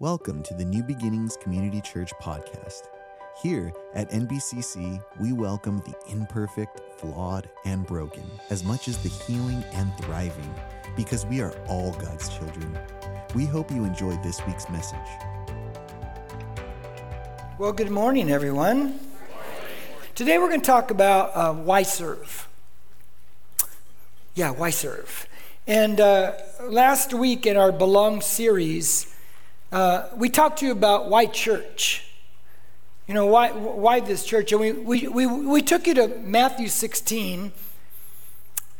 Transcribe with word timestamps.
Welcome 0.00 0.42
to 0.42 0.54
the 0.54 0.64
New 0.64 0.82
Beginnings 0.82 1.36
Community 1.36 1.80
Church 1.80 2.12
podcast. 2.20 2.88
Here 3.40 3.72
at 3.94 4.10
NBCC, 4.10 5.00
we 5.20 5.32
welcome 5.32 5.78
the 5.86 5.94
imperfect, 6.10 6.80
flawed, 6.98 7.48
and 7.64 7.86
broken 7.86 8.24
as 8.50 8.64
much 8.64 8.88
as 8.88 8.98
the 8.98 9.08
healing 9.08 9.62
and 9.72 9.96
thriving 9.98 10.52
because 10.96 11.24
we 11.26 11.40
are 11.40 11.52
all 11.68 11.92
God's 11.92 12.28
children. 12.28 12.76
We 13.36 13.46
hope 13.46 13.70
you 13.70 13.84
enjoyed 13.84 14.20
this 14.24 14.44
week's 14.48 14.68
message. 14.68 14.98
Well, 17.56 17.72
good 17.72 17.92
morning, 17.92 18.32
everyone. 18.32 18.98
Today 20.16 20.38
we're 20.38 20.48
going 20.48 20.60
to 20.60 20.66
talk 20.66 20.90
about 20.90 21.36
uh, 21.36 21.54
why 21.54 21.84
serve. 21.84 22.48
Yeah, 24.34 24.50
why 24.50 24.70
serve? 24.70 25.28
And 25.68 26.00
uh, 26.00 26.32
last 26.64 27.14
week 27.14 27.46
in 27.46 27.56
our 27.56 27.70
Belong 27.70 28.22
series, 28.22 29.13
uh, 29.74 30.08
we 30.16 30.28
talked 30.28 30.60
to 30.60 30.66
you 30.66 30.70
about 30.70 31.10
why 31.10 31.26
church. 31.26 32.06
You 33.08 33.14
know, 33.14 33.26
why, 33.26 33.50
why 33.50 33.98
this 33.98 34.24
church? 34.24 34.52
And 34.52 34.60
we, 34.60 34.70
we, 34.70 35.08
we, 35.08 35.26
we 35.26 35.62
took 35.62 35.88
you 35.88 35.94
to 35.94 36.08
Matthew 36.20 36.68
16 36.68 37.50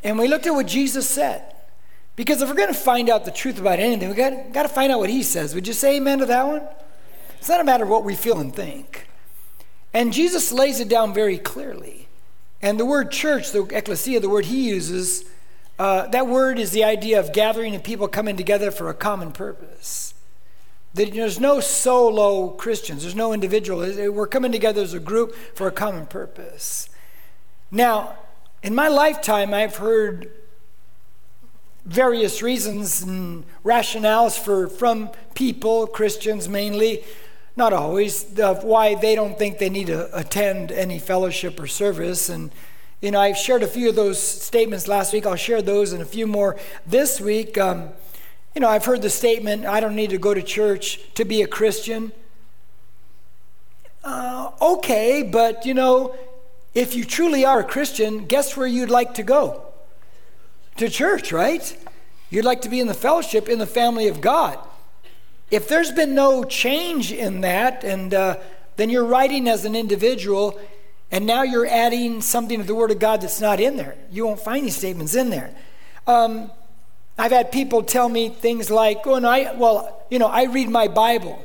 and 0.05 0.19
we 0.19 0.29
looked 0.29 0.47
at 0.47 0.55
what 0.55 0.67
Jesus 0.69 1.11
said. 1.11 1.53
Because 2.15 2.41
if 2.41 2.49
we're 2.49 2.55
going 2.55 2.73
to 2.73 2.75
find 2.75 3.11
out 3.11 3.25
the 3.25 3.33
truth 3.33 3.59
about 3.59 3.81
anything, 3.81 4.07
we've 4.07 4.17
got, 4.17 4.53
got 4.53 4.63
to 4.63 4.69
find 4.69 4.93
out 4.93 5.01
what 5.01 5.11
he 5.11 5.25
says. 5.25 5.53
Would 5.53 5.67
you 5.67 5.73
say 5.73 5.97
amen 5.97 6.21
to 6.21 6.27
that 6.27 6.47
one? 6.47 6.63
It's 7.41 7.49
not 7.49 7.61
a 7.61 7.65
matter 7.65 7.83
of 7.83 7.91
what 7.91 8.05
we 8.05 8.15
feel 8.15 8.39
and 8.39 8.55
think. 8.55 9.09
And 9.93 10.13
Jesus 10.13 10.53
lays 10.53 10.79
it 10.79 10.89
down 10.89 11.13
very 11.13 11.39
clearly. 11.39 12.07
And 12.63 12.79
the 12.79 12.87
word 12.87 13.11
church, 13.11 13.51
the 13.51 13.65
ecclesia, 13.65 14.21
the 14.21 14.29
word 14.29 14.45
he 14.45 14.69
uses, 14.69 15.25
uh, 15.77 16.07
that 16.07 16.29
word 16.29 16.61
is 16.61 16.71
the 16.71 16.85
idea 16.85 17.19
of 17.19 17.33
gathering 17.33 17.75
and 17.75 17.83
people 17.83 18.07
coming 18.07 18.37
together 18.37 18.71
for 18.71 18.89
a 18.89 18.95
common 18.95 19.33
purpose. 19.33 20.15
There's 20.95 21.41
no 21.41 21.59
solo 21.59 22.51
Christians, 22.51 23.03
there's 23.03 23.17
no 23.17 23.33
individual. 23.33 23.81
We're 24.13 24.29
coming 24.29 24.53
together 24.53 24.81
as 24.81 24.95
a 24.95 25.01
group 25.01 25.35
for 25.55 25.67
a 25.67 25.73
common 25.73 26.07
purpose. 26.07 26.89
Now, 27.73 28.17
in 28.63 28.77
my 28.77 28.87
lifetime, 28.87 29.53
I've 29.53 29.77
heard 29.77 30.31
various 31.85 32.43
reasons 32.43 33.03
and 33.03 33.45
rationales 33.65 34.39
for, 34.39 34.69
from 34.69 35.11
people, 35.35 35.89
Christians 35.89 36.49
mainly, 36.49 37.03
not 37.57 37.73
always, 37.73 38.39
of 38.39 38.63
why 38.63 38.95
they 38.95 39.17
don't 39.17 39.37
think 39.37 39.59
they 39.59 39.69
need 39.69 39.89
to 39.89 40.17
attend 40.17 40.71
any 40.71 41.01
fellowship 41.01 41.59
or 41.59 41.67
service. 41.67 42.29
And, 42.29 42.53
you 43.01 43.11
know, 43.11 43.21
I've 43.21 43.37
shared 43.37 43.65
a 43.65 43.67
few 43.67 43.89
of 43.89 43.97
those 43.97 44.21
statements 44.21 44.87
last 44.87 45.13
week. 45.13 45.27
I'll 45.27 45.35
share 45.35 45.61
those 45.61 45.93
and 45.93 46.01
a 46.01 46.07
few 46.07 46.29
more 46.29 46.57
this 46.87 47.21
week. 47.21 47.59
Um, 47.59 47.91
you 48.55 48.61
know, 48.61 48.69
I've 48.69 48.85
heard 48.85 49.03
the 49.03 49.11
statement, 49.11 49.67
I 49.67 49.81
don't 49.81 49.97
need 49.97 50.11
to 50.11 50.19
go 50.19 50.33
to 50.33 50.43
church 50.43 51.01
to 51.15 51.25
be 51.25 51.43
a 51.43 51.47
Christian. 51.47 52.13
Uh, 54.05 54.51
okay, 54.61 55.23
but 55.23 55.67
you 55.67 55.75
know, 55.75 56.15
if 56.75 56.95
you 56.95 57.05
truly 57.05 57.45
are 57.45 57.61
a 57.61 57.65
Christian, 57.65 58.27
guess 58.27 58.57
where 58.57 58.67
you'd 58.67 58.91
like 58.91 59.15
to 59.15 59.23
go? 59.23 59.63
To 60.77 60.89
church, 60.89 61.33
right? 61.33 61.77
You'd 62.31 62.45
like 62.45 62.63
to 62.63 62.69
be 62.69 62.81
in 62.81 62.87
the 62.87 62.95
fellowship, 62.95 63.49
in 63.49 63.59
the 63.59 63.67
family 63.67 64.09
of 64.09 64.21
God. 64.21 64.59
If 65.51 65.69
there's 65.69 65.93
been 65.93 66.15
no 66.15 66.45
change 66.45 67.13
in 67.13 67.43
that, 67.43 67.85
and 67.85 68.13
uh, 68.13 68.39
then 68.77 68.91
you're 68.91 69.05
writing 69.05 69.49
as 69.49 69.65
an 69.65 69.77
individual, 69.77 70.61
and 71.11 71.27
now 71.27 71.43
you're 71.43 71.67
adding 71.67 72.21
something 72.21 72.61
to 72.61 72.67
the 72.67 72.75
Word 72.75 72.91
of 72.91 72.99
God 72.99 73.21
that's 73.21 73.41
not 73.41 73.61
in 73.61 73.77
there. 73.77 73.97
You 74.11 74.27
won't 74.27 74.41
find 74.41 74.67
these 74.67 74.77
statements 74.77 75.15
in 75.15 75.31
there. 75.31 75.55
Um, 76.07 76.51
I've 77.17 77.33
had 77.33 77.53
people 77.53 77.83
tell 77.83 78.09
me 78.09 78.29
things 78.29 78.71
like, 78.71 79.07
"Oh, 79.07 79.15
and 79.15 79.27
I 79.27 79.55
well, 79.55 80.05
you 80.11 80.19
know, 80.19 80.27
I 80.27 80.45
read 80.45 80.69
my 80.69 80.89
Bible." 80.89 81.45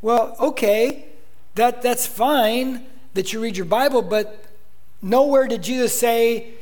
Well, 0.00 0.34
okay, 0.40 1.06
that 1.54 1.82
that's 1.82 2.06
fine 2.06 2.86
that 3.14 3.32
you 3.32 3.40
read 3.40 3.56
your 3.56 3.66
Bible, 3.66 4.02
but 4.02 4.44
nowhere 5.02 5.46
did 5.46 5.62
Jesus 5.62 5.98
say, 5.98 6.54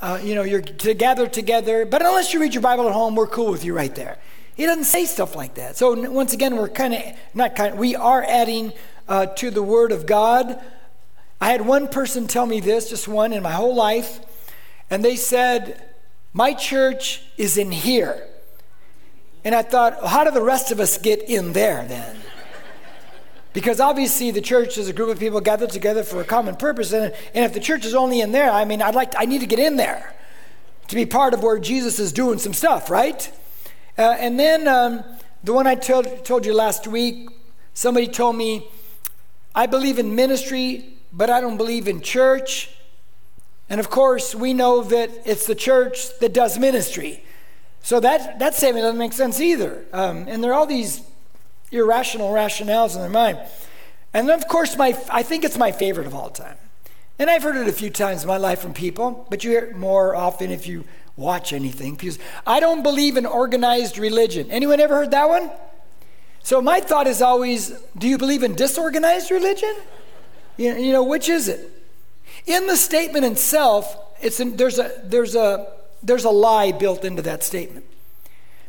uh, 0.00 0.18
you 0.22 0.34
know, 0.34 0.42
you're 0.42 0.60
to 0.60 0.94
gather 0.94 1.26
together. 1.26 1.86
But 1.86 2.04
unless 2.04 2.34
you 2.34 2.40
read 2.40 2.54
your 2.54 2.62
Bible 2.62 2.88
at 2.88 2.92
home, 2.92 3.14
we're 3.14 3.26
cool 3.26 3.50
with 3.50 3.64
you 3.64 3.74
right 3.74 3.94
there. 3.94 4.18
He 4.56 4.66
doesn't 4.66 4.84
say 4.84 5.04
stuff 5.04 5.34
like 5.34 5.54
that. 5.54 5.76
So 5.76 6.10
once 6.10 6.32
again, 6.32 6.56
we're 6.56 6.68
kind 6.68 6.94
of 6.94 7.02
not 7.32 7.56
kind. 7.56 7.78
We 7.78 7.96
are 7.96 8.22
adding 8.22 8.72
uh, 9.08 9.26
to 9.26 9.50
the 9.50 9.62
Word 9.62 9.92
of 9.92 10.06
God. 10.06 10.60
I 11.40 11.50
had 11.50 11.66
one 11.66 11.88
person 11.88 12.26
tell 12.26 12.46
me 12.46 12.60
this, 12.60 12.90
just 12.90 13.08
one 13.08 13.32
in 13.32 13.42
my 13.42 13.52
whole 13.52 13.74
life, 13.74 14.20
and 14.90 15.04
they 15.04 15.16
said 15.16 15.82
my 16.34 16.52
church 16.52 17.22
is 17.38 17.56
in 17.56 17.70
here. 17.70 18.26
And 19.44 19.54
I 19.54 19.62
thought, 19.62 20.00
well, 20.00 20.08
how 20.08 20.24
do 20.24 20.30
the 20.30 20.42
rest 20.42 20.72
of 20.72 20.80
us 20.80 20.98
get 20.98 21.22
in 21.22 21.52
there 21.52 21.84
then? 21.86 22.16
Because 23.52 23.78
obviously 23.78 24.32
the 24.32 24.40
church 24.40 24.76
is 24.76 24.88
a 24.88 24.92
group 24.92 25.10
of 25.10 25.20
people 25.20 25.40
gathered 25.40 25.70
together 25.70 26.02
for 26.02 26.20
a 26.20 26.24
common 26.24 26.56
purpose. 26.56 26.92
And, 26.92 27.14
and 27.34 27.44
if 27.44 27.54
the 27.54 27.60
church 27.60 27.84
is 27.84 27.94
only 27.94 28.20
in 28.20 28.32
there, 28.32 28.50
I 28.50 28.64
mean, 28.64 28.82
I'd 28.82 28.96
like 28.96 29.12
to, 29.12 29.20
I 29.20 29.26
need 29.26 29.42
to 29.42 29.46
get 29.46 29.60
in 29.60 29.76
there 29.76 30.12
to 30.88 30.96
be 30.96 31.06
part 31.06 31.34
of 31.34 31.42
where 31.42 31.58
Jesus 31.60 32.00
is 32.00 32.12
doing 32.12 32.38
some 32.38 32.52
stuff, 32.52 32.90
right? 32.90 33.30
Uh, 33.96 34.16
and 34.18 34.40
then 34.40 34.66
um, 34.66 35.04
the 35.44 35.52
one 35.52 35.68
I 35.68 35.76
told, 35.76 36.24
told 36.24 36.44
you 36.44 36.52
last 36.52 36.88
week, 36.88 37.28
somebody 37.74 38.08
told 38.08 38.34
me, 38.34 38.66
I 39.54 39.66
believe 39.66 40.00
in 40.00 40.16
ministry, 40.16 40.96
but 41.12 41.30
I 41.30 41.40
don't 41.40 41.56
believe 41.56 41.86
in 41.86 42.00
church. 42.00 42.73
And 43.68 43.80
of 43.80 43.90
course, 43.90 44.34
we 44.34 44.52
know 44.54 44.82
that 44.82 45.10
it's 45.24 45.46
the 45.46 45.54
church 45.54 46.18
that 46.20 46.32
does 46.32 46.58
ministry. 46.58 47.24
So 47.82 48.00
that, 48.00 48.38
that 48.38 48.54
statement 48.54 48.84
doesn't 48.84 48.98
make 48.98 49.12
sense 49.12 49.40
either. 49.40 49.84
Um, 49.92 50.26
and 50.28 50.42
there 50.42 50.52
are 50.52 50.54
all 50.54 50.66
these 50.66 51.02
irrational 51.70 52.30
rationales 52.30 52.94
in 52.94 53.00
their 53.00 53.10
mind. 53.10 53.38
And 54.12 54.28
then, 54.28 54.38
of 54.38 54.48
course, 54.48 54.76
my, 54.76 54.96
I 55.10 55.22
think 55.22 55.44
it's 55.44 55.58
my 55.58 55.72
favorite 55.72 56.06
of 56.06 56.14
all 56.14 56.30
time. 56.30 56.56
And 57.18 57.30
I've 57.30 57.42
heard 57.42 57.56
it 57.56 57.68
a 57.68 57.72
few 57.72 57.90
times 57.90 58.22
in 58.22 58.28
my 58.28 58.36
life 58.36 58.60
from 58.60 58.74
people, 58.74 59.26
but 59.30 59.44
you 59.44 59.50
hear 59.50 59.64
it 59.64 59.76
more 59.76 60.16
often 60.16 60.50
if 60.50 60.66
you 60.66 60.84
watch 61.16 61.52
anything. 61.52 61.94
Because 61.94 62.18
I 62.46 62.60
don't 62.60 62.82
believe 62.82 63.16
in 63.16 63.26
organized 63.26 63.98
religion. 63.98 64.50
Anyone 64.50 64.80
ever 64.80 64.94
heard 64.94 65.10
that 65.12 65.28
one? 65.28 65.50
So 66.42 66.60
my 66.60 66.80
thought 66.80 67.06
is 67.06 67.22
always, 67.22 67.70
do 67.96 68.08
you 68.08 68.18
believe 68.18 68.42
in 68.42 68.54
disorganized 68.54 69.30
religion? 69.30 69.74
You, 70.56 70.74
you 70.74 70.92
know, 70.92 71.02
which 71.02 71.28
is 71.28 71.48
it? 71.48 71.70
In 72.46 72.66
the 72.66 72.76
statement 72.76 73.24
itself, 73.24 73.96
it's 74.20 74.38
there's, 74.38 74.78
a, 74.78 74.92
there's, 75.04 75.34
a, 75.34 75.72
there's 76.02 76.24
a 76.24 76.30
lie 76.30 76.72
built 76.72 77.04
into 77.04 77.22
that 77.22 77.42
statement. 77.42 77.86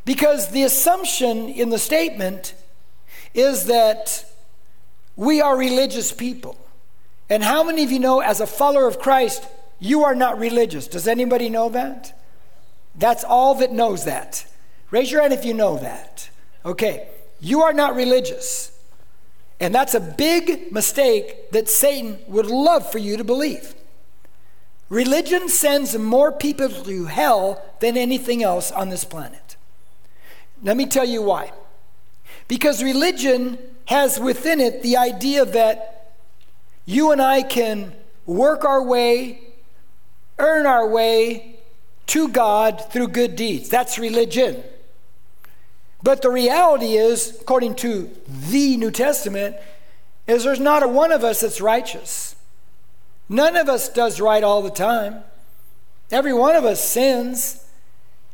Because 0.05 0.51
the 0.51 0.63
assumption 0.63 1.49
in 1.49 1.69
the 1.69 1.79
statement 1.79 2.53
is 3.33 3.65
that 3.65 4.25
we 5.15 5.41
are 5.41 5.57
religious 5.57 6.11
people. 6.11 6.57
And 7.29 7.43
how 7.43 7.63
many 7.63 7.83
of 7.83 7.91
you 7.91 7.99
know, 7.99 8.19
as 8.19 8.39
a 8.39 8.47
follower 8.47 8.87
of 8.87 8.99
Christ, 8.99 9.45
you 9.79 10.03
are 10.03 10.15
not 10.15 10.39
religious? 10.39 10.87
Does 10.87 11.07
anybody 11.07 11.49
know 11.49 11.69
that? 11.69 12.17
That's 12.95 13.23
all 13.23 13.55
that 13.55 13.71
knows 13.71 14.05
that. 14.05 14.45
Raise 14.91 15.11
your 15.11 15.21
hand 15.21 15.33
if 15.33 15.43
you 15.43 15.53
know 15.53 15.77
that. 15.77 16.29
Okay, 16.63 17.09
you 17.39 17.61
are 17.63 17.73
not 17.73 17.95
religious. 17.95 18.71
And 19.59 19.73
that's 19.73 19.93
a 19.93 19.99
big 19.99 20.71
mistake 20.71 21.51
that 21.51 21.69
Satan 21.69 22.19
would 22.27 22.47
love 22.47 22.91
for 22.91 22.97
you 22.97 23.17
to 23.17 23.23
believe. 23.23 23.73
Religion 24.89 25.49
sends 25.49 25.97
more 25.97 26.31
people 26.31 26.69
to 26.69 27.05
hell 27.05 27.63
than 27.79 27.97
anything 27.97 28.43
else 28.43 28.71
on 28.71 28.89
this 28.89 29.03
planet. 29.03 29.55
Let 30.61 30.77
me 30.77 30.85
tell 30.85 31.05
you 31.05 31.21
why. 31.21 31.51
Because 32.47 32.83
religion 32.83 33.57
has 33.85 34.19
within 34.19 34.59
it 34.59 34.83
the 34.83 34.97
idea 34.97 35.45
that 35.45 36.13
you 36.85 37.11
and 37.11 37.21
I 37.21 37.41
can 37.41 37.93
work 38.25 38.63
our 38.63 38.83
way, 38.83 39.41
earn 40.37 40.65
our 40.65 40.87
way 40.87 41.59
to 42.07 42.27
God 42.27 42.83
through 42.91 43.07
good 43.09 43.35
deeds. 43.35 43.69
That's 43.69 43.97
religion. 43.97 44.63
But 46.05 46.21
the 46.21 46.29
reality 46.29 46.97
is, 46.97 47.35
according 47.41 47.73
to 47.77 48.11
the 48.27 48.77
New 48.77 48.91
Testament, 48.91 49.55
is 50.27 50.43
there's 50.43 50.59
not 50.59 50.83
a 50.83 50.87
one 50.87 51.11
of 51.11 51.23
us 51.23 51.41
that's 51.41 51.59
righteous. 51.59 52.35
None 53.27 53.55
of 53.55 53.67
us 53.67 53.89
does 53.89 54.21
right 54.21 54.43
all 54.43 54.61
the 54.61 54.69
time. 54.69 55.23
Every 56.11 56.31
one 56.31 56.55
of 56.55 56.63
us 56.63 56.87
sins. 56.87 57.65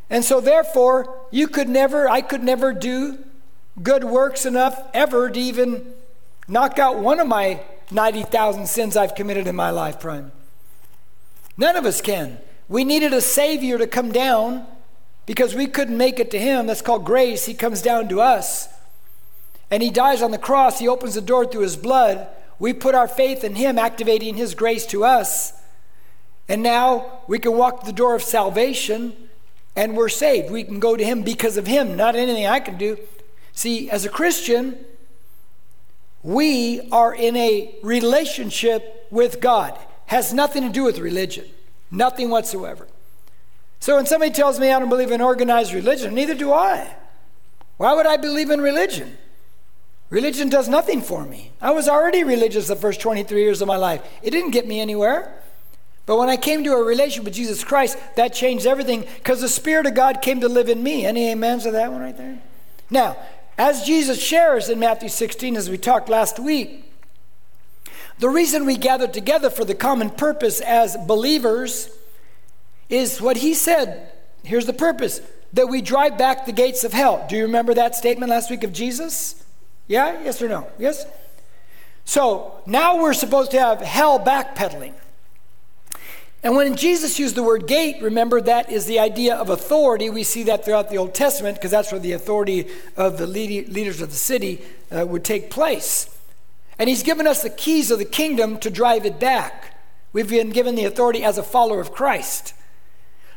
And 0.09 0.25
so 0.25 0.41
therefore, 0.41 1.17
you 1.31 1.47
could 1.47 1.69
never, 1.69 2.09
I 2.09 2.19
could 2.19 2.43
never 2.43 2.73
do 2.73 3.19
good 3.81 4.03
works 4.03 4.45
enough 4.45 4.77
ever 4.93 5.29
to 5.29 5.39
even 5.39 5.93
knock 6.49 6.77
out 6.77 6.99
one 6.99 7.21
of 7.21 7.27
my 7.27 7.61
90,000 7.89 8.67
sins 8.67 8.97
I've 8.97 9.15
committed 9.15 9.47
in 9.47 9.55
my 9.55 9.69
life, 9.69 10.03
lifetime. 10.03 10.33
None 11.55 11.77
of 11.77 11.85
us 11.85 12.01
can. 12.01 12.37
We 12.67 12.83
needed 12.83 13.13
a 13.13 13.21
Savior 13.21 13.77
to 13.77 13.87
come 13.87 14.11
down 14.11 14.67
because 15.31 15.55
we 15.55 15.65
couldn't 15.65 15.97
make 15.97 16.19
it 16.19 16.29
to 16.29 16.37
him. 16.37 16.67
That's 16.67 16.81
called 16.81 17.05
grace. 17.05 17.45
He 17.45 17.53
comes 17.53 17.81
down 17.81 18.09
to 18.09 18.19
us. 18.19 18.67
And 19.69 19.81
he 19.81 19.89
dies 19.89 20.21
on 20.21 20.31
the 20.31 20.37
cross. 20.37 20.79
He 20.79 20.89
opens 20.89 21.13
the 21.13 21.21
door 21.21 21.45
through 21.45 21.61
his 21.61 21.77
blood. 21.77 22.27
We 22.59 22.73
put 22.73 22.95
our 22.95 23.07
faith 23.07 23.45
in 23.45 23.55
him, 23.55 23.79
activating 23.79 24.35
his 24.35 24.53
grace 24.55 24.85
to 24.87 25.05
us. 25.05 25.53
And 26.49 26.61
now 26.61 27.21
we 27.29 27.39
can 27.39 27.53
walk 27.53 27.85
the 27.85 27.93
door 27.93 28.13
of 28.13 28.23
salvation 28.23 29.15
and 29.73 29.95
we're 29.95 30.09
saved. 30.09 30.51
We 30.51 30.65
can 30.65 30.81
go 30.81 30.97
to 30.97 31.03
him 31.05 31.23
because 31.23 31.55
of 31.55 31.65
him, 31.65 31.95
not 31.95 32.17
anything 32.17 32.45
I 32.45 32.59
can 32.59 32.77
do. 32.77 32.97
See, 33.53 33.89
as 33.89 34.03
a 34.03 34.09
Christian, 34.09 34.83
we 36.23 36.89
are 36.91 37.15
in 37.15 37.37
a 37.37 37.73
relationship 37.83 39.07
with 39.09 39.39
God. 39.39 39.79
Has 40.07 40.33
nothing 40.33 40.63
to 40.63 40.69
do 40.69 40.83
with 40.83 40.99
religion. 40.99 41.45
Nothing 41.89 42.29
whatsoever. 42.29 42.85
So 43.81 43.95
when 43.95 44.05
somebody 44.05 44.31
tells 44.31 44.59
me 44.59 44.71
I 44.71 44.79
don't 44.79 44.89
believe 44.89 45.11
in 45.11 45.21
organized 45.21 45.73
religion, 45.73 46.13
neither 46.13 46.35
do 46.35 46.53
I. 46.53 46.95
Why 47.77 47.93
would 47.93 48.05
I 48.05 48.15
believe 48.15 48.51
in 48.51 48.61
religion? 48.61 49.17
Religion 50.11 50.49
does 50.49 50.69
nothing 50.69 51.01
for 51.01 51.25
me. 51.25 51.51
I 51.59 51.71
was 51.71 51.89
already 51.89 52.23
religious 52.23 52.67
the 52.67 52.75
first 52.75 53.01
23 53.01 53.41
years 53.41 53.59
of 53.59 53.67
my 53.67 53.77
life. 53.77 54.03
It 54.21 54.31
didn't 54.31 54.51
get 54.51 54.67
me 54.67 54.79
anywhere. 54.79 55.33
But 56.05 56.17
when 56.17 56.29
I 56.29 56.37
came 56.37 56.63
to 56.63 56.73
a 56.73 56.83
relationship 56.83 57.25
with 57.25 57.33
Jesus 57.33 57.63
Christ, 57.63 57.97
that 58.17 58.33
changed 58.33 58.67
everything 58.67 59.05
because 59.15 59.41
the 59.41 59.49
Spirit 59.49 59.87
of 59.87 59.95
God 59.95 60.21
came 60.21 60.41
to 60.41 60.49
live 60.49 60.69
in 60.69 60.83
me. 60.83 61.05
Any 61.05 61.31
amens 61.31 61.63
to 61.63 61.71
that 61.71 61.91
one 61.91 62.01
right 62.01 62.15
there? 62.15 62.39
Now, 62.89 63.17
as 63.57 63.83
Jesus 63.83 64.21
shares 64.21 64.69
in 64.69 64.77
Matthew 64.77 65.09
16, 65.09 65.55
as 65.55 65.69
we 65.69 65.77
talked 65.77 66.07
last 66.07 66.37
week, 66.37 66.91
the 68.19 68.29
reason 68.29 68.67
we 68.67 68.77
gather 68.77 69.07
together 69.07 69.49
for 69.49 69.65
the 69.65 69.73
common 69.73 70.11
purpose 70.11 70.61
as 70.61 70.97
believers 71.07 71.89
is 72.91 73.19
what 73.19 73.37
he 73.37 73.55
said. 73.55 74.11
Here's 74.43 74.67
the 74.67 74.73
purpose 74.73 75.21
that 75.53 75.67
we 75.67 75.81
drive 75.81 76.17
back 76.17 76.45
the 76.45 76.51
gates 76.51 76.83
of 76.83 76.93
hell. 76.93 77.25
Do 77.27 77.35
you 77.35 77.43
remember 77.43 77.73
that 77.73 77.95
statement 77.95 78.29
last 78.29 78.51
week 78.51 78.63
of 78.63 78.73
Jesus? 78.73 79.43
Yeah? 79.87 80.21
Yes 80.23 80.41
or 80.41 80.47
no? 80.47 80.67
Yes? 80.77 81.05
So 82.05 82.61
now 82.65 83.01
we're 83.01 83.13
supposed 83.13 83.51
to 83.51 83.59
have 83.59 83.81
hell 83.81 84.19
backpedaling. 84.19 84.93
And 86.43 86.55
when 86.55 86.75
Jesus 86.75 87.19
used 87.19 87.35
the 87.35 87.43
word 87.43 87.67
gate, 87.67 88.01
remember 88.01 88.41
that 88.41 88.71
is 88.71 88.87
the 88.87 88.99
idea 88.99 89.35
of 89.35 89.49
authority. 89.49 90.09
We 90.09 90.23
see 90.23 90.43
that 90.43 90.65
throughout 90.65 90.89
the 90.89 90.97
Old 90.97 91.13
Testament 91.13 91.55
because 91.57 91.71
that's 91.71 91.91
where 91.91 92.01
the 92.01 92.13
authority 92.13 92.67
of 92.97 93.17
the 93.17 93.27
leaders 93.27 94.01
of 94.01 94.09
the 94.09 94.15
city 94.15 94.63
uh, 94.91 95.05
would 95.05 95.23
take 95.23 95.51
place. 95.51 96.09
And 96.79 96.89
he's 96.89 97.03
given 97.03 97.27
us 97.27 97.43
the 97.43 97.49
keys 97.49 97.91
of 97.91 97.99
the 97.99 98.05
kingdom 98.05 98.57
to 98.59 98.71
drive 98.71 99.05
it 99.05 99.19
back. 99.19 99.77
We've 100.13 100.29
been 100.29 100.49
given 100.49 100.73
the 100.73 100.85
authority 100.85 101.23
as 101.23 101.37
a 101.37 101.43
follower 101.43 101.79
of 101.79 101.91
Christ. 101.91 102.55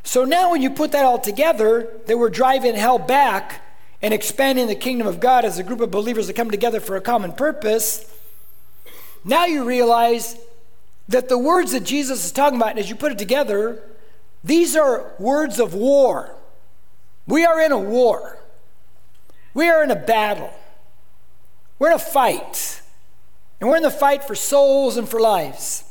So 0.04 0.24
now, 0.24 0.50
when 0.50 0.62
you 0.62 0.70
put 0.70 0.92
that 0.92 1.04
all 1.04 1.18
together, 1.18 1.90
that 2.06 2.16
we're 2.16 2.30
driving 2.30 2.74
hell 2.74 2.98
back 2.98 3.62
and 4.02 4.12
expanding 4.12 4.66
the 4.66 4.74
kingdom 4.74 5.06
of 5.06 5.18
God 5.18 5.46
as 5.46 5.58
a 5.58 5.62
group 5.62 5.80
of 5.80 5.90
believers 5.90 6.26
that 6.26 6.36
come 6.36 6.50
together 6.50 6.78
for 6.78 6.94
a 6.94 7.00
common 7.00 7.32
purpose, 7.32 8.10
now 9.24 9.46
you 9.46 9.64
realize 9.64 10.36
that 11.08 11.30
the 11.30 11.38
words 11.38 11.72
that 11.72 11.84
Jesus 11.84 12.24
is 12.24 12.32
talking 12.32 12.58
about, 12.58 12.70
and 12.70 12.78
as 12.78 12.90
you 12.90 12.96
put 12.96 13.12
it 13.12 13.18
together, 13.18 13.82
these 14.44 14.76
are 14.76 15.14
words 15.18 15.58
of 15.58 15.72
war. 15.72 16.36
We 17.26 17.46
are 17.46 17.60
in 17.62 17.72
a 17.72 17.78
war. 17.78 18.38
We 19.54 19.70
are 19.70 19.82
in 19.82 19.90
a 19.90 19.96
battle. 19.96 20.52
We're 21.78 21.88
in 21.88 21.94
a 21.94 21.98
fight. 21.98 22.82
And 23.58 23.70
we're 23.70 23.76
in 23.76 23.82
the 23.82 23.90
fight 23.90 24.24
for 24.24 24.34
souls 24.34 24.98
and 24.98 25.08
for 25.08 25.18
lives. 25.18 25.84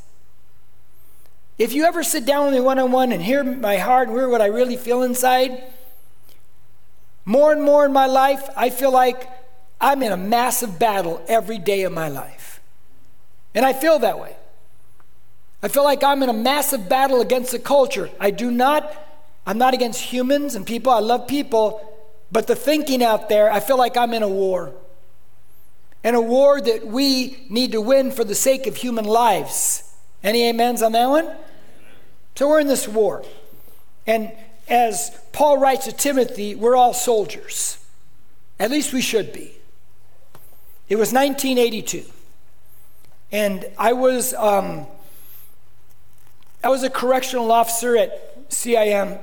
If 1.58 1.74
you 1.74 1.86
ever 1.86 2.04
sit 2.04 2.26
down 2.26 2.46
with 2.46 2.56
me 2.56 2.60
one 2.60 2.80
on 2.80 2.92
one 2.92 3.12
and 3.12 3.22
hear 3.22 3.44
my 3.44 3.78
heart 3.78 4.08
and 4.08 4.18
hear 4.18 4.28
what 4.28 4.42
I 4.42 4.48
really 4.48 4.76
feel 4.76 5.04
inside, 5.04 5.64
more 7.26 7.52
and 7.52 7.64
more 7.64 7.86
in 7.86 7.94
my 7.94 8.08
life, 8.08 8.50
I 8.58 8.70
feel 8.70 8.92
like 8.92 9.30
I'm 9.80 10.02
in 10.02 10.12
a 10.12 10.18
massive 10.18 10.80
battle 10.80 11.24
every 11.28 11.60
day 11.60 11.84
of 11.84 11.94
my 11.94 12.10
life. 12.10 12.60
And 13.54 13.66
I 13.66 13.74
feel 13.74 14.00
that 14.00 14.20
way. 14.20 14.36
I 15.62 15.68
feel 15.68 15.84
like 15.84 16.04
I'm 16.04 16.24
in 16.24 16.30
a 16.30 16.34
massive 16.34 16.90
battle 16.90 17.22
against 17.22 17.52
the 17.52 17.60
culture. 17.60 18.10
I 18.20 18.32
do 18.32 18.50
not, 18.50 18.92
I'm 19.46 19.58
not 19.58 19.74
against 19.74 20.02
humans 20.02 20.56
and 20.56 20.66
people. 20.66 20.92
I 20.92 21.00
love 21.00 21.28
people. 21.28 21.90
But 22.32 22.48
the 22.48 22.56
thinking 22.56 23.04
out 23.04 23.30
there, 23.30 23.52
I 23.52 23.60
feel 23.60 23.78
like 23.78 23.96
I'm 23.96 24.14
in 24.14 24.24
a 24.24 24.28
war. 24.28 24.74
And 26.04 26.16
a 26.16 26.22
war 26.22 26.60
that 26.60 26.88
we 26.88 27.46
need 27.48 27.72
to 27.74 27.80
win 27.80 28.12
for 28.12 28.24
the 28.24 28.36
sake 28.36 28.66
of 28.66 28.76
human 28.76 29.06
lives. 29.06 29.83
Any 30.24 30.50
amens 30.50 30.82
on 30.82 30.94
that 30.94 31.10
one? 31.10 31.30
So 32.36 32.48
we're 32.48 32.60
in 32.60 32.68
this 32.68 32.88
war. 32.88 33.24
And 34.08 34.32
as 34.68 35.20
Paul 35.32 35.58
writes 35.58 35.86
to 35.86 35.92
Timothy, 35.92 36.56
we're 36.56 36.76
all 36.76 36.94
soldiers. 36.94 37.78
At 38.60 38.72
least 38.72 38.94
we 38.94 39.02
should 39.02 39.34
be. 39.34 39.54
It 40.90 40.96
was 40.96 41.12
1982. 41.12 42.06
And 43.32 43.66
I 43.78 43.94
was 43.94 44.34
um, 44.36 44.86
I 46.64 46.70
was 46.70 46.84
a 46.84 46.90
correctional 46.90 47.52
officer 47.52 47.98
at 47.98 48.50
CIM 48.50 49.20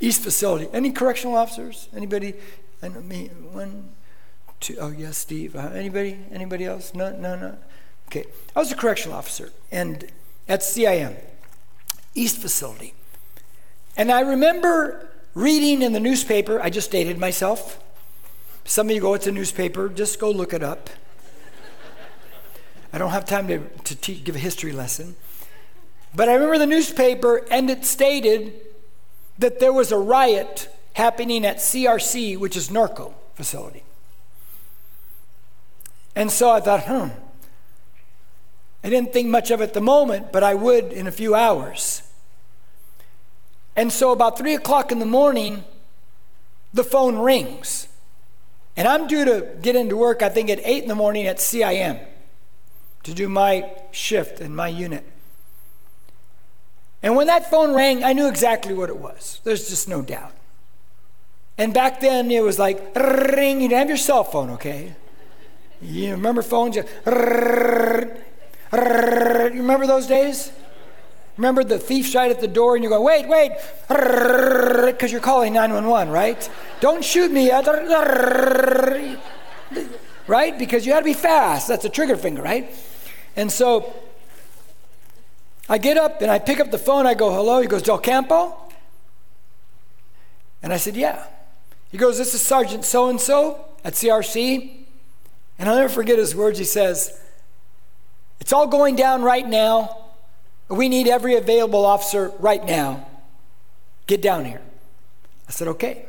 East 0.00 0.22
Facility. 0.22 0.68
Any 0.72 0.90
correctional 0.92 1.36
officers? 1.36 1.88
Anybody? 1.94 2.34
One, 2.80 3.90
two. 4.60 4.76
Oh 4.80 4.90
yes, 4.90 5.18
Steve. 5.18 5.56
Uh, 5.56 5.70
anybody? 5.74 6.18
Anybody 6.30 6.64
else? 6.64 6.94
No, 6.94 7.10
no, 7.10 7.36
no. 7.36 7.58
Okay. 8.06 8.24
I 8.54 8.60
was 8.60 8.70
a 8.70 8.76
correctional 8.76 9.18
officer, 9.18 9.52
and 9.72 10.10
at 10.48 10.60
CIM 10.60 11.16
East 12.14 12.38
Facility, 12.38 12.94
and 13.96 14.10
I 14.10 14.20
remember 14.20 15.08
reading 15.34 15.82
in 15.82 15.92
the 15.92 16.00
newspaper. 16.00 16.60
I 16.60 16.70
just 16.70 16.90
dated 16.90 17.18
myself. 17.18 17.80
Some 18.64 18.88
of 18.88 18.94
you 18.94 19.00
go, 19.00 19.14
it's 19.14 19.26
a 19.26 19.32
newspaper. 19.32 19.88
Just 19.88 20.18
go 20.18 20.30
look 20.30 20.52
it 20.52 20.62
up. 20.62 20.90
I 22.92 22.98
don't 22.98 23.10
have 23.10 23.24
time 23.24 23.46
to, 23.48 23.60
to 23.94 24.12
give 24.14 24.34
a 24.34 24.38
history 24.38 24.72
lesson. 24.72 25.16
But 26.14 26.28
I 26.28 26.34
remember 26.34 26.58
the 26.58 26.66
newspaper, 26.66 27.46
and 27.50 27.70
it 27.70 27.84
stated 27.84 28.54
that 29.38 29.60
there 29.60 29.72
was 29.72 29.92
a 29.92 29.98
riot 29.98 30.68
happening 30.94 31.44
at 31.44 31.58
CRC, 31.58 32.38
which 32.38 32.56
is 32.56 32.70
Norco 32.70 33.14
facility. 33.34 33.84
And 36.16 36.30
so 36.30 36.50
I 36.50 36.60
thought, 36.60 36.84
hmm. 36.84 37.08
I 38.82 38.90
didn't 38.90 39.12
think 39.12 39.28
much 39.28 39.50
of 39.50 39.60
it 39.60 39.64
at 39.64 39.74
the 39.74 39.80
moment, 39.80 40.32
but 40.32 40.42
I 40.44 40.54
would 40.54 40.92
in 40.92 41.06
a 41.06 41.12
few 41.12 41.34
hours. 41.34 42.02
And 43.74 43.92
so 43.92 44.12
about 44.12 44.38
three 44.38 44.54
o'clock 44.54 44.90
in 44.92 44.98
the 44.98 45.06
morning, 45.06 45.64
the 46.72 46.84
phone 46.84 47.18
rings. 47.18 47.88
And 48.76 48.86
I'm 48.86 49.06
due 49.06 49.24
to 49.24 49.48
get 49.60 49.74
into 49.74 49.96
work, 49.96 50.22
I 50.22 50.28
think, 50.28 50.50
at 50.50 50.60
eight 50.64 50.82
in 50.82 50.88
the 50.88 50.94
morning 50.94 51.26
at 51.26 51.38
CIM 51.38 52.00
to 53.02 53.14
do 53.14 53.28
my 53.28 53.70
shift 53.90 54.40
in 54.40 54.54
my 54.54 54.68
unit. 54.68 55.04
And 57.02 57.16
when 57.16 57.26
that 57.28 57.48
phone 57.50 57.74
rang, 57.74 58.02
I 58.04 58.12
knew 58.12 58.28
exactly 58.28 58.74
what 58.74 58.88
it 58.88 58.96
was. 58.96 59.40
There's 59.44 59.68
just 59.68 59.88
no 59.88 60.02
doubt. 60.02 60.32
And 61.56 61.74
back 61.74 62.00
then, 62.00 62.30
it 62.30 62.42
was 62.42 62.58
like, 62.58 62.94
ring. 62.94 63.60
You 63.60 63.68
didn't 63.68 63.78
have 63.78 63.88
your 63.88 63.96
cell 63.96 64.24
phone, 64.24 64.50
okay? 64.50 64.94
You 65.80 66.12
remember 66.12 66.42
phones? 66.42 66.76
You 68.72 69.60
remember 69.60 69.86
those 69.86 70.06
days? 70.06 70.52
Remember 71.36 71.62
the 71.62 71.78
thief's 71.78 72.14
right 72.14 72.30
at 72.30 72.40
the 72.40 72.48
door 72.48 72.74
and 72.74 72.82
you 72.82 72.90
go, 72.90 73.00
wait, 73.00 73.28
wait, 73.28 73.52
because 73.88 75.12
you're 75.12 75.20
calling 75.20 75.52
911, 75.52 76.12
right? 76.12 76.50
Don't 76.80 77.04
shoot 77.04 77.30
me. 77.30 77.50
Right? 80.26 80.58
Because 80.58 80.84
you 80.84 80.92
had 80.92 81.00
to 81.00 81.04
be 81.04 81.14
fast. 81.14 81.68
That's 81.68 81.84
a 81.84 81.88
trigger 81.88 82.16
finger, 82.16 82.42
right? 82.42 82.74
And 83.36 83.52
so 83.52 83.94
I 85.68 85.78
get 85.78 85.96
up 85.96 86.20
and 86.22 86.30
I 86.30 86.38
pick 86.40 86.58
up 86.60 86.70
the 86.70 86.78
phone. 86.78 87.06
I 87.06 87.14
go, 87.14 87.32
hello. 87.32 87.60
He 87.60 87.68
goes, 87.68 87.82
Del 87.82 87.98
Campo? 87.98 88.56
And 90.60 90.72
I 90.72 90.76
said, 90.76 90.96
yeah. 90.96 91.24
He 91.92 91.98
goes, 91.98 92.18
this 92.18 92.34
is 92.34 92.42
Sergeant 92.42 92.84
so 92.84 93.08
and 93.08 93.20
so 93.20 93.64
at 93.84 93.94
CRC. 93.94 94.86
And 95.58 95.68
I'll 95.68 95.76
never 95.76 95.88
forget 95.88 96.18
his 96.18 96.34
words. 96.34 96.58
He 96.58 96.64
says, 96.64 97.18
it's 98.40 98.52
all 98.52 98.66
going 98.66 98.96
down 98.96 99.22
right 99.22 99.46
now. 99.46 100.04
We 100.68 100.88
need 100.88 101.08
every 101.08 101.36
available 101.36 101.84
officer 101.84 102.32
right 102.38 102.64
now. 102.64 103.06
Get 104.06 104.22
down 104.22 104.44
here. 104.44 104.60
I 105.48 105.52
said, 105.52 105.68
okay. 105.68 106.06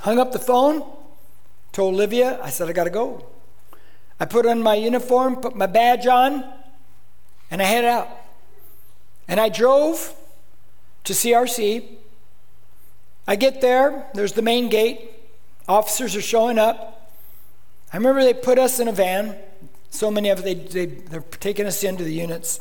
Hung 0.00 0.18
up 0.18 0.32
the 0.32 0.38
phone, 0.38 0.84
told 1.72 1.94
Olivia, 1.94 2.42
I 2.42 2.50
said, 2.50 2.68
I 2.68 2.72
got 2.72 2.84
to 2.84 2.90
go. 2.90 3.26
I 4.18 4.24
put 4.24 4.46
on 4.46 4.62
my 4.62 4.74
uniform, 4.74 5.36
put 5.36 5.56
my 5.56 5.66
badge 5.66 6.06
on, 6.06 6.44
and 7.50 7.62
I 7.62 7.64
headed 7.64 7.88
out. 7.88 8.08
And 9.28 9.40
I 9.40 9.48
drove 9.48 10.14
to 11.04 11.12
CRC. 11.12 11.96
I 13.26 13.36
get 13.36 13.60
there, 13.60 14.06
there's 14.14 14.32
the 14.32 14.42
main 14.42 14.68
gate. 14.68 15.10
Officers 15.68 16.16
are 16.16 16.22
showing 16.22 16.58
up. 16.58 17.10
I 17.92 17.96
remember 17.96 18.22
they 18.22 18.34
put 18.34 18.58
us 18.58 18.80
in 18.80 18.88
a 18.88 18.92
van. 18.92 19.36
So 19.92 20.10
many 20.10 20.30
of 20.30 20.42
they, 20.42 20.54
they, 20.54 20.86
they're 20.86 21.20
taking 21.20 21.66
us 21.66 21.84
into 21.84 22.02
the 22.02 22.12
units. 22.12 22.60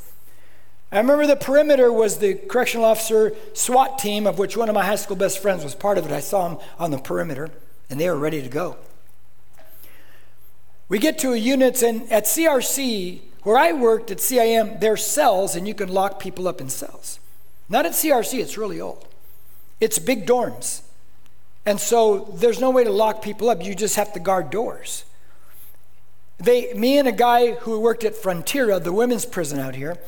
I 0.92 0.98
remember 0.98 1.26
the 1.26 1.38
perimeter 1.38 1.92
was 1.92 2.18
the 2.18 2.36
correctional 2.36 2.86
officer 2.86 3.34
SWAT 3.54 3.98
team, 3.98 4.28
of 4.28 4.38
which 4.38 4.58
one 4.58 4.68
of 4.68 4.76
my 4.76 4.86
high 4.86 4.98
school 4.98 5.16
best 5.16 5.42
friends 5.42 5.64
was 5.64 5.74
part 5.74 5.98
of 5.98 6.06
it. 6.06 6.12
I 6.12 6.20
saw 6.20 6.50
him 6.50 6.58
on 6.78 6.92
the 6.92 6.98
perimeter, 6.98 7.50
and 7.90 8.00
they 8.00 8.10
were 8.10 8.18
ready 8.18 8.42
to 8.42 8.50
go. 8.50 8.76
We 10.90 11.00
get 11.00 11.18
to 11.20 11.32
a 11.32 11.38
unit, 11.38 11.82
and 11.82 12.12
at 12.12 12.26
CRC, 12.26 13.22
where 13.44 13.58
I 13.58 13.72
worked 13.72 14.12
at 14.12 14.18
CIM, 14.18 14.82
there's 14.82 15.08
cells 15.08 15.56
and 15.56 15.66
you 15.66 15.74
can 15.74 15.90
lock 15.90 16.20
people 16.20 16.50
up 16.50 16.62
in 16.62 16.70
cells. 16.70 17.20
Not 17.70 17.86
at 17.86 17.94
CRC, 17.94 18.40
it's 18.40 18.58
really 18.58 18.82
old. 18.82 19.08
It's 19.80 19.98
big 19.98 20.28
dorms. 20.28 20.82
And 21.66 21.80
so 21.80 22.30
there's 22.36 22.60
no 22.60 22.70
way 22.70 22.84
to 22.84 22.92
lock 22.92 23.22
people 23.22 23.50
up. 23.50 23.64
You 23.64 23.74
just 23.74 23.96
have 23.96 24.14
to 24.14 24.20
guard 24.20 24.50
doors. 24.50 25.06
They, 26.42 26.74
me 26.74 26.98
and 26.98 27.08
a 27.08 27.12
guy 27.12 27.52
who 27.52 27.80
worked 27.80 28.04
at 28.04 28.16
Frontera, 28.16 28.84
the 28.84 28.92
women's 28.92 29.26
prison 29.28 29.60
out 29.60 29.76
here, 29.76 30.00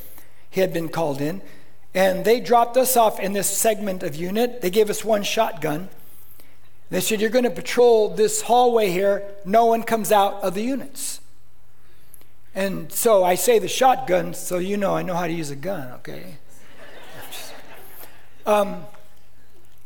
he 0.50 0.60
had 0.60 0.72
been 0.72 0.88
called 0.88 1.20
in, 1.20 1.40
and 1.94 2.24
they 2.24 2.40
dropped 2.40 2.76
us 2.76 2.96
off 2.96 3.20
in 3.20 3.34
this 3.34 3.48
segment 3.48 4.02
of 4.02 4.16
unit. 4.16 4.60
They 4.60 4.70
gave 4.70 4.90
us 4.90 5.04
one 5.04 5.22
shotgun. 5.22 5.88
They 6.90 7.00
said, 7.00 7.20
You're 7.20 7.30
going 7.30 7.44
to 7.44 7.50
patrol 7.50 8.08
this 8.08 8.42
hallway 8.42 8.90
here. 8.90 9.22
No 9.44 9.66
one 9.66 9.84
comes 9.84 10.10
out 10.10 10.42
of 10.42 10.54
the 10.54 10.62
units. 10.62 11.20
And 12.52 12.90
so 12.90 13.22
I 13.22 13.36
say 13.36 13.60
the 13.60 13.68
shotgun, 13.68 14.34
so 14.34 14.58
you 14.58 14.76
know 14.76 14.94
I 14.94 15.02
know 15.02 15.14
how 15.14 15.28
to 15.28 15.32
use 15.32 15.50
a 15.50 15.56
gun, 15.56 15.92
okay? 15.94 16.38
um, 18.44 18.84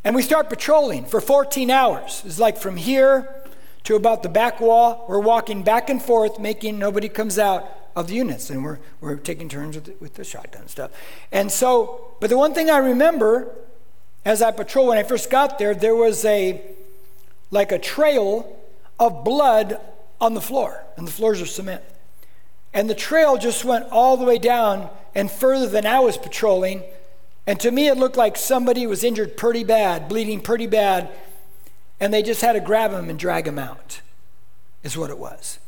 and 0.03 0.17
we 0.17 0.23
start 0.23 0.49
patrolling 0.49 1.05
for 1.05 1.21
14 1.21 1.71
hours. 1.71 2.23
It's 2.25 2.39
like 2.39 2.57
from 2.57 2.77
here 2.77 3.38
to 3.85 3.97
about 3.97 4.23
the 4.23 4.29
back 4.29 4.61
wall. 4.61 5.05
We're 5.09 5.21
walking 5.21 5.63
back 5.63 5.91
and 5.91 6.03
forth, 6.03 6.39
making 6.39 6.79
nobody 6.79 7.09
comes 7.09 7.39
out 7.39 7.71
of 7.97 8.09
the 8.09 8.15
units. 8.15 8.51
And 8.51 8.65
we're, 8.65 8.79
we're 9.01 9.17
taking 9.17 9.49
turns 9.49 9.77
with 9.77 9.85
the, 9.85 9.95
with 10.01 10.15
the 10.15 10.25
shotgun 10.25 10.69
stuff. 10.69 10.91
And 11.33 11.51
so, 11.51 12.15
but 12.21 12.31
the 12.31 12.39
one 12.39 12.55
thing 12.55 12.71
I 12.71 12.79
remember 12.79 13.55
as 14.25 14.43
I 14.43 14.51
patrol 14.51 14.89
when 14.89 14.99
I 14.99 15.03
first 15.03 15.31
got 15.31 15.59
there, 15.59 15.75
there 15.75 15.95
was 15.97 16.25
a, 16.25 16.61
like 17.51 17.73
a 17.73 17.79
trail 17.79 18.57
of 18.99 19.25
blood 19.25 19.81
on 20.21 20.35
the 20.35 20.41
floor. 20.41 20.85
And 20.97 21.07
the 21.07 21.13
floors 21.13 21.41
are 21.41 21.47
cement. 21.47 21.83
And 22.75 22.91
the 22.91 22.95
trail 22.95 23.39
just 23.39 23.65
went 23.65 23.87
all 23.91 24.17
the 24.17 24.25
way 24.25 24.39
down 24.39 24.91
and 25.15 25.31
further 25.31 25.67
than 25.67 25.87
I 25.87 26.01
was 26.01 26.19
patrolling 26.19 26.83
and 27.49 27.59
to 27.61 27.71
me, 27.71 27.89
it 27.89 27.97
looked 27.97 28.19
like 28.19 28.37
somebody 28.37 28.87
was 28.87 29.03
injured 29.03 29.39
pretty 29.39 29.65
bad, 29.65 30.07
bleeding 30.07 30.43
pretty 30.43 30.67
bad, 30.67 31.09
and 32.01 32.13
they 32.13 32.23
just 32.23 32.41
had 32.41 32.53
to 32.53 32.61
grab 32.61 32.93
him 32.93 33.11
and 33.11 33.19
drag 33.19 33.47
him 33.47 33.59
out, 33.59 34.01
is 34.83 34.97
what 34.97 35.11
it 35.11 35.19
was. 35.19 35.59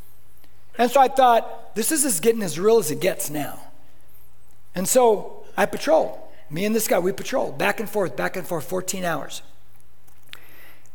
And 0.79 0.91
so 0.91 1.01
I 1.01 1.09
thought, 1.09 1.75
this 1.75 1.93
is 1.93 2.05
as 2.05 2.21
getting 2.21 2.43
as 2.43 2.59
real 2.59 2.79
as 2.79 2.91
it 2.91 3.01
gets 3.01 3.31
now. 3.31 3.61
And 4.75 4.89
so 4.89 5.45
I 5.57 5.67
patrol. 5.67 6.33
Me 6.49 6.65
and 6.65 6.75
this 6.75 6.89
guy, 6.89 6.99
we 6.99 7.13
patrol 7.13 7.53
back 7.53 7.81
and 7.81 7.89
forth, 7.89 8.17
back 8.17 8.37
and 8.37 8.47
forth, 8.47 8.65
14 8.65 9.05
hours. 9.05 9.43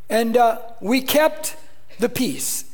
And 0.10 0.38
uh, 0.38 0.60
we 0.82 1.02
kept 1.02 1.56
the 2.00 2.10
peace. 2.10 2.66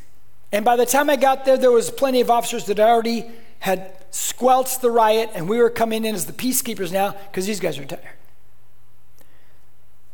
And 0.52 0.66
by 0.66 0.76
the 0.76 0.86
time 0.86 1.10
I 1.10 1.16
got 1.16 1.46
there, 1.46 1.58
there 1.58 1.72
was 1.72 1.90
plenty 1.90 2.22
of 2.22 2.30
officers 2.30 2.66
that 2.66 2.80
already 2.80 3.26
had 3.60 3.94
squelched 4.12 4.82
the 4.82 4.92
riot, 4.92 5.30
and 5.34 5.48
we 5.48 5.58
were 5.58 5.70
coming 5.70 6.04
in 6.04 6.16
as 6.16 6.26
the 6.26 6.34
peacekeepers 6.34 6.92
now 6.92 7.16
because 7.30 7.46
these 7.46 7.60
guys 7.60 7.78
are 7.78 7.86
tired. 7.86 8.02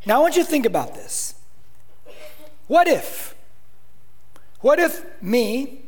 Now, 0.06 0.18
I 0.18 0.20
want 0.20 0.36
you 0.36 0.44
to 0.44 0.48
think 0.48 0.66
about 0.66 0.94
this. 0.94 1.34
What 2.68 2.86
if? 2.86 3.34
What 4.60 4.78
if 4.78 5.04
me 5.20 5.82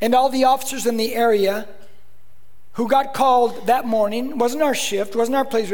and 0.00 0.14
all 0.14 0.28
the 0.28 0.44
officers 0.44 0.86
in 0.86 0.96
the 0.96 1.14
area 1.14 1.68
who 2.74 2.88
got 2.88 3.14
called 3.14 3.66
that 3.66 3.86
morning, 3.86 4.38
wasn't 4.38 4.62
our 4.62 4.74
shift, 4.74 5.16
wasn't 5.16 5.36
our 5.36 5.44
place, 5.44 5.70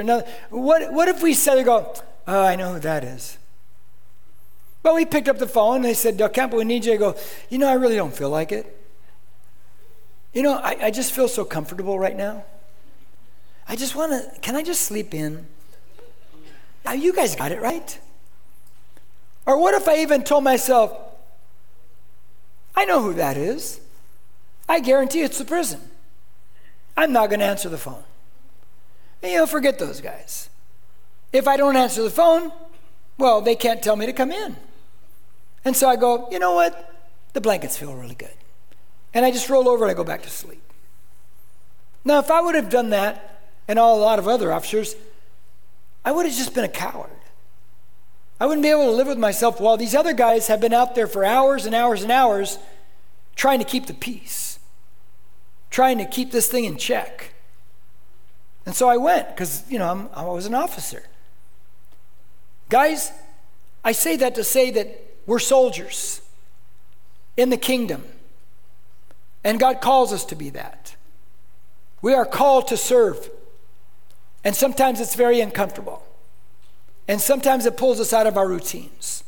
what, 0.50 0.92
what 0.92 1.08
if 1.08 1.22
we 1.22 1.34
said, 1.34 1.62
go, 1.64 1.94
oh, 2.26 2.44
I 2.44 2.56
know 2.56 2.74
who 2.74 2.80
that 2.80 3.04
is. 3.04 3.38
But 4.82 4.94
we 4.94 5.04
picked 5.04 5.28
up 5.28 5.38
the 5.38 5.48
phone 5.48 5.76
and 5.76 5.84
they 5.84 5.94
said, 5.94 6.16
Del 6.16 6.28
Campo, 6.28 6.56
we 6.56 6.64
need 6.64 6.84
you 6.84 6.92
to 6.92 6.98
go, 6.98 7.16
you 7.50 7.58
know, 7.58 7.68
I 7.68 7.74
really 7.74 7.96
don't 7.96 8.14
feel 8.14 8.30
like 8.30 8.52
it. 8.52 8.72
You 10.32 10.42
know, 10.42 10.54
I, 10.54 10.76
I 10.82 10.90
just 10.90 11.12
feel 11.12 11.28
so 11.28 11.44
comfortable 11.44 11.98
right 11.98 12.16
now. 12.16 12.44
I 13.68 13.74
just 13.74 13.96
want 13.96 14.12
to, 14.12 14.40
can 14.40 14.54
I 14.54 14.62
just 14.62 14.82
sleep 14.82 15.12
in? 15.12 15.46
Now, 16.84 16.92
you 16.92 17.12
guys 17.12 17.34
got 17.34 17.50
it 17.50 17.60
right. 17.60 17.98
Or 19.46 19.60
what 19.60 19.74
if 19.74 19.88
I 19.88 19.98
even 19.98 20.24
told 20.24 20.44
myself, 20.44 20.96
I 22.74 22.84
know 22.84 23.00
who 23.00 23.14
that 23.14 23.36
is. 23.36 23.80
I 24.68 24.80
guarantee 24.80 25.22
it's 25.22 25.38
the 25.38 25.44
prison. 25.44 25.80
I'm 26.96 27.12
not 27.12 27.30
going 27.30 27.40
to 27.40 27.46
answer 27.46 27.68
the 27.68 27.78
phone. 27.78 28.02
And, 29.22 29.32
you 29.32 29.38
know, 29.38 29.46
forget 29.46 29.78
those 29.78 30.00
guys. 30.00 30.50
If 31.32 31.46
I 31.46 31.56
don't 31.56 31.76
answer 31.76 32.02
the 32.02 32.10
phone, 32.10 32.52
well, 33.18 33.40
they 33.40 33.54
can't 33.54 33.82
tell 33.82 33.96
me 33.96 34.06
to 34.06 34.12
come 34.12 34.32
in. 34.32 34.56
And 35.64 35.76
so 35.76 35.88
I 35.88 35.96
go, 35.96 36.28
you 36.30 36.38
know 36.38 36.52
what? 36.52 36.94
The 37.32 37.40
blankets 37.40 37.76
feel 37.76 37.94
really 37.94 38.14
good 38.14 38.30
and 39.16 39.24
I 39.24 39.30
just 39.30 39.48
roll 39.48 39.66
over 39.66 39.86
and 39.86 39.90
I 39.90 39.94
go 39.94 40.04
back 40.04 40.20
to 40.24 40.28
sleep. 40.28 40.60
Now, 42.04 42.18
if 42.18 42.30
I 42.30 42.42
would 42.42 42.54
have 42.54 42.68
done 42.68 42.90
that, 42.90 43.40
and 43.66 43.78
all, 43.78 43.98
a 43.98 44.02
lot 44.02 44.18
of 44.18 44.28
other 44.28 44.52
officers, 44.52 44.94
I 46.04 46.12
would 46.12 46.26
have 46.26 46.34
just 46.34 46.54
been 46.54 46.64
a 46.64 46.68
coward. 46.68 47.15
I 48.38 48.46
wouldn't 48.46 48.62
be 48.62 48.70
able 48.70 48.84
to 48.84 48.90
live 48.90 49.06
with 49.06 49.18
myself 49.18 49.60
while 49.60 49.76
these 49.76 49.94
other 49.94 50.12
guys 50.12 50.48
have 50.48 50.60
been 50.60 50.74
out 50.74 50.94
there 50.94 51.06
for 51.06 51.24
hours 51.24 51.64
and 51.64 51.74
hours 51.74 52.02
and 52.02 52.12
hours 52.12 52.58
trying 53.34 53.58
to 53.58 53.64
keep 53.64 53.86
the 53.86 53.94
peace, 53.94 54.58
trying 55.70 55.98
to 55.98 56.04
keep 56.04 56.32
this 56.32 56.48
thing 56.48 56.64
in 56.64 56.76
check. 56.76 57.32
And 58.66 58.74
so 58.74 58.88
I 58.88 58.96
went 58.96 59.28
because, 59.28 59.64
you 59.70 59.78
know, 59.78 59.88
I'm, 59.88 60.08
I 60.12 60.24
was 60.24 60.46
an 60.46 60.54
officer. 60.54 61.04
Guys, 62.68 63.12
I 63.84 63.92
say 63.92 64.16
that 64.16 64.34
to 64.34 64.44
say 64.44 64.70
that 64.72 65.00
we're 65.26 65.38
soldiers 65.38 66.20
in 67.36 67.50
the 67.50 67.56
kingdom. 67.56 68.04
And 69.44 69.60
God 69.60 69.80
calls 69.80 70.12
us 70.12 70.24
to 70.26 70.34
be 70.34 70.50
that. 70.50 70.96
We 72.02 72.12
are 72.12 72.26
called 72.26 72.68
to 72.68 72.76
serve. 72.76 73.30
And 74.42 74.54
sometimes 74.54 75.00
it's 75.00 75.14
very 75.14 75.40
uncomfortable. 75.40 76.05
And 77.08 77.20
sometimes 77.20 77.66
it 77.66 77.76
pulls 77.76 78.00
us 78.00 78.12
out 78.12 78.26
of 78.26 78.36
our 78.36 78.48
routines. 78.48 79.24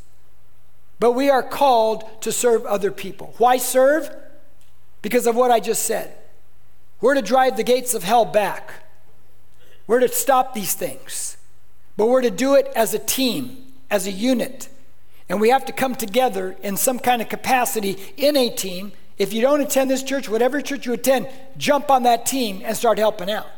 But 1.00 1.12
we 1.12 1.30
are 1.30 1.42
called 1.42 2.23
to 2.23 2.32
serve 2.32 2.66
other 2.66 2.90
people. 2.90 3.35
Why 3.38 3.56
serve? 3.56 4.11
Because 5.00 5.26
of 5.26 5.37
what 5.37 5.50
I 5.50 5.61
just 5.61 5.85
said. 5.85 6.16
We're 7.00 7.14
to 7.14 7.23
drive 7.23 7.56
the 7.56 7.62
gates 7.62 7.94
of 7.94 8.02
hell 8.02 8.25
back. 8.25 8.73
We're 9.87 10.00
to 10.00 10.08
stop 10.08 10.54
these 10.54 10.75
things. 10.75 11.37
But 11.97 12.08
we're 12.08 12.23
to 12.23 12.30
do 12.30 12.54
it 12.54 12.68
as 12.75 12.94
a 12.94 12.99
team, 12.99 13.73
as 13.90 14.06
a 14.06 14.11
unit. 14.11 14.68
And 15.28 15.40
we 15.40 15.50
have 15.50 15.64
to 15.66 15.73
come 15.73 15.94
together 15.94 16.56
in 16.62 16.76
some 16.76 16.99
kind 16.99 17.23
of 17.23 17.28
capacity 17.28 17.97
in 18.16 18.37
a 18.37 18.50
team 18.50 18.92
if 19.18 19.32
you 19.32 19.42
don't 19.42 19.61
attend 19.61 19.90
this 19.90 20.02
church, 20.02 20.28
whatever 20.28 20.61
church 20.61 20.87
you 20.87 20.92
attend, 20.92 21.28
jump 21.56 21.90
on 21.90 22.04
that 22.04 22.25
team 22.25 22.62
and 22.64 22.76
start 22.76 22.99
helping 22.99 23.30
out. 23.30 23.49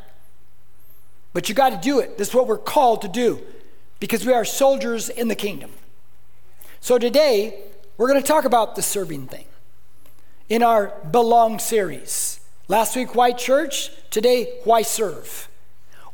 But 1.33 1.47
you 1.47 1.55
got 1.55 1.69
to 1.69 1.77
do 1.77 1.99
it. 1.99 2.17
This 2.17 2.29
is 2.29 2.33
what 2.33 2.47
we're 2.47 2.57
called 2.57 3.03
to 3.03 3.07
do 3.07 3.41
because 4.01 4.25
we 4.25 4.33
are 4.33 4.43
soldiers 4.43 5.09
in 5.09 5.29
the 5.29 5.35
kingdom. 5.35 5.71
So 6.81 6.97
today, 6.97 7.61
we're 7.97 8.09
going 8.09 8.21
to 8.21 8.27
talk 8.27 8.45
about 8.45 8.75
the 8.75 8.81
serving 8.81 9.27
thing 9.27 9.45
in 10.49 10.63
our 10.63 10.91
Belong 11.11 11.59
series. 11.59 12.39
Last 12.67 12.95
week, 12.95 13.13
Why 13.13 13.31
Church? 13.31 13.91
Today, 14.09 14.59
Why 14.63 14.81
Serve? 14.81 15.47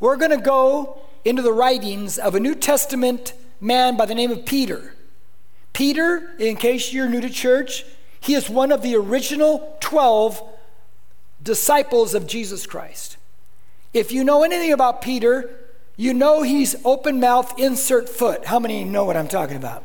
We're 0.00 0.18
going 0.18 0.32
to 0.32 0.36
go 0.36 1.00
into 1.24 1.40
the 1.40 1.52
writings 1.52 2.18
of 2.18 2.34
a 2.34 2.40
New 2.40 2.54
Testament 2.54 3.32
man 3.58 3.96
by 3.96 4.04
the 4.04 4.14
name 4.14 4.30
of 4.30 4.44
Peter. 4.44 4.94
Peter, 5.72 6.34
in 6.38 6.56
case 6.56 6.92
you're 6.92 7.08
new 7.08 7.22
to 7.22 7.30
church, 7.30 7.86
he 8.20 8.34
is 8.34 8.50
one 8.50 8.70
of 8.70 8.82
the 8.82 8.96
original 8.96 9.78
12 9.80 10.42
disciples 11.42 12.14
of 12.14 12.26
Jesus 12.26 12.66
Christ. 12.66 13.16
If 13.94 14.12
you 14.12 14.24
know 14.24 14.42
anything 14.42 14.72
about 14.72 15.00
Peter, 15.00 15.67
you 15.98 16.14
know 16.14 16.42
he's 16.42 16.76
open 16.84 17.18
mouth, 17.18 17.58
insert 17.58 18.08
foot. 18.08 18.46
How 18.46 18.60
many 18.60 18.84
know 18.84 19.04
what 19.04 19.16
I'm 19.16 19.26
talking 19.26 19.56
about? 19.56 19.84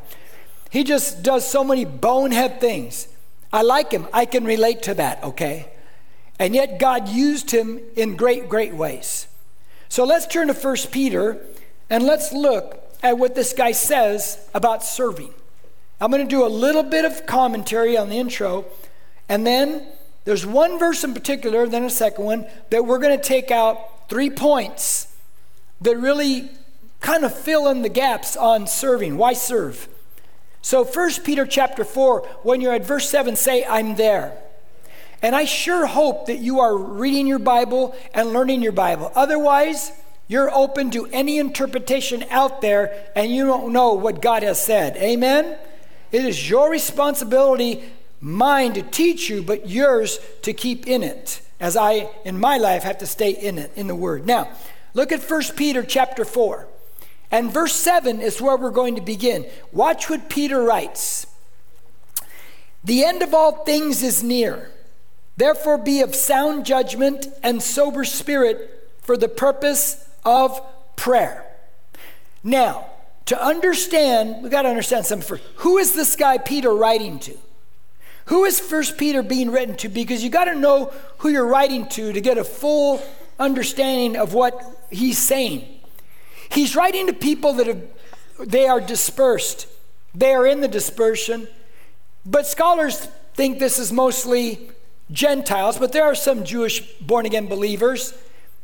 He 0.70 0.84
just 0.84 1.24
does 1.24 1.46
so 1.46 1.64
many 1.64 1.84
bonehead 1.84 2.60
things. 2.60 3.08
I 3.52 3.62
like 3.62 3.90
him. 3.90 4.06
I 4.12 4.24
can 4.24 4.44
relate 4.44 4.84
to 4.84 4.94
that, 4.94 5.22
okay? 5.24 5.72
And 6.38 6.54
yet 6.54 6.78
God 6.78 7.08
used 7.08 7.50
him 7.50 7.80
in 7.96 8.14
great, 8.14 8.48
great 8.48 8.74
ways. 8.74 9.26
So 9.88 10.04
let's 10.04 10.26
turn 10.28 10.46
to 10.46 10.54
1 10.54 10.76
Peter 10.92 11.44
and 11.90 12.04
let's 12.04 12.32
look 12.32 12.80
at 13.02 13.18
what 13.18 13.34
this 13.34 13.52
guy 13.52 13.72
says 13.72 14.38
about 14.54 14.84
serving. 14.84 15.34
I'm 16.00 16.12
going 16.12 16.22
to 16.22 16.28
do 16.28 16.46
a 16.46 16.48
little 16.48 16.84
bit 16.84 17.04
of 17.04 17.26
commentary 17.26 17.96
on 17.96 18.08
the 18.08 18.18
intro, 18.18 18.66
and 19.28 19.44
then 19.44 19.86
there's 20.24 20.46
one 20.46 20.78
verse 20.78 21.02
in 21.02 21.12
particular, 21.12 21.66
then 21.66 21.82
a 21.82 21.90
second 21.90 22.24
one, 22.24 22.46
that 22.70 22.84
we're 22.86 22.98
going 22.98 23.16
to 23.18 23.22
take 23.22 23.50
out 23.50 24.08
three 24.08 24.30
points 24.30 25.13
that 25.80 25.96
really 25.96 26.50
kind 27.00 27.24
of 27.24 27.36
fill 27.36 27.68
in 27.68 27.82
the 27.82 27.88
gaps 27.88 28.36
on 28.36 28.66
serving. 28.66 29.16
Why 29.16 29.34
serve? 29.34 29.88
So 30.62 30.84
1 30.84 31.10
Peter 31.24 31.44
chapter 31.44 31.84
4, 31.84 32.20
when 32.42 32.62
you're 32.62 32.72
at 32.72 32.86
verse 32.86 33.08
7, 33.10 33.36
say, 33.36 33.64
I'm 33.64 33.96
there. 33.96 34.36
And 35.20 35.36
I 35.36 35.44
sure 35.44 35.86
hope 35.86 36.26
that 36.26 36.38
you 36.38 36.60
are 36.60 36.76
reading 36.76 37.26
your 37.26 37.38
Bible 37.38 37.94
and 38.14 38.32
learning 38.32 38.62
your 38.62 38.72
Bible. 38.72 39.12
Otherwise, 39.14 39.92
you're 40.26 40.54
open 40.54 40.90
to 40.92 41.06
any 41.06 41.38
interpretation 41.38 42.24
out 42.30 42.62
there 42.62 43.10
and 43.14 43.30
you 43.30 43.46
don't 43.46 43.72
know 43.72 43.92
what 43.92 44.22
God 44.22 44.42
has 44.42 44.62
said. 44.62 44.96
Amen? 44.96 45.58
It 46.12 46.24
is 46.24 46.48
your 46.48 46.70
responsibility, 46.70 47.84
mine 48.20 48.72
to 48.74 48.82
teach 48.82 49.28
you, 49.28 49.42
but 49.42 49.68
yours 49.68 50.18
to 50.42 50.52
keep 50.52 50.86
in 50.86 51.02
it, 51.02 51.42
as 51.60 51.76
I, 51.76 52.08
in 52.24 52.38
my 52.38 52.56
life, 52.56 52.84
have 52.84 52.98
to 52.98 53.06
stay 53.06 53.30
in 53.30 53.58
it, 53.58 53.72
in 53.76 53.86
the 53.86 53.94
Word. 53.94 54.26
Now, 54.26 54.48
look 54.94 55.12
at 55.12 55.22
1 55.22 55.42
Peter 55.56 55.82
chapter 55.82 56.24
4. 56.24 56.68
And 57.30 57.52
verse 57.52 57.74
7 57.74 58.20
is 58.20 58.40
where 58.40 58.56
we're 58.56 58.70
going 58.70 58.94
to 58.94 59.00
begin. 59.00 59.44
Watch 59.72 60.08
what 60.08 60.28
Peter 60.28 60.62
writes 60.62 61.26
The 62.82 63.04
end 63.04 63.22
of 63.22 63.34
all 63.34 63.64
things 63.64 64.02
is 64.02 64.22
near. 64.22 64.70
Therefore, 65.36 65.78
be 65.78 66.00
of 66.00 66.14
sound 66.14 66.64
judgment 66.64 67.26
and 67.42 67.60
sober 67.60 68.04
spirit 68.04 68.88
for 69.02 69.16
the 69.16 69.28
purpose 69.28 70.08
of 70.24 70.60
prayer. 70.94 71.44
Now, 72.44 72.86
to 73.26 73.42
understand, 73.42 74.42
we've 74.42 74.52
got 74.52 74.62
to 74.62 74.68
understand 74.68 75.06
something 75.06 75.26
first. 75.26 75.42
Who 75.56 75.78
is 75.78 75.94
this 75.94 76.14
guy 76.14 76.38
Peter 76.38 76.72
writing 76.72 77.18
to? 77.20 77.36
Who 78.26 78.44
is 78.44 78.60
First 78.60 78.96
Peter 78.96 79.22
being 79.22 79.50
written 79.50 79.76
to? 79.78 79.88
Because 79.88 80.22
you 80.22 80.30
got 80.30 80.44
to 80.44 80.54
know 80.54 80.92
who 81.18 81.28
you're 81.28 81.46
writing 81.46 81.86
to 81.88 82.12
to 82.12 82.20
get 82.20 82.38
a 82.38 82.44
full 82.44 83.02
understanding 83.38 84.16
of 84.16 84.34
what 84.34 84.86
he's 84.90 85.18
saying. 85.18 85.80
He's 86.50 86.76
writing 86.76 87.06
to 87.06 87.12
people 87.12 87.54
that 87.54 87.66
have, 87.66 87.82
they 88.38 88.66
are 88.66 88.80
dispersed. 88.80 89.66
They 90.14 90.32
are 90.32 90.46
in 90.46 90.60
the 90.60 90.68
dispersion. 90.68 91.48
But 92.24 92.46
scholars 92.46 93.08
think 93.34 93.58
this 93.58 93.78
is 93.78 93.92
mostly 93.92 94.70
Gentiles, 95.10 95.78
but 95.78 95.92
there 95.92 96.04
are 96.04 96.14
some 96.14 96.44
Jewish 96.44 96.80
born 97.00 97.26
again 97.26 97.46
believers 97.46 98.14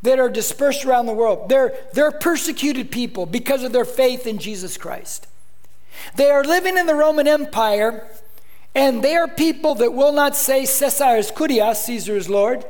that 0.02 0.18
are 0.18 0.30
dispersed 0.30 0.84
around 0.84 1.06
the 1.06 1.12
world. 1.12 1.48
They're, 1.48 1.74
they're 1.92 2.12
persecuted 2.12 2.90
people 2.90 3.26
because 3.26 3.62
of 3.62 3.72
their 3.72 3.84
faith 3.84 4.26
in 4.26 4.38
Jesus 4.38 4.78
Christ. 4.78 5.26
They 6.16 6.30
are 6.30 6.44
living 6.44 6.78
in 6.78 6.86
the 6.86 6.94
Roman 6.94 7.28
Empire, 7.28 8.08
and 8.74 9.02
they 9.02 9.16
are 9.16 9.28
people 9.28 9.74
that 9.76 9.92
will 9.92 10.12
not 10.12 10.36
say 10.36 10.64
Caesar 10.64 11.16
is 11.16 11.30
Kurios, 11.30 11.76
Caesar 11.76 12.16
is 12.16 12.30
Lord, 12.30 12.64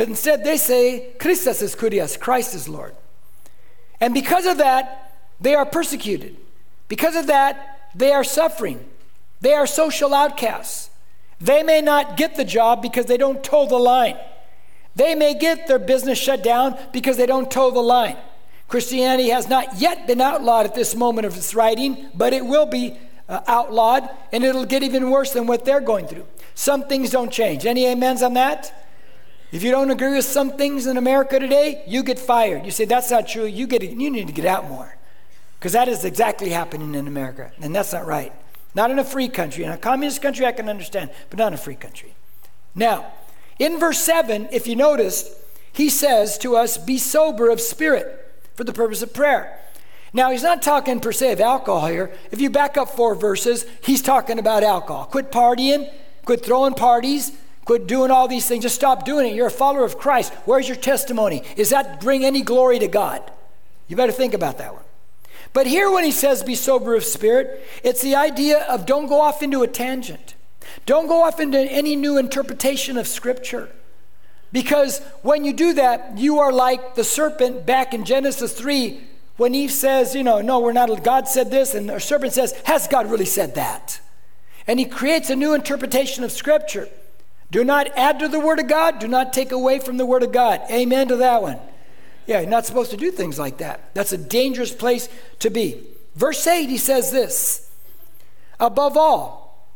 but 0.00 0.08
instead 0.08 0.44
they 0.44 0.56
say 0.56 1.12
Christus 1.18 1.60
is 1.60 1.76
Kurios, 1.76 2.18
Christ 2.18 2.54
is 2.54 2.70
Lord. 2.70 2.94
And 4.00 4.14
because 4.14 4.46
of 4.46 4.56
that, 4.56 5.12
they 5.38 5.54
are 5.54 5.66
persecuted. 5.66 6.38
Because 6.88 7.14
of 7.14 7.26
that, 7.26 7.90
they 7.94 8.10
are 8.10 8.24
suffering. 8.24 8.82
They 9.42 9.52
are 9.52 9.66
social 9.66 10.14
outcasts. 10.14 10.88
They 11.38 11.62
may 11.62 11.82
not 11.82 12.16
get 12.16 12.36
the 12.36 12.46
job 12.46 12.80
because 12.80 13.04
they 13.04 13.18
don't 13.18 13.44
toe 13.44 13.66
the 13.66 13.76
line. 13.76 14.16
They 14.96 15.14
may 15.14 15.34
get 15.34 15.66
their 15.66 15.78
business 15.78 16.18
shut 16.18 16.42
down 16.42 16.78
because 16.94 17.18
they 17.18 17.26
don't 17.26 17.50
toe 17.50 17.70
the 17.70 17.80
line. 17.80 18.16
Christianity 18.68 19.28
has 19.28 19.50
not 19.50 19.76
yet 19.76 20.06
been 20.06 20.22
outlawed 20.22 20.64
at 20.64 20.74
this 20.74 20.94
moment 20.94 21.26
of 21.26 21.36
its 21.36 21.54
writing, 21.54 22.08
but 22.14 22.32
it 22.32 22.46
will 22.46 22.64
be 22.64 22.96
uh, 23.28 23.40
outlawed, 23.46 24.08
and 24.32 24.44
it'll 24.44 24.64
get 24.64 24.82
even 24.82 25.10
worse 25.10 25.34
than 25.34 25.46
what 25.46 25.66
they're 25.66 25.78
going 25.78 26.06
through. 26.06 26.26
Some 26.54 26.84
things 26.84 27.10
don't 27.10 27.30
change. 27.30 27.66
Any 27.66 27.86
amens 27.86 28.22
on 28.22 28.32
that? 28.32 28.74
If 29.52 29.64
you 29.64 29.70
don't 29.70 29.90
agree 29.90 30.14
with 30.14 30.24
some 30.24 30.52
things 30.56 30.86
in 30.86 30.96
America 30.96 31.38
today, 31.40 31.82
you 31.86 32.02
get 32.02 32.18
fired. 32.18 32.64
You 32.64 32.70
say 32.70 32.84
that's 32.84 33.10
not 33.10 33.26
true. 33.26 33.44
You 33.44 33.66
get 33.66 33.82
you 33.82 34.10
need 34.10 34.28
to 34.28 34.32
get 34.32 34.44
out 34.44 34.68
more, 34.68 34.96
because 35.58 35.72
that 35.72 35.88
is 35.88 36.04
exactly 36.04 36.50
happening 36.50 36.94
in 36.94 37.08
America, 37.08 37.50
and 37.60 37.74
that's 37.74 37.92
not 37.92 38.06
right. 38.06 38.32
Not 38.74 38.90
in 38.90 38.98
a 38.98 39.04
free 39.04 39.28
country. 39.28 39.64
In 39.64 39.70
a 39.70 39.78
communist 39.78 40.22
country, 40.22 40.46
I 40.46 40.52
can 40.52 40.68
understand, 40.68 41.10
but 41.28 41.38
not 41.38 41.48
in 41.48 41.54
a 41.54 41.58
free 41.58 41.74
country. 41.74 42.14
Now, 42.74 43.12
in 43.58 43.78
verse 43.80 43.98
7, 43.98 44.48
if 44.52 44.68
you 44.68 44.76
noticed, 44.76 45.32
he 45.72 45.88
says 45.88 46.38
to 46.38 46.56
us, 46.56 46.78
Be 46.78 46.96
sober 46.98 47.50
of 47.50 47.60
spirit 47.60 48.32
for 48.54 48.62
the 48.62 48.72
purpose 48.72 49.02
of 49.02 49.12
prayer. 49.12 49.58
Now, 50.12 50.30
he's 50.30 50.42
not 50.42 50.62
talking 50.62 51.00
per 51.00 51.12
se 51.12 51.32
of 51.32 51.40
alcohol 51.40 51.86
here. 51.88 52.12
If 52.30 52.40
you 52.40 52.50
back 52.50 52.76
up 52.76 52.90
four 52.90 53.14
verses, 53.14 53.66
he's 53.82 54.02
talking 54.02 54.38
about 54.38 54.62
alcohol. 54.62 55.06
Quit 55.06 55.30
partying, 55.30 55.92
quit 56.24 56.44
throwing 56.44 56.74
parties, 56.74 57.32
quit 57.70 57.86
doing 57.86 58.10
all 58.10 58.26
these 58.26 58.48
things. 58.48 58.64
Just 58.64 58.74
stop 58.74 59.04
doing 59.04 59.28
it. 59.28 59.36
You're 59.36 59.46
a 59.46 59.50
follower 59.50 59.84
of 59.84 59.96
Christ. 59.96 60.32
Where's 60.44 60.66
your 60.66 60.76
testimony? 60.76 61.44
Does 61.54 61.70
that 61.70 62.00
bring 62.00 62.24
any 62.24 62.42
glory 62.42 62.80
to 62.80 62.88
God? 62.88 63.30
You 63.86 63.94
better 63.94 64.10
think 64.10 64.34
about 64.34 64.58
that 64.58 64.74
one. 64.74 64.82
But 65.52 65.68
here, 65.68 65.88
when 65.88 66.02
he 66.02 66.10
says 66.10 66.42
be 66.42 66.56
sober 66.56 66.96
of 66.96 67.04
spirit, 67.04 67.64
it's 67.84 68.02
the 68.02 68.16
idea 68.16 68.64
of 68.64 68.86
don't 68.86 69.06
go 69.06 69.20
off 69.20 69.40
into 69.40 69.62
a 69.62 69.68
tangent. 69.68 70.34
Don't 70.84 71.06
go 71.06 71.22
off 71.22 71.38
into 71.38 71.60
any 71.60 71.94
new 71.94 72.18
interpretation 72.18 72.98
of 72.98 73.06
Scripture. 73.06 73.68
Because 74.50 74.98
when 75.22 75.44
you 75.44 75.52
do 75.52 75.72
that, 75.74 76.18
you 76.18 76.40
are 76.40 76.52
like 76.52 76.96
the 76.96 77.04
serpent 77.04 77.66
back 77.66 77.94
in 77.94 78.04
Genesis 78.04 78.52
3 78.52 79.00
when 79.36 79.54
Eve 79.54 79.70
says, 79.70 80.16
you 80.16 80.24
know, 80.24 80.40
no, 80.40 80.58
we're 80.58 80.72
not, 80.72 81.04
God 81.04 81.28
said 81.28 81.52
this, 81.52 81.76
and 81.76 81.88
the 81.88 82.00
serpent 82.00 82.32
says, 82.32 82.50
has 82.64 82.88
God 82.88 83.08
really 83.08 83.24
said 83.24 83.54
that? 83.54 84.00
And 84.66 84.80
he 84.80 84.86
creates 84.86 85.30
a 85.30 85.36
new 85.36 85.54
interpretation 85.54 86.24
of 86.24 86.32
Scripture. 86.32 86.88
Do 87.50 87.64
not 87.64 87.88
add 87.96 88.18
to 88.20 88.28
the 88.28 88.40
Word 88.40 88.60
of 88.60 88.68
God, 88.68 88.98
do 88.98 89.08
not 89.08 89.32
take 89.32 89.52
away 89.52 89.78
from 89.78 89.96
the 89.96 90.06
Word 90.06 90.22
of 90.22 90.32
God. 90.32 90.60
Amen 90.70 91.08
to 91.08 91.16
that 91.16 91.42
one. 91.42 91.58
Yeah, 92.26 92.40
you're 92.40 92.50
not 92.50 92.66
supposed 92.66 92.92
to 92.92 92.96
do 92.96 93.10
things 93.10 93.38
like 93.38 93.58
that. 93.58 93.92
That's 93.94 94.12
a 94.12 94.18
dangerous 94.18 94.72
place 94.72 95.08
to 95.40 95.50
be. 95.50 95.82
Verse 96.14 96.46
8, 96.46 96.68
he 96.68 96.78
says 96.78 97.10
this 97.10 97.70
Above 98.60 98.96
all, 98.96 99.68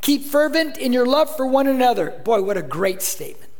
Keep 0.00 0.24
fervent 0.24 0.76
in 0.78 0.92
your 0.92 1.06
love 1.06 1.34
for 1.36 1.46
one 1.46 1.68
another. 1.68 2.10
Boy, 2.24 2.42
what 2.42 2.56
a 2.56 2.62
great 2.62 3.02
statement. 3.02 3.50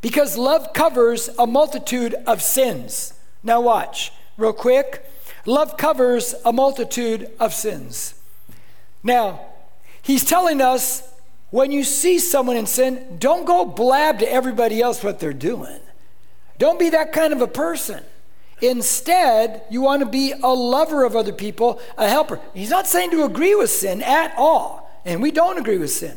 Because 0.00 0.38
love 0.38 0.72
covers 0.72 1.30
a 1.38 1.46
multitude 1.46 2.14
of 2.26 2.42
sins. 2.42 3.14
Now, 3.42 3.60
watch, 3.60 4.12
real 4.36 4.52
quick. 4.52 5.04
Love 5.44 5.76
covers 5.76 6.36
a 6.44 6.52
multitude 6.52 7.28
of 7.40 7.52
sins. 7.52 8.14
Now, 9.02 9.40
he's 10.00 10.24
telling 10.24 10.60
us 10.60 11.11
when 11.52 11.70
you 11.70 11.84
see 11.84 12.18
someone 12.18 12.56
in 12.56 12.66
sin, 12.66 13.18
don't 13.18 13.44
go 13.44 13.66
blab 13.66 14.18
to 14.18 14.32
everybody 14.32 14.80
else 14.80 15.04
what 15.04 15.20
they're 15.20 15.34
doing. 15.34 15.78
Don't 16.58 16.78
be 16.78 16.88
that 16.90 17.12
kind 17.12 17.32
of 17.32 17.42
a 17.42 17.46
person. 17.46 18.02
Instead, 18.62 19.62
you 19.70 19.82
want 19.82 20.00
to 20.00 20.06
be 20.06 20.32
a 20.32 20.48
lover 20.48 21.04
of 21.04 21.14
other 21.14 21.32
people, 21.32 21.78
a 21.98 22.08
helper. 22.08 22.40
He's 22.54 22.70
not 22.70 22.86
saying 22.86 23.10
to 23.10 23.24
agree 23.24 23.54
with 23.54 23.70
sin 23.70 24.00
at 24.02 24.32
all. 24.38 24.90
And 25.04 25.20
we 25.20 25.30
don't 25.30 25.58
agree 25.58 25.76
with 25.76 25.90
sin. 25.90 26.16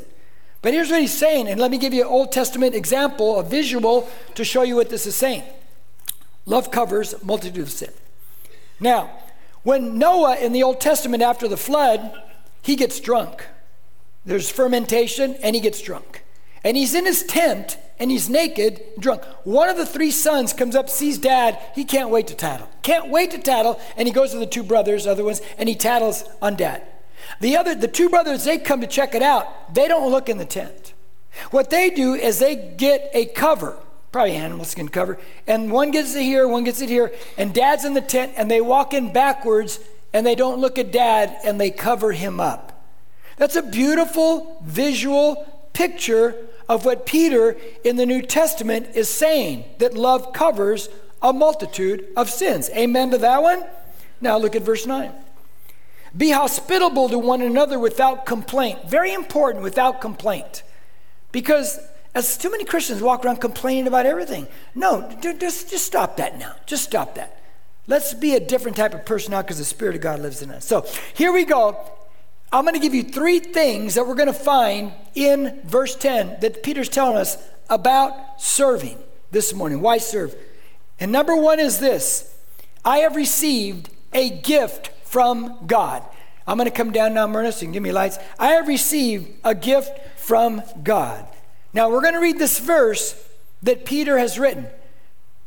But 0.61 0.73
here's 0.73 0.89
what 0.89 1.01
he's 1.01 1.13
saying, 1.13 1.49
and 1.49 1.59
let 1.59 1.69
me 1.69 1.77
give 1.77 1.93
you 1.93 2.03
an 2.03 2.07
Old 2.07 2.31
Testament 2.31 2.73
example, 2.73 3.37
a 3.37 3.43
visual, 3.43 4.09
to 4.35 4.45
show 4.45 4.63
you 4.63 4.75
what 4.77 4.89
this 4.89 5.05
is 5.05 5.17
saying. 5.17 5.43
Love 6.45 6.71
covers 6.71 7.21
multitude 7.23 7.61
of 7.61 7.71
sin. 7.71 7.91
Now, 8.79 9.11
when 9.63 9.97
Noah 9.97 10.37
in 10.37 10.53
the 10.53 10.63
Old 10.63 10.79
Testament 10.79 11.21
after 11.21 11.47
the 11.49 11.57
flood, 11.57 12.13
he 12.61 12.75
gets 12.77 13.01
drunk. 13.01 13.45
There's 14.25 14.49
fermentation, 14.49 15.35
and 15.35 15.55
he 15.55 15.61
gets 15.61 15.81
drunk. 15.81 16.23
And 16.63 16.75
he's 16.75 16.95
in 16.95 17.05
his 17.05 17.23
tent, 17.23 17.77
and 17.99 18.09
he's 18.09 18.27
naked, 18.27 18.81
drunk. 18.99 19.23
One 19.43 19.69
of 19.69 19.77
the 19.77 19.85
three 19.85 20.11
sons 20.11 20.51
comes 20.51 20.75
up, 20.75 20.89
sees 20.89 21.17
dad, 21.19 21.59
he 21.75 21.85
can't 21.85 22.09
wait 22.09 22.27
to 22.27 22.35
tattle. 22.35 22.67
Can't 22.81 23.09
wait 23.09 23.31
to 23.31 23.37
tattle, 23.37 23.79
and 23.95 24.07
he 24.07 24.13
goes 24.13 24.31
to 24.31 24.39
the 24.39 24.47
two 24.47 24.63
brothers, 24.63 25.05
other 25.05 25.23
ones, 25.23 25.41
and 25.57 25.69
he 25.69 25.75
tattles 25.75 26.23
on 26.41 26.55
dad. 26.55 26.81
The 27.39 27.55
other, 27.55 27.75
the 27.75 27.87
two 27.87 28.09
brothers, 28.09 28.43
they 28.43 28.57
come 28.57 28.81
to 28.81 28.87
check 28.87 29.13
it 29.13 29.21
out. 29.21 29.73
They 29.73 29.87
don't 29.87 30.11
look 30.11 30.27
in 30.27 30.37
the 30.37 30.45
tent. 30.45 30.93
What 31.51 31.69
they 31.69 31.89
do 31.89 32.13
is 32.13 32.39
they 32.39 32.55
get 32.55 33.09
a 33.13 33.25
cover, 33.25 33.77
probably 34.11 34.35
animal 34.35 34.65
skin 34.65 34.89
cover, 34.89 35.19
and 35.45 35.71
one 35.71 35.91
gets 35.91 36.15
it 36.15 36.23
here, 36.23 36.47
one 36.47 36.63
gets 36.63 36.81
it 36.81 36.89
here, 36.89 37.13
and 37.37 37.53
dad's 37.53 37.85
in 37.85 37.93
the 37.93 38.01
tent, 38.01 38.33
and 38.37 38.49
they 38.49 38.61
walk 38.61 38.93
in 38.93 39.13
backwards, 39.13 39.79
and 40.13 40.25
they 40.25 40.35
don't 40.35 40.59
look 40.59 40.79
at 40.79 40.91
dad, 40.91 41.37
and 41.43 41.59
they 41.59 41.69
cover 41.69 42.11
him 42.11 42.39
up. 42.39 42.74
That's 43.37 43.55
a 43.55 43.61
beautiful 43.61 44.57
visual 44.63 45.45
picture 45.73 46.35
of 46.67 46.85
what 46.85 47.05
Peter 47.05 47.57
in 47.83 47.95
the 47.95 48.05
New 48.05 48.21
Testament 48.21 48.87
is 48.95 49.09
saying 49.09 49.65
that 49.79 49.93
love 49.93 50.33
covers 50.33 50.89
a 51.21 51.33
multitude 51.33 52.07
of 52.15 52.29
sins. 52.29 52.69
Amen 52.71 53.11
to 53.11 53.17
that 53.19 53.41
one? 53.41 53.65
Now 54.21 54.37
look 54.37 54.55
at 54.55 54.61
verse 54.61 54.85
9. 54.85 55.11
Be 56.15 56.31
hospitable 56.31 57.09
to 57.09 57.19
one 57.19 57.41
another 57.41 57.77
without 57.77 58.25
complaint. 58.25 58.89
Very 58.89 59.13
important, 59.13 59.63
without 59.63 59.99
complaint. 59.99 60.63
Because 61.31 61.79
as 62.13 62.37
too 62.37 62.49
many 62.49 62.63
Christians 62.63 63.01
walk 63.01 63.25
around 63.25 63.41
complaining 63.41 63.87
about 63.87 64.05
everything. 64.05 64.47
No, 64.73 65.13
just, 65.21 65.69
just 65.69 65.85
stop 65.85 66.15
that 66.17 66.39
now. 66.39 66.55
Just 66.65 66.85
stop 66.85 67.15
that. 67.15 67.41
Let's 67.87 68.13
be 68.13 68.35
a 68.35 68.39
different 68.39 68.77
type 68.77 68.93
of 68.93 69.05
person 69.05 69.31
now 69.31 69.41
because 69.41 69.57
the 69.57 69.65
Spirit 69.65 69.95
of 69.95 70.01
God 70.01 70.21
lives 70.21 70.41
in 70.41 70.49
us. 70.49 70.65
So 70.65 70.85
here 71.13 71.33
we 71.33 71.43
go. 71.43 71.77
I'm 72.51 72.63
going 72.63 72.75
to 72.75 72.79
give 72.79 72.93
you 72.93 73.03
three 73.03 73.39
things 73.39 73.95
that 73.95 74.07
we're 74.07 74.15
going 74.15 74.27
to 74.27 74.33
find 74.33 74.93
in 75.13 75.61
verse 75.65 75.95
10 75.95 76.39
that 76.41 76.63
Peter's 76.63 76.89
telling 76.89 77.17
us 77.17 77.37
about 77.69 78.41
serving 78.41 78.97
this 79.31 79.53
morning. 79.53 79.81
Why 79.81 79.97
serve? 79.97 80.35
And 80.99 81.11
number 81.11 81.35
one 81.35 81.59
is 81.59 81.79
this 81.79 82.33
I 82.83 82.99
have 82.99 83.15
received 83.15 83.89
a 84.13 84.29
gift 84.29 84.89
from 85.03 85.65
God. 85.65 86.03
I'm 86.47 86.57
going 86.57 86.69
to 86.69 86.75
come 86.75 86.91
down 86.91 87.15
now, 87.15 87.27
Myrna, 87.27 87.51
so 87.51 87.61
you 87.61 87.67
can 87.67 87.73
give 87.73 87.83
me 87.83 87.91
lights. 87.91 88.19
I 88.37 88.49
have 88.49 88.67
received 88.67 89.31
a 89.43 89.55
gift 89.55 89.99
from 90.17 90.61
God. 90.83 91.25
Now, 91.73 91.89
we're 91.89 92.01
going 92.01 92.13
to 92.13 92.19
read 92.19 92.37
this 92.37 92.59
verse 92.59 93.21
that 93.63 93.85
Peter 93.85 94.17
has 94.17 94.37
written. 94.37 94.67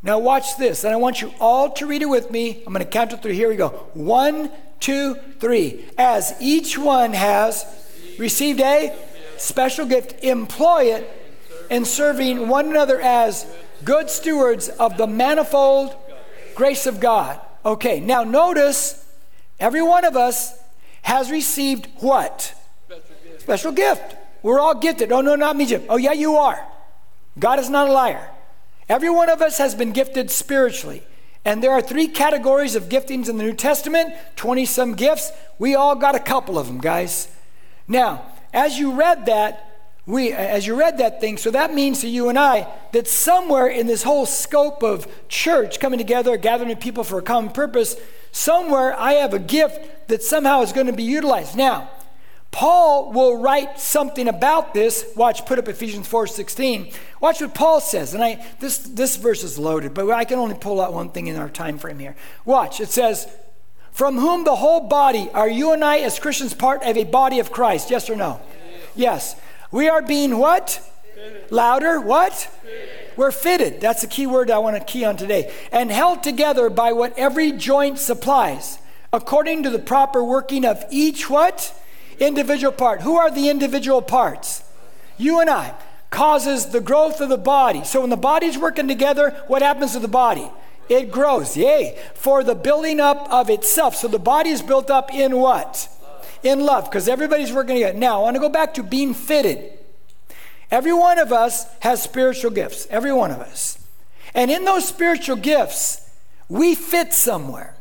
Now, 0.02 0.18
watch 0.18 0.56
this, 0.58 0.84
and 0.84 0.92
I 0.92 0.96
want 0.96 1.22
you 1.22 1.32
all 1.40 1.70
to 1.72 1.86
read 1.86 2.02
it 2.02 2.08
with 2.08 2.30
me. 2.30 2.62
I'm 2.66 2.72
going 2.72 2.84
to 2.84 2.90
count 2.90 3.12
it 3.12 3.22
through. 3.22 3.32
Here 3.32 3.48
we 3.48 3.56
go. 3.56 3.68
One, 3.94 4.50
two, 4.80 5.16
three. 5.40 5.84
As 5.96 6.34
each 6.40 6.78
one 6.78 7.12
has 7.12 7.64
received 8.18 8.60
a 8.60 8.96
special 9.36 9.86
gift, 9.86 10.22
employ 10.24 10.94
it 10.94 11.14
in 11.70 11.84
serving 11.84 12.48
one 12.48 12.68
another 12.68 13.00
as 13.00 13.46
good 13.84 14.10
stewards 14.10 14.68
of 14.68 14.96
the 14.96 15.06
manifold 15.06 15.94
grace 16.54 16.86
of 16.86 17.00
God. 17.00 17.40
Okay, 17.64 18.00
now 18.00 18.24
notice 18.24 19.06
every 19.60 19.82
one 19.82 20.04
of 20.04 20.16
us 20.16 20.58
has 21.02 21.30
received 21.30 21.88
what? 21.96 22.54
Special 23.38 23.72
gift. 23.72 24.16
We're 24.42 24.60
all 24.60 24.74
gifted. 24.74 25.12
Oh, 25.12 25.20
no, 25.20 25.34
not 25.36 25.56
me, 25.56 25.66
Jim. 25.66 25.84
Oh, 25.88 25.96
yeah, 25.96 26.12
you 26.12 26.36
are. 26.36 26.66
God 27.38 27.58
is 27.58 27.70
not 27.70 27.88
a 27.88 27.92
liar. 27.92 28.30
Every 28.88 29.10
one 29.10 29.28
of 29.28 29.42
us 29.42 29.58
has 29.58 29.74
been 29.74 29.92
gifted 29.92 30.30
spiritually. 30.30 31.02
And 31.44 31.62
there 31.62 31.72
are 31.72 31.80
three 31.80 32.08
categories 32.08 32.74
of 32.74 32.88
giftings 32.88 33.28
in 33.28 33.38
the 33.38 33.44
New 33.44 33.54
Testament 33.54 34.12
20 34.36 34.64
some 34.66 34.94
gifts. 34.94 35.30
We 35.58 35.74
all 35.74 35.94
got 35.94 36.14
a 36.14 36.20
couple 36.20 36.58
of 36.58 36.66
them, 36.66 36.78
guys. 36.78 37.28
Now, 37.86 38.22
as 38.52 38.78
you 38.78 38.92
read 38.92 39.26
that, 39.26 39.64
we, 40.06 40.32
as 40.32 40.66
you 40.66 40.74
read 40.74 40.98
that 40.98 41.20
thing, 41.20 41.36
so 41.36 41.50
that 41.50 41.74
means 41.74 42.00
to 42.00 42.08
you 42.08 42.28
and 42.30 42.38
I 42.38 42.66
that 42.92 43.06
somewhere 43.06 43.66
in 43.66 43.86
this 43.86 44.02
whole 44.02 44.24
scope 44.24 44.82
of 44.82 45.06
church 45.28 45.80
coming 45.80 45.98
together, 45.98 46.36
gathering 46.38 46.74
people 46.76 47.04
for 47.04 47.18
a 47.18 47.22
common 47.22 47.52
purpose, 47.52 47.96
somewhere 48.32 48.98
I 48.98 49.14
have 49.14 49.34
a 49.34 49.38
gift 49.38 50.08
that 50.08 50.22
somehow 50.22 50.62
is 50.62 50.72
going 50.72 50.86
to 50.86 50.92
be 50.94 51.02
utilized. 51.02 51.56
Now, 51.56 51.90
Paul 52.58 53.12
will 53.12 53.36
write 53.36 53.78
something 53.78 54.26
about 54.26 54.74
this. 54.74 55.06
Watch, 55.14 55.46
put 55.46 55.60
up 55.60 55.68
Ephesians 55.68 56.08
4:16. 56.08 56.92
Watch 57.20 57.40
what 57.40 57.54
Paul 57.54 57.80
says. 57.80 58.14
And 58.14 58.24
I 58.24 58.44
this 58.58 58.78
this 58.78 59.14
verse 59.14 59.44
is 59.44 59.60
loaded, 59.60 59.94
but 59.94 60.10
I 60.10 60.24
can 60.24 60.40
only 60.40 60.56
pull 60.56 60.80
out 60.80 60.92
one 60.92 61.10
thing 61.10 61.28
in 61.28 61.36
our 61.36 61.48
time 61.48 61.78
frame 61.78 62.00
here. 62.00 62.16
Watch, 62.44 62.80
it 62.80 62.88
says, 62.88 63.28
From 63.92 64.16
whom 64.16 64.42
the 64.42 64.56
whole 64.56 64.88
body 64.88 65.30
are 65.34 65.48
you 65.48 65.72
and 65.72 65.84
I 65.84 65.98
as 65.98 66.18
Christians 66.18 66.52
part 66.52 66.82
of 66.82 66.96
a 66.96 67.04
body 67.04 67.38
of 67.38 67.52
Christ? 67.52 67.92
Yes 67.92 68.10
or 68.10 68.16
no? 68.16 68.40
Yes. 68.96 69.36
We 69.70 69.88
are 69.88 70.02
being 70.02 70.38
what? 70.38 70.80
Fitted. 71.14 71.52
Louder, 71.52 72.00
what? 72.00 72.34
Fitted. 72.34 72.88
We're 73.16 73.30
fitted. 73.30 73.80
That's 73.80 74.00
the 74.00 74.08
key 74.08 74.26
word 74.26 74.50
I 74.50 74.58
want 74.58 74.76
to 74.76 74.82
key 74.82 75.04
on 75.04 75.16
today. 75.16 75.54
And 75.70 75.92
held 75.92 76.24
together 76.24 76.70
by 76.70 76.92
what 76.92 77.16
every 77.16 77.52
joint 77.52 78.00
supplies, 78.00 78.80
according 79.12 79.62
to 79.62 79.70
the 79.70 79.78
proper 79.78 80.24
working 80.24 80.64
of 80.64 80.84
each 80.90 81.30
what? 81.30 81.72
Individual 82.20 82.72
part. 82.72 83.02
Who 83.02 83.16
are 83.16 83.30
the 83.30 83.48
individual 83.48 84.02
parts? 84.02 84.62
You 85.16 85.40
and 85.40 85.50
I. 85.50 85.74
Causes 86.10 86.66
the 86.66 86.80
growth 86.80 87.20
of 87.20 87.28
the 87.28 87.36
body. 87.36 87.84
So 87.84 88.00
when 88.00 88.10
the 88.10 88.16
body's 88.16 88.56
working 88.56 88.88
together, 88.88 89.30
what 89.46 89.62
happens 89.62 89.92
to 89.92 89.98
the 89.98 90.08
body? 90.08 90.50
It 90.88 91.10
grows. 91.10 91.56
Yay. 91.56 91.98
For 92.14 92.42
the 92.42 92.54
building 92.54 92.98
up 92.98 93.28
of 93.30 93.50
itself. 93.50 93.94
So 93.94 94.08
the 94.08 94.18
body 94.18 94.50
is 94.50 94.62
built 94.62 94.90
up 94.90 95.12
in 95.12 95.36
what? 95.36 95.88
In 96.42 96.60
love. 96.60 96.86
Because 96.86 97.08
everybody's 97.08 97.52
working 97.52 97.76
together. 97.76 97.98
Now, 97.98 98.20
I 98.20 98.22
want 98.22 98.36
to 98.36 98.40
go 98.40 98.48
back 98.48 98.74
to 98.74 98.82
being 98.82 99.12
fitted. 99.12 99.78
Every 100.70 100.92
one 100.92 101.18
of 101.18 101.32
us 101.32 101.66
has 101.80 102.02
spiritual 102.02 102.50
gifts. 102.50 102.86
Every 102.90 103.12
one 103.12 103.30
of 103.30 103.40
us. 103.40 103.78
And 104.34 104.50
in 104.50 104.64
those 104.64 104.86
spiritual 104.86 105.36
gifts, 105.36 106.08
we 106.48 106.74
fit 106.74 107.12
somewhere. 107.12 107.74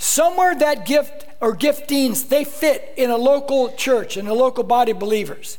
Somewhere 0.00 0.54
that 0.54 0.86
gift 0.86 1.26
or 1.42 1.54
giftings, 1.54 2.30
they 2.30 2.42
fit 2.42 2.94
in 2.96 3.10
a 3.10 3.18
local 3.18 3.70
church, 3.72 4.16
in 4.16 4.26
a 4.26 4.32
local 4.32 4.64
body 4.64 4.92
of 4.92 4.98
believers. 4.98 5.58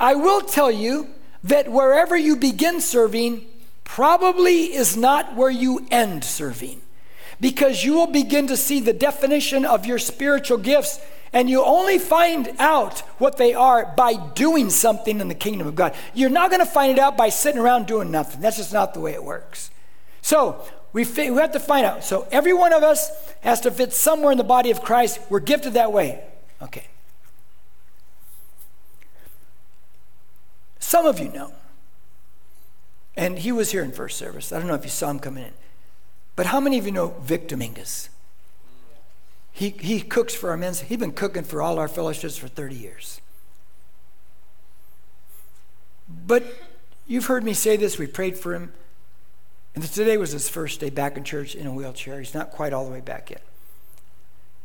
I 0.00 0.16
will 0.16 0.40
tell 0.40 0.68
you 0.68 1.10
that 1.44 1.70
wherever 1.70 2.16
you 2.16 2.34
begin 2.34 2.80
serving 2.80 3.46
probably 3.84 4.74
is 4.74 4.96
not 4.96 5.36
where 5.36 5.48
you 5.48 5.86
end 5.92 6.24
serving 6.24 6.80
because 7.40 7.84
you 7.84 7.94
will 7.94 8.08
begin 8.08 8.48
to 8.48 8.56
see 8.56 8.80
the 8.80 8.92
definition 8.92 9.64
of 9.64 9.86
your 9.86 10.00
spiritual 10.00 10.58
gifts 10.58 11.00
and 11.32 11.48
you 11.48 11.62
only 11.62 12.00
find 12.00 12.50
out 12.58 12.98
what 13.20 13.36
they 13.36 13.54
are 13.54 13.94
by 13.96 14.14
doing 14.34 14.70
something 14.70 15.20
in 15.20 15.28
the 15.28 15.36
kingdom 15.36 15.68
of 15.68 15.76
God. 15.76 15.94
You're 16.14 16.30
not 16.30 16.50
going 16.50 16.66
to 16.66 16.70
find 16.70 16.90
it 16.90 16.98
out 16.98 17.16
by 17.16 17.28
sitting 17.28 17.60
around 17.60 17.86
doing 17.86 18.10
nothing. 18.10 18.40
That's 18.40 18.56
just 18.56 18.72
not 18.72 18.92
the 18.92 18.98
way 18.98 19.12
it 19.12 19.22
works. 19.22 19.70
So, 20.20 20.66
we, 20.92 21.04
we 21.04 21.36
have 21.36 21.52
to 21.52 21.60
find 21.60 21.84
out. 21.84 22.04
So 22.04 22.26
every 22.30 22.52
one 22.52 22.72
of 22.72 22.82
us 22.82 23.10
has 23.40 23.60
to 23.62 23.70
fit 23.70 23.92
somewhere 23.92 24.32
in 24.32 24.38
the 24.38 24.44
body 24.44 24.70
of 24.70 24.82
Christ. 24.82 25.20
We're 25.28 25.40
gifted 25.40 25.74
that 25.74 25.92
way. 25.92 26.22
Okay. 26.62 26.86
Some 30.78 31.06
of 31.06 31.18
you 31.18 31.28
know, 31.28 31.52
and 33.16 33.38
he 33.38 33.52
was 33.52 33.72
here 33.72 33.82
in 33.82 33.92
first 33.92 34.16
service. 34.16 34.52
I 34.52 34.58
don't 34.58 34.68
know 34.68 34.74
if 34.74 34.84
you 34.84 34.90
saw 34.90 35.10
him 35.10 35.18
coming 35.18 35.44
in. 35.44 35.52
But 36.36 36.46
how 36.46 36.60
many 36.60 36.78
of 36.78 36.86
you 36.86 36.92
know 36.92 37.08
Vic 37.20 37.48
Dominguez? 37.48 38.10
He, 39.52 39.70
he 39.70 40.00
cooks 40.00 40.34
for 40.34 40.50
our 40.50 40.56
men's. 40.56 40.82
He's 40.82 40.98
been 40.98 41.12
cooking 41.12 41.42
for 41.42 41.60
all 41.60 41.80
our 41.80 41.88
fellowships 41.88 42.36
for 42.36 42.46
30 42.46 42.76
years. 42.76 43.20
But 46.08 46.44
you've 47.08 47.26
heard 47.26 47.42
me 47.42 47.54
say 47.54 47.76
this. 47.76 47.98
We 47.98 48.06
prayed 48.06 48.38
for 48.38 48.54
him. 48.54 48.72
And 49.78 49.88
today 49.88 50.16
was 50.16 50.32
his 50.32 50.48
first 50.48 50.80
day 50.80 50.90
back 50.90 51.16
in 51.16 51.22
church 51.22 51.54
in 51.54 51.64
a 51.64 51.72
wheelchair. 51.72 52.18
He's 52.18 52.34
not 52.34 52.50
quite 52.50 52.72
all 52.72 52.84
the 52.84 52.90
way 52.90 53.00
back 53.00 53.30
yet. 53.30 53.42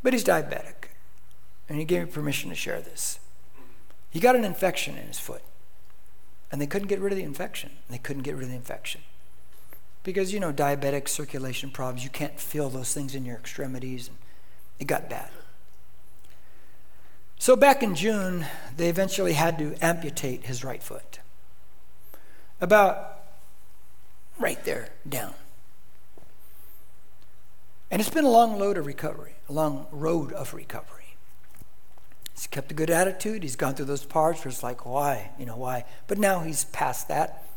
But 0.02 0.12
he's 0.12 0.23
diabetic. 0.23 0.89
And 1.69 1.78
he 1.78 1.86
gave 1.86 2.08
me 2.08 2.12
permission 2.12 2.49
to 2.49 2.56
share 2.56 2.82
this. 2.82 3.19
He 4.10 4.19
got 4.19 4.36
an 4.36 4.43
infection 4.43 4.97
in 4.97 5.06
his 5.06 5.19
foot. 5.19 5.43
And 6.52 6.60
they 6.60 6.65
couldn't 6.65 6.88
get 6.88 6.99
rid 6.99 7.13
of 7.13 7.17
the 7.19 7.23
infection. 7.23 7.73
They 7.91 7.99
couldn't 7.99 8.23
get 8.23 8.34
rid 8.34 8.45
of 8.45 8.49
the 8.49 8.56
infection. 8.56 9.02
Because, 10.02 10.34
you 10.34 10.39
know, 10.39 10.52
diabetic 10.52 11.08
circulation 11.08 11.69
problems, 11.69 12.04
you 12.04 12.10
can't 12.10 12.39
feel 12.39 12.69
those 12.69 12.91
things 12.91 13.13
in 13.13 13.23
your 13.23 13.38
extremities. 13.38 14.08
And 14.08 14.17
it 14.80 14.86
got 14.86 15.12
bad. 15.12 15.30
So 17.38 17.56
back 17.56 17.84
in 17.84 17.93
June, 17.93 18.47
they 18.78 18.89
eventually 18.89 19.34
had 19.34 19.60
to 19.60 19.76
amputate 19.80 20.47
his 20.47 20.63
right 20.63 20.82
foot. 20.82 21.19
About 22.60 23.12
right 24.39 24.63
there 24.63 24.89
down. 25.08 25.34
And 27.91 28.02
it's 28.02 28.10
been 28.10 28.26
a 28.26 28.30
long 28.30 28.60
road 28.60 28.78
of 28.78 28.86
recovery, 28.86 29.36
a 29.48 29.54
long 29.54 29.86
road 29.91 30.34
of 30.34 30.54
recovery. 30.54 31.15
He's 32.34 32.48
kept 32.48 32.72
a 32.72 32.74
good 32.74 32.89
attitude. 32.89 33.43
He's 33.43 33.56
gone 33.56 33.76
through 33.76 33.86
those 33.86 34.06
parts 34.06 34.43
where 34.43 34.50
it's 34.50 34.63
like, 34.63 34.86
why? 34.86 35.30
You 35.38 35.46
know, 35.46 35.58
why? 35.58 35.86
But 36.08 36.17
now 36.17 36.39
he's 36.39 36.65
past 36.65 37.08
that. 37.10 37.48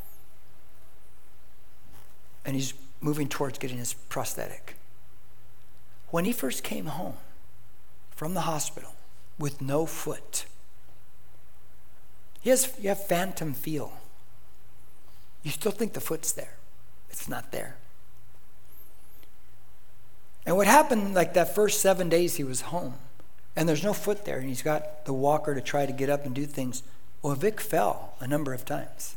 And 2.45 2.55
he's 2.55 2.75
moving 3.01 3.29
towards 3.29 3.59
getting 3.59 3.79
his 3.79 3.95
prosthetic. 3.95 4.77
When 6.11 6.27
he 6.27 6.33
first 6.33 6.63
came 6.63 6.87
home 6.87 7.17
from 8.11 8.35
the 8.35 8.43
hospital 8.43 8.93
with 9.39 9.63
no 9.63 9.87
foot, 9.87 10.45
he 12.43 12.51
has, 12.51 12.73
you 12.79 12.91
have 12.91 13.05
phantom 13.07 13.55
feel. 13.55 13.95
You 15.43 15.51
still 15.51 15.73
think 15.73 15.95
the 15.95 16.01
foot's 16.01 16.33
there. 16.33 16.56
It's 17.17 17.29
not 17.29 17.51
there. 17.51 17.77
And 20.45 20.55
what 20.55 20.67
happened, 20.67 21.15
like 21.15 21.33
that 21.33 21.55
first 21.55 21.81
seven 21.81 22.11
days 22.11 22.37
he 22.37 22.45
was 22.45 22.61
home, 22.61 22.95
and 23.57 23.67
there's 23.67 23.83
no 23.83 23.95
foot 23.95 24.27
there, 24.27 24.39
and 24.39 24.49
he's 24.49 24.61
got 24.61 25.07
the 25.07 25.15
walker 25.15 25.55
to 25.55 25.63
try 25.63 25.87
to 25.87 25.93
get 25.93 26.11
up 26.11 26.27
and 26.27 26.35
do 26.35 26.45
things. 26.45 26.83
Well, 27.23 27.35
Vic 27.35 27.59
fell 27.61 28.15
a 28.21 28.29
number 28.29 28.53
of 28.53 28.67
times. 28.67 29.17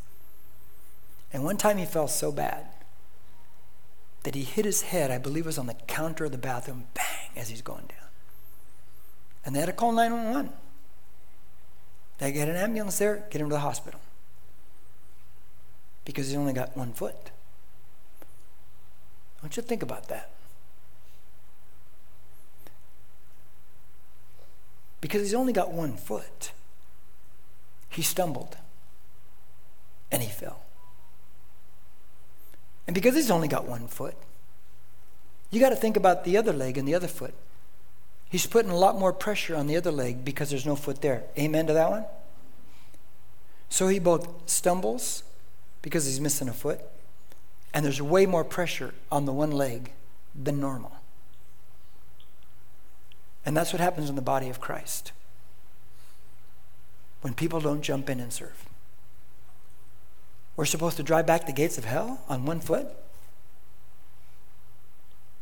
And 1.33 1.43
one 1.43 1.57
time 1.57 1.77
he 1.77 1.85
fell 1.85 2.07
so 2.07 2.31
bad 2.31 2.67
that 4.23 4.33
he 4.33 4.43
hit 4.43 4.63
his 4.63 4.83
head, 4.83 5.11
I 5.11 5.17
believe 5.17 5.43
it 5.43 5.47
was 5.47 5.59
on 5.59 5.67
the 5.67 5.75
counter 5.85 6.25
of 6.25 6.31
the 6.31 6.37
bathroom, 6.37 6.85
bang, 6.93 7.29
as 7.35 7.49
he's 7.49 7.61
going 7.61 7.85
down. 7.87 8.09
And 9.45 9.53
they 9.53 9.59
had 9.59 9.65
to 9.65 9.73
call 9.73 9.91
911. 9.91 10.51
They 12.17 12.31
get 12.31 12.47
an 12.47 12.55
ambulance 12.55 12.97
there, 12.97 13.25
get 13.29 13.41
him 13.41 13.49
to 13.49 13.55
the 13.55 13.59
hospital. 13.59 13.99
Because 16.05 16.29
he's 16.29 16.37
only 16.37 16.53
got 16.53 16.75
one 16.77 16.93
foot. 16.93 17.31
I 19.39 19.45
want 19.45 19.55
you 19.55 19.63
to 19.63 19.67
think 19.67 19.81
about 19.81 20.07
that. 20.09 20.29
Because 25.01 25.21
he's 25.21 25.33
only 25.33 25.53
got 25.53 25.71
one 25.71 25.95
foot, 25.95 26.51
he 27.89 28.01
stumbled 28.01 28.57
and 30.11 30.21
he 30.21 30.29
fell. 30.29 30.61
And 32.85 32.93
because 32.93 33.15
he's 33.15 33.31
only 33.31 33.47
got 33.47 33.65
one 33.65 33.87
foot, 33.87 34.15
you 35.51 35.59
got 35.59 35.69
to 35.69 35.75
think 35.75 35.95
about 35.95 36.25
the 36.25 36.37
other 36.37 36.51
leg 36.51 36.77
and 36.77 36.87
the 36.87 36.95
other 36.95 37.07
foot. 37.07 37.33
He's 38.29 38.45
putting 38.45 38.71
a 38.71 38.75
lot 38.77 38.99
more 38.99 39.13
pressure 39.13 39.55
on 39.55 39.67
the 39.67 39.75
other 39.75 39.91
leg 39.91 40.25
because 40.25 40.49
there's 40.49 40.65
no 40.65 40.75
foot 40.75 41.01
there. 41.01 41.23
Amen 41.37 41.65
to 41.67 41.73
that 41.73 41.89
one? 41.89 42.05
So 43.69 43.87
he 43.87 43.99
both 43.99 44.27
stumbles 44.49 45.23
because 45.81 46.05
he's 46.05 46.19
missing 46.19 46.49
a 46.49 46.53
foot, 46.53 46.81
and 47.73 47.85
there's 47.85 48.01
way 48.01 48.25
more 48.25 48.43
pressure 48.43 48.93
on 49.11 49.25
the 49.25 49.33
one 49.33 49.51
leg 49.51 49.91
than 50.35 50.59
normal. 50.59 50.91
And 53.45 53.55
that's 53.55 53.73
what 53.73 53.79
happens 53.79 54.09
in 54.09 54.15
the 54.15 54.21
body 54.21 54.49
of 54.49 54.59
Christ 54.59 55.11
when 57.21 57.33
people 57.33 57.59
don't 57.59 57.81
jump 57.81 58.09
in 58.09 58.19
and 58.19 58.31
serve. 58.31 58.65
We're 60.55 60.65
supposed 60.65 60.97
to 60.97 61.03
drive 61.03 61.25
back 61.25 61.45
the 61.45 61.53
gates 61.53 61.77
of 61.77 61.85
hell 61.85 62.21
on 62.27 62.45
one 62.45 62.59
foot, 62.59 62.87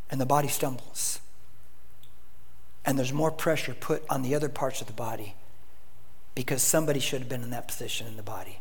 and 0.10 0.22
the 0.22 0.26
body 0.26 0.48
stumbles. 0.48 1.20
And 2.86 2.98
there's 2.98 3.14
more 3.14 3.32
pressure 3.32 3.74
put 3.74 4.04
on 4.10 4.22
the 4.22 4.34
other 4.36 4.48
parts 4.48 4.80
of 4.80 4.88
the 4.88 4.94
body 4.94 5.36
because 6.36 6.62
somebody 6.62 7.00
should 7.00 7.20
have 7.20 7.30
been 7.30 7.44
in 7.44 7.50
that 7.50 7.68
position 7.68 8.08
in 8.08 8.16
the 8.16 8.24
body. 8.24 8.60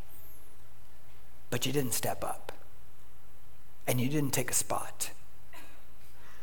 But 1.51 1.67
you 1.67 1.73
didn't 1.73 1.93
step 1.93 2.25
up 2.25 2.53
and 3.87 4.01
you 4.01 4.09
didn't 4.09 4.33
take 4.33 4.51
a 4.51 4.55
spot. 4.55 5.11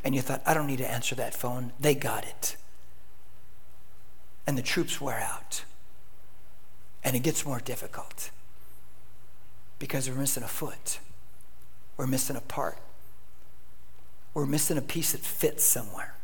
and 0.04 0.14
you 0.14 0.22
thought, 0.22 0.42
I 0.46 0.54
don't 0.54 0.68
need 0.68 0.80
to 0.80 0.90
answer 0.90 1.16
that 1.16 1.34
phone. 1.34 1.72
They 1.80 1.96
got 1.96 2.26
it. 2.26 2.58
And 4.46 4.58
the 4.58 4.62
troops 4.62 5.00
wear 5.00 5.20
out. 5.20 5.64
And 7.04 7.16
it 7.16 7.20
gets 7.20 7.46
more 7.46 7.60
difficult 7.60 8.32
because 9.80 10.10
we're 10.10 10.16
missing 10.16 10.44
a 10.44 10.48
foot, 10.48 11.00
we're 11.98 12.08
missing 12.08 12.36
a 12.38 12.42
part, 12.42 12.78
we're 14.34 14.46
missing 14.46 14.78
a 14.78 14.82
piece 14.82 15.12
that 15.12 15.22
fits 15.22 15.64
somewhere. 15.64 16.16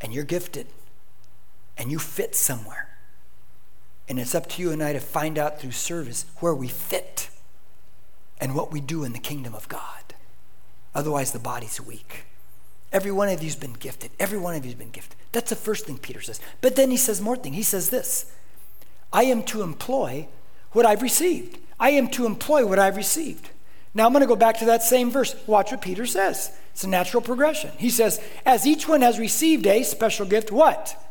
And 0.00 0.12
you're 0.12 0.24
gifted, 0.24 0.66
and 1.78 1.90
you 1.90 1.98
fit 1.98 2.34
somewhere. 2.34 2.98
And 4.06 4.18
it's 4.18 4.34
up 4.34 4.48
to 4.50 4.62
you 4.62 4.70
and 4.70 4.82
I 4.82 4.92
to 4.92 5.00
find 5.00 5.38
out 5.38 5.58
through 5.58 5.70
service 5.70 6.26
where 6.40 6.54
we 6.54 6.68
fit 6.68 7.30
and 8.44 8.54
what 8.54 8.70
we 8.70 8.78
do 8.78 9.04
in 9.04 9.14
the 9.14 9.18
kingdom 9.18 9.54
of 9.54 9.70
God. 9.70 10.14
Otherwise, 10.94 11.32
the 11.32 11.38
body's 11.38 11.80
weak. 11.80 12.26
Every 12.92 13.10
one 13.10 13.30
of 13.30 13.42
you's 13.42 13.56
been 13.56 13.72
gifted. 13.72 14.10
Every 14.20 14.36
one 14.36 14.54
of 14.54 14.66
you's 14.66 14.74
been 14.74 14.90
gifted. 14.90 15.16
That's 15.32 15.48
the 15.48 15.56
first 15.56 15.86
thing 15.86 15.96
Peter 15.96 16.20
says. 16.20 16.42
But 16.60 16.76
then 16.76 16.90
he 16.90 16.98
says 16.98 17.22
more 17.22 17.36
thing. 17.36 17.54
He 17.54 17.62
says 17.62 17.88
this 17.88 18.30
I 19.14 19.24
am 19.24 19.44
to 19.44 19.62
employ 19.62 20.28
what 20.72 20.84
I've 20.84 21.00
received. 21.00 21.58
I 21.80 21.90
am 21.92 22.08
to 22.10 22.26
employ 22.26 22.66
what 22.66 22.78
I've 22.78 22.98
received. 22.98 23.48
Now 23.94 24.04
I'm 24.04 24.12
going 24.12 24.20
to 24.20 24.28
go 24.28 24.36
back 24.36 24.58
to 24.58 24.66
that 24.66 24.82
same 24.82 25.10
verse. 25.10 25.34
Watch 25.46 25.70
what 25.70 25.80
Peter 25.80 26.04
says. 26.04 26.54
It's 26.72 26.84
a 26.84 26.88
natural 26.88 27.22
progression. 27.22 27.70
He 27.78 27.88
says, 27.88 28.20
As 28.44 28.66
each 28.66 28.86
one 28.86 29.00
has 29.00 29.18
received 29.18 29.66
a 29.66 29.82
special 29.84 30.26
gift, 30.26 30.52
what? 30.52 31.02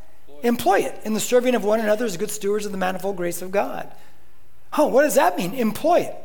Employ 0.43 0.81
it 0.81 1.01
in 1.03 1.15
the 1.15 1.19
serving 1.19 1.55
of 1.55 1.63
one 1.63 1.79
another 1.79 2.05
as 2.05 2.15
good 2.15 2.29
stewards 2.29 2.67
of 2.67 2.71
the 2.71 2.77
manifold 2.77 3.17
grace 3.17 3.41
of 3.41 3.49
God. 3.49 3.91
Oh, 4.77 4.85
what 4.85 5.01
does 5.01 5.15
that 5.15 5.35
mean? 5.35 5.55
Employ 5.55 6.01
it. 6.01 6.15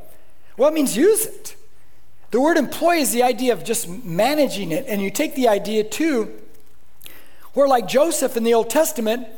Well, 0.59 0.68
it 0.68 0.75
means 0.75 0.97
use 0.97 1.25
it. 1.25 1.57
The 2.33 2.40
word 2.40 2.59
employ 2.59 2.97
is 2.97 3.12
the 3.12 3.23
idea 3.23 3.55
of 3.55 3.64
just 3.64 3.88
managing 3.88 4.73
it. 4.73 4.85
And 4.87 5.01
you 5.01 5.11
take 5.11 5.35
the 5.35 5.49
idea 5.49 5.85
too, 5.85 6.35
where 7.55 7.66
like 7.66 7.88
Joseph 7.88 8.37
in 8.37 8.42
the 8.42 8.53
Old 8.53 8.68
Testament, 8.68 9.29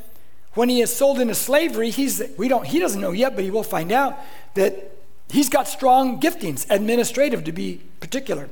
when 0.55 0.69
he 0.69 0.81
is 0.81 0.95
sold 0.95 1.21
into 1.21 1.35
slavery, 1.35 1.91
he's 1.91 2.21
we 2.37 2.49
don't 2.49 2.67
he 2.67 2.81
doesn't 2.81 3.01
know 3.01 3.13
yet, 3.13 3.37
but 3.37 3.45
he 3.45 3.51
will 3.51 3.63
find 3.63 3.93
out 3.93 4.19
that 4.55 4.97
he's 5.29 5.49
got 5.49 5.69
strong 5.69 6.21
giftings, 6.21 6.67
administrative 6.71 7.45
to 7.45 7.53
be 7.53 7.83
particular. 8.01 8.49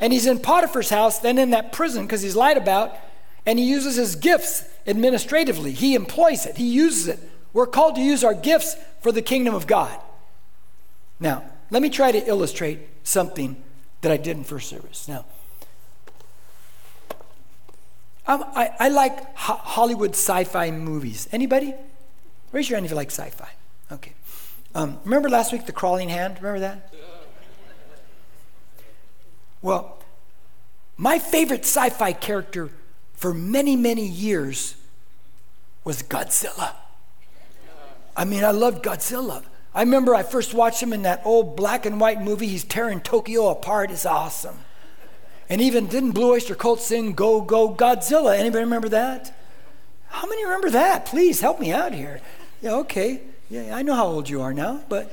And 0.00 0.12
he's 0.12 0.26
in 0.26 0.38
Potiphar's 0.38 0.90
house, 0.90 1.18
then 1.18 1.38
in 1.38 1.50
that 1.50 1.72
prison 1.72 2.04
because 2.04 2.22
he's 2.22 2.36
lied 2.36 2.58
about, 2.58 2.96
and 3.46 3.58
he 3.58 3.64
uses 3.64 3.96
his 3.96 4.14
gifts 4.16 4.64
administratively. 4.86 5.72
He 5.72 5.94
employs 5.94 6.44
it, 6.44 6.58
he 6.58 6.68
uses 6.68 7.08
it. 7.08 7.18
We're 7.54 7.66
called 7.66 7.96
to 7.96 8.02
use 8.02 8.22
our 8.22 8.34
gifts 8.34 8.76
for 9.00 9.12
the 9.12 9.22
kingdom 9.22 9.54
of 9.54 9.66
God. 9.66 9.98
Now, 11.18 11.44
let 11.72 11.80
me 11.80 11.88
try 11.88 12.12
to 12.12 12.28
illustrate 12.28 12.80
something 13.02 13.56
that 14.02 14.12
I 14.12 14.18
did 14.18 14.36
in 14.36 14.44
first 14.44 14.68
service. 14.68 15.08
Now, 15.08 15.24
I, 18.26 18.70
I 18.78 18.88
like 18.88 19.34
ho- 19.36 19.56
Hollywood 19.56 20.10
sci-fi 20.10 20.70
movies. 20.70 21.28
Anybody? 21.32 21.74
Raise 22.52 22.68
your 22.68 22.76
hand 22.76 22.84
if 22.84 22.92
you 22.92 22.96
like 22.96 23.10
sci-fi. 23.10 23.48
Okay. 23.90 24.12
Um, 24.74 24.98
remember 25.04 25.30
last 25.30 25.50
week 25.50 25.64
the 25.64 25.72
crawling 25.72 26.10
hand? 26.10 26.36
Remember 26.36 26.60
that? 26.60 26.92
Well, 29.62 29.98
my 30.98 31.18
favorite 31.18 31.62
sci-fi 31.62 32.12
character 32.12 32.68
for 33.14 33.32
many, 33.32 33.76
many 33.76 34.06
years 34.06 34.76
was 35.84 36.02
Godzilla. 36.02 36.74
I 38.14 38.26
mean, 38.26 38.44
I 38.44 38.50
loved 38.50 38.84
Godzilla. 38.84 39.42
I 39.74 39.80
remember 39.80 40.14
I 40.14 40.22
first 40.22 40.52
watched 40.52 40.82
him 40.82 40.92
in 40.92 41.02
that 41.02 41.22
old 41.24 41.56
black 41.56 41.86
and 41.86 41.98
white 41.98 42.20
movie. 42.20 42.46
He's 42.46 42.64
tearing 42.64 43.00
Tokyo 43.00 43.48
apart. 43.48 43.90
It's 43.90 44.04
awesome. 44.04 44.58
And 45.48 45.60
even 45.60 45.86
didn't 45.86 46.12
Blue 46.12 46.32
Oyster 46.32 46.54
Cult 46.54 46.80
sing 46.80 47.12
Go 47.12 47.40
Go 47.40 47.74
Godzilla? 47.74 48.36
Anybody 48.36 48.64
remember 48.64 48.88
that? 48.90 49.34
How 50.08 50.28
many 50.28 50.44
remember 50.44 50.70
that? 50.70 51.06
Please 51.06 51.40
help 51.40 51.58
me 51.58 51.72
out 51.72 51.94
here. 51.94 52.20
Yeah, 52.60 52.74
okay. 52.76 53.22
Yeah, 53.48 53.74
I 53.74 53.82
know 53.82 53.94
how 53.94 54.06
old 54.06 54.28
you 54.28 54.42
are 54.42 54.52
now, 54.52 54.82
but 54.88 55.12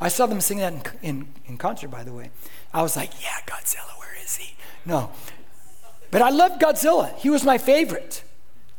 I 0.00 0.08
saw 0.08 0.26
them 0.26 0.40
sing 0.40 0.58
that 0.58 0.72
in, 0.72 0.82
in, 1.02 1.28
in 1.46 1.58
concert, 1.58 1.88
by 1.88 2.04
the 2.04 2.12
way. 2.12 2.30
I 2.72 2.82
was 2.82 2.96
like, 2.96 3.10
yeah, 3.22 3.36
Godzilla, 3.46 3.98
where 3.98 4.14
is 4.22 4.36
he? 4.36 4.54
No. 4.84 5.10
But 6.10 6.22
I 6.22 6.30
loved 6.30 6.60
Godzilla. 6.60 7.14
He 7.16 7.30
was 7.30 7.44
my 7.44 7.58
favorite 7.58 8.24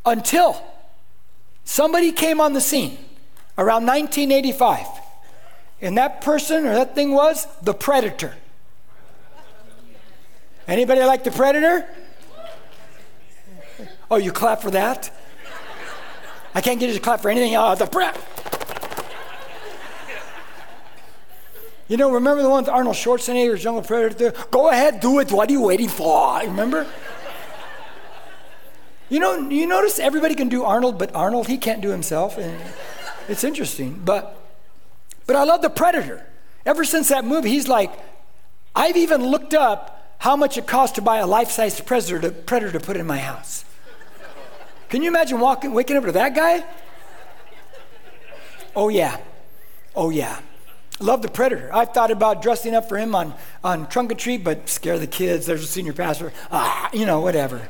until 0.05 0.63
somebody 1.63 2.11
came 2.11 2.39
on 2.39 2.53
the 2.53 2.61
scene 2.61 2.97
around 3.57 3.85
1985. 3.85 4.87
And 5.81 5.97
that 5.97 6.21
person 6.21 6.65
or 6.65 6.73
that 6.75 6.95
thing 6.95 7.11
was 7.13 7.47
the 7.61 7.73
predator. 7.73 8.35
Anybody 10.67 11.03
like 11.03 11.23
the 11.23 11.31
predator? 11.31 11.87
Oh, 14.09 14.17
you 14.17 14.31
clap 14.31 14.61
for 14.61 14.71
that? 14.71 15.11
I 16.53 16.61
can't 16.61 16.79
get 16.79 16.89
you 16.89 16.95
to 16.95 16.99
clap 16.99 17.21
for 17.21 17.29
anything. 17.29 17.55
Oh, 17.55 17.75
the 17.75 17.87
pre- 17.87 18.09
You 21.91 21.97
know, 21.97 22.09
remember 22.09 22.41
the 22.41 22.49
one 22.49 22.63
with 22.63 22.69
Arnold 22.69 22.95
Schwarzenegger's 22.95 23.61
Jungle 23.61 23.81
Predator? 23.81 24.33
Go 24.49 24.69
ahead, 24.69 25.01
do 25.01 25.19
it. 25.19 25.29
What 25.29 25.49
are 25.49 25.51
you 25.51 25.61
waiting 25.61 25.89
for? 25.89 26.39
Remember? 26.39 26.87
You 29.09 29.19
know, 29.19 29.49
you 29.49 29.67
notice 29.67 29.99
everybody 29.99 30.35
can 30.35 30.47
do 30.47 30.63
Arnold, 30.63 30.97
but 30.97 31.13
Arnold, 31.13 31.47
he 31.47 31.57
can't 31.57 31.81
do 31.81 31.89
himself. 31.89 32.37
It's 33.31 33.45
interesting. 33.45 34.01
But, 34.03 34.37
but 35.25 35.35
I 35.35 35.43
love 35.43 35.61
the 35.61 35.69
Predator. 35.69 36.25
Ever 36.65 36.83
since 36.83 37.09
that 37.09 37.25
movie, 37.25 37.49
he's 37.49 37.67
like, 37.67 37.91
I've 38.75 38.97
even 38.97 39.25
looked 39.25 39.53
up 39.53 40.15
how 40.19 40.35
much 40.35 40.57
it 40.57 40.67
costs 40.67 40.95
to 40.95 41.01
buy 41.01 41.17
a 41.17 41.25
life-sized 41.25 41.85
predator 41.85 42.19
to, 42.19 42.31
predator 42.31 42.73
to 42.73 42.79
put 42.79 42.97
in 42.97 43.07
my 43.07 43.17
house. 43.17 43.65
Can 44.89 45.01
you 45.01 45.07
imagine 45.07 45.39
walking, 45.39 45.73
waking 45.73 45.97
up 45.97 46.03
to 46.03 46.11
that 46.11 46.35
guy? 46.35 46.63
Oh 48.75 48.89
yeah, 48.89 49.17
oh 49.95 50.09
yeah. 50.09 50.39
Love 50.99 51.23
the 51.23 51.27
Predator. 51.27 51.73
I've 51.73 51.93
thought 51.93 52.11
about 52.11 52.43
dressing 52.43 52.75
up 52.75 52.87
for 52.87 52.97
him 52.97 53.15
on, 53.15 53.33
on 53.63 53.87
trunk 53.87 54.11
or 54.11 54.15
treat, 54.15 54.43
but 54.43 54.69
scare 54.69 54.99
the 54.99 55.07
kids. 55.07 55.47
There's 55.47 55.63
a 55.63 55.67
senior 55.67 55.93
pastor. 55.93 56.31
Ah, 56.51 56.89
you 56.93 57.07
know, 57.07 57.21
whatever. 57.21 57.67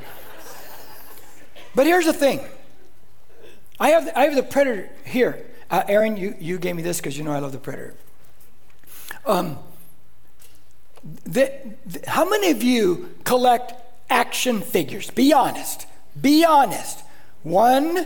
But 1.73 1.87
here's 1.87 2.05
the 2.05 2.13
thing. 2.13 2.41
I 3.79 3.91
have, 3.91 4.11
I 4.15 4.25
have 4.25 4.35
the 4.35 4.43
Predator 4.43 4.89
here. 5.05 5.45
Uh, 5.71 5.83
Aaron, 5.87 6.17
you, 6.17 6.35
you 6.39 6.59
gave 6.59 6.75
me 6.75 6.83
this 6.83 6.97
because 6.97 7.17
you 7.17 7.23
know 7.23 7.31
I 7.31 7.39
love 7.39 7.53
the 7.53 7.57
Predator. 7.57 7.95
Um, 9.25 9.57
the, 11.23 11.51
the, 11.85 12.03
how 12.07 12.29
many 12.29 12.51
of 12.51 12.61
you 12.61 13.15
collect 13.23 13.73
action 14.09 14.61
figures? 14.61 15.09
Be 15.09 15.31
honest. 15.31 15.87
Be 16.19 16.43
honest. 16.43 17.03
One, 17.43 18.05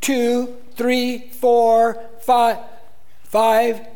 two, 0.00 0.54
three, 0.76 1.30
four, 1.32 2.00
five, 2.20 2.58
five, 3.24 3.86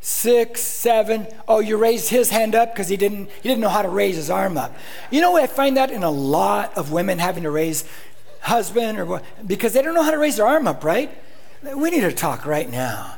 six, 0.00 0.62
seven. 0.62 1.26
Oh, 1.46 1.60
you 1.60 1.76
raised 1.76 2.08
his 2.08 2.30
hand 2.30 2.54
up 2.54 2.72
because 2.72 2.88
he 2.88 2.96
didn't 2.96 3.30
he 3.42 3.48
didn't 3.48 3.60
know 3.60 3.68
how 3.68 3.82
to 3.82 3.88
raise 3.90 4.16
his 4.16 4.30
arm 4.30 4.56
up. 4.56 4.74
You 5.10 5.20
know, 5.20 5.36
I 5.36 5.46
find 5.46 5.76
that 5.76 5.90
in 5.90 6.02
a 6.02 6.10
lot 6.10 6.76
of 6.76 6.90
women 6.90 7.18
having 7.18 7.42
to 7.42 7.50
raise 7.50 7.84
husband 8.40 8.98
or 8.98 9.20
because 9.46 9.74
they 9.74 9.82
don't 9.82 9.94
know 9.94 10.02
how 10.02 10.10
to 10.10 10.18
raise 10.18 10.36
their 10.36 10.46
arm 10.46 10.66
up, 10.66 10.82
right? 10.82 11.16
We 11.62 11.90
need 11.90 12.00
to 12.00 12.12
talk 12.12 12.44
right 12.44 12.70
now. 12.70 13.16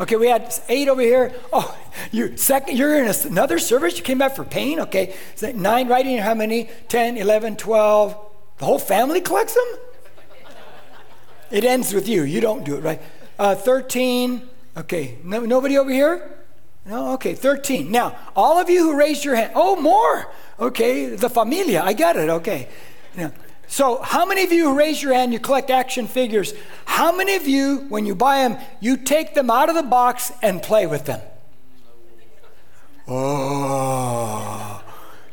Okay, 0.00 0.16
we 0.16 0.28
had 0.28 0.54
eight 0.68 0.88
over 0.88 1.00
here. 1.00 1.32
Oh, 1.52 1.76
you 2.12 2.36
second, 2.36 2.76
you're 2.78 3.02
in 3.02 3.14
another 3.26 3.58
service. 3.58 3.96
You 3.96 4.02
came 4.02 4.18
back 4.18 4.36
for 4.36 4.44
pain. 4.44 4.80
Okay, 4.80 5.14
nine. 5.54 5.88
Writing 5.88 6.18
how 6.18 6.34
many? 6.34 6.70
10, 6.88 7.16
11, 7.16 7.56
12. 7.56 8.16
The 8.58 8.64
whole 8.64 8.78
family 8.78 9.20
collects 9.20 9.54
them. 9.54 9.80
It 11.50 11.64
ends 11.64 11.92
with 11.92 12.08
you. 12.08 12.22
You 12.22 12.40
don't 12.40 12.64
do 12.64 12.76
it, 12.76 12.80
right? 12.80 13.02
Uh, 13.38 13.54
13. 13.54 14.48
Okay, 14.76 15.18
no, 15.22 15.40
nobody 15.40 15.78
over 15.78 15.90
here? 15.90 16.30
No, 16.86 17.12
okay, 17.12 17.34
13. 17.34 17.90
Now, 17.90 18.16
all 18.34 18.58
of 18.58 18.68
you 18.68 18.82
who 18.82 18.96
raised 18.96 19.24
your 19.24 19.36
hand, 19.36 19.52
oh, 19.54 19.76
more. 19.80 20.32
Okay, 20.58 21.14
the 21.14 21.30
familia, 21.30 21.82
I 21.82 21.92
got 21.92 22.16
it, 22.16 22.28
okay. 22.28 22.68
Now, 23.16 23.32
so, 23.74 24.00
how 24.02 24.24
many 24.24 24.44
of 24.44 24.52
you 24.52 24.72
raise 24.72 25.02
your 25.02 25.14
hand, 25.14 25.32
you 25.32 25.40
collect 25.40 25.68
action 25.68 26.06
figures, 26.06 26.54
how 26.84 27.10
many 27.10 27.34
of 27.34 27.48
you, 27.48 27.78
when 27.88 28.06
you 28.06 28.14
buy 28.14 28.46
them, 28.46 28.56
you 28.78 28.96
take 28.96 29.34
them 29.34 29.50
out 29.50 29.68
of 29.68 29.74
the 29.74 29.82
box 29.82 30.30
and 30.42 30.62
play 30.62 30.86
with 30.86 31.06
them? 31.06 31.20
Oh, 33.08 34.80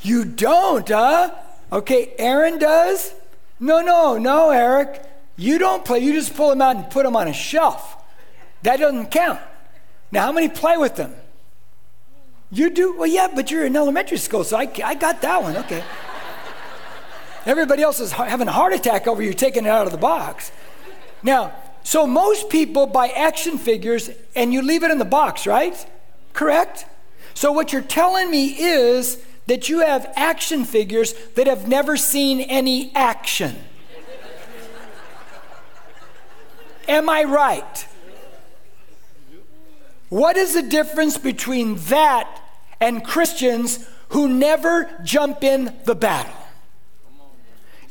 you 0.02 0.26
don't, 0.26 0.90
huh? 0.90 1.36
Okay, 1.72 2.16
Aaron 2.18 2.58
does? 2.58 3.14
No, 3.60 3.80
no, 3.80 4.18
no, 4.18 4.50
Eric. 4.50 5.06
You 5.38 5.60
don't 5.60 5.86
play, 5.86 6.00
you 6.00 6.12
just 6.12 6.36
pull 6.36 6.50
them 6.50 6.64
out 6.64 6.76
and 6.76 6.90
put 6.90 7.04
them 7.04 7.16
on 7.16 7.28
a 7.28 7.34
shelf. 7.34 7.96
That 8.64 8.80
doesn't 8.80 9.12
count. 9.12 9.40
Now, 10.12 10.24
how 10.24 10.32
many 10.32 10.50
play 10.50 10.78
with 10.78 10.96
them? 10.96 11.14
You 12.50 12.72
do? 12.72 12.98
Well, 12.98 13.06
yeah, 13.06 13.28
but 13.36 13.52
you're 13.52 13.68
in 13.68 13.76
elementary 13.76 14.18
school, 14.18 14.44
so 14.44 14.58
I, 14.58 14.68
I 14.84 14.96
got 14.96 15.22
that 15.22 15.44
one. 15.44 15.58
Okay. 15.58 15.84
Everybody 17.46 17.82
else 17.82 18.00
is 18.00 18.12
having 18.12 18.48
a 18.48 18.52
heart 18.52 18.74
attack 18.74 19.08
over 19.08 19.22
you 19.22 19.34
taking 19.34 19.66
it 19.66 19.70
out 19.70 19.86
of 19.86 19.92
the 19.92 19.98
box. 19.98 20.52
Now, 21.24 21.54
so 21.84 22.06
most 22.06 22.50
people 22.50 22.86
buy 22.88 23.10
action 23.10 23.58
figures 23.58 24.10
and 24.36 24.54
you 24.54 24.62
leave 24.62 24.84
it 24.84 24.92
in 24.92 25.00
the 25.00 25.06
box, 25.06 25.48
right? 25.48 25.86
Correct? 26.34 26.86
So 27.34 27.52
what 27.52 27.74
you're 27.74 27.82
telling 27.82 28.30
me 28.30 28.48
is 28.48 29.24
that 29.48 29.70
you 29.70 29.80
have 29.80 30.12
action 30.16 30.66
figures 30.66 31.14
that 31.36 31.48
have 31.48 31.68
never 31.68 31.98
seen 31.98 32.42
any 32.42 32.96
action. 32.96 33.56
Am 36.88 37.10
I 37.10 37.24
right? 37.24 37.88
What 40.10 40.38
is 40.38 40.54
the 40.54 40.62
difference 40.62 41.18
between 41.18 41.76
that 41.76 42.42
and 42.80 43.04
Christians 43.04 43.88
who 44.10 44.28
never 44.28 44.90
jump 45.04 45.44
in 45.44 45.74
the 45.86 45.96
battle? 45.96 46.41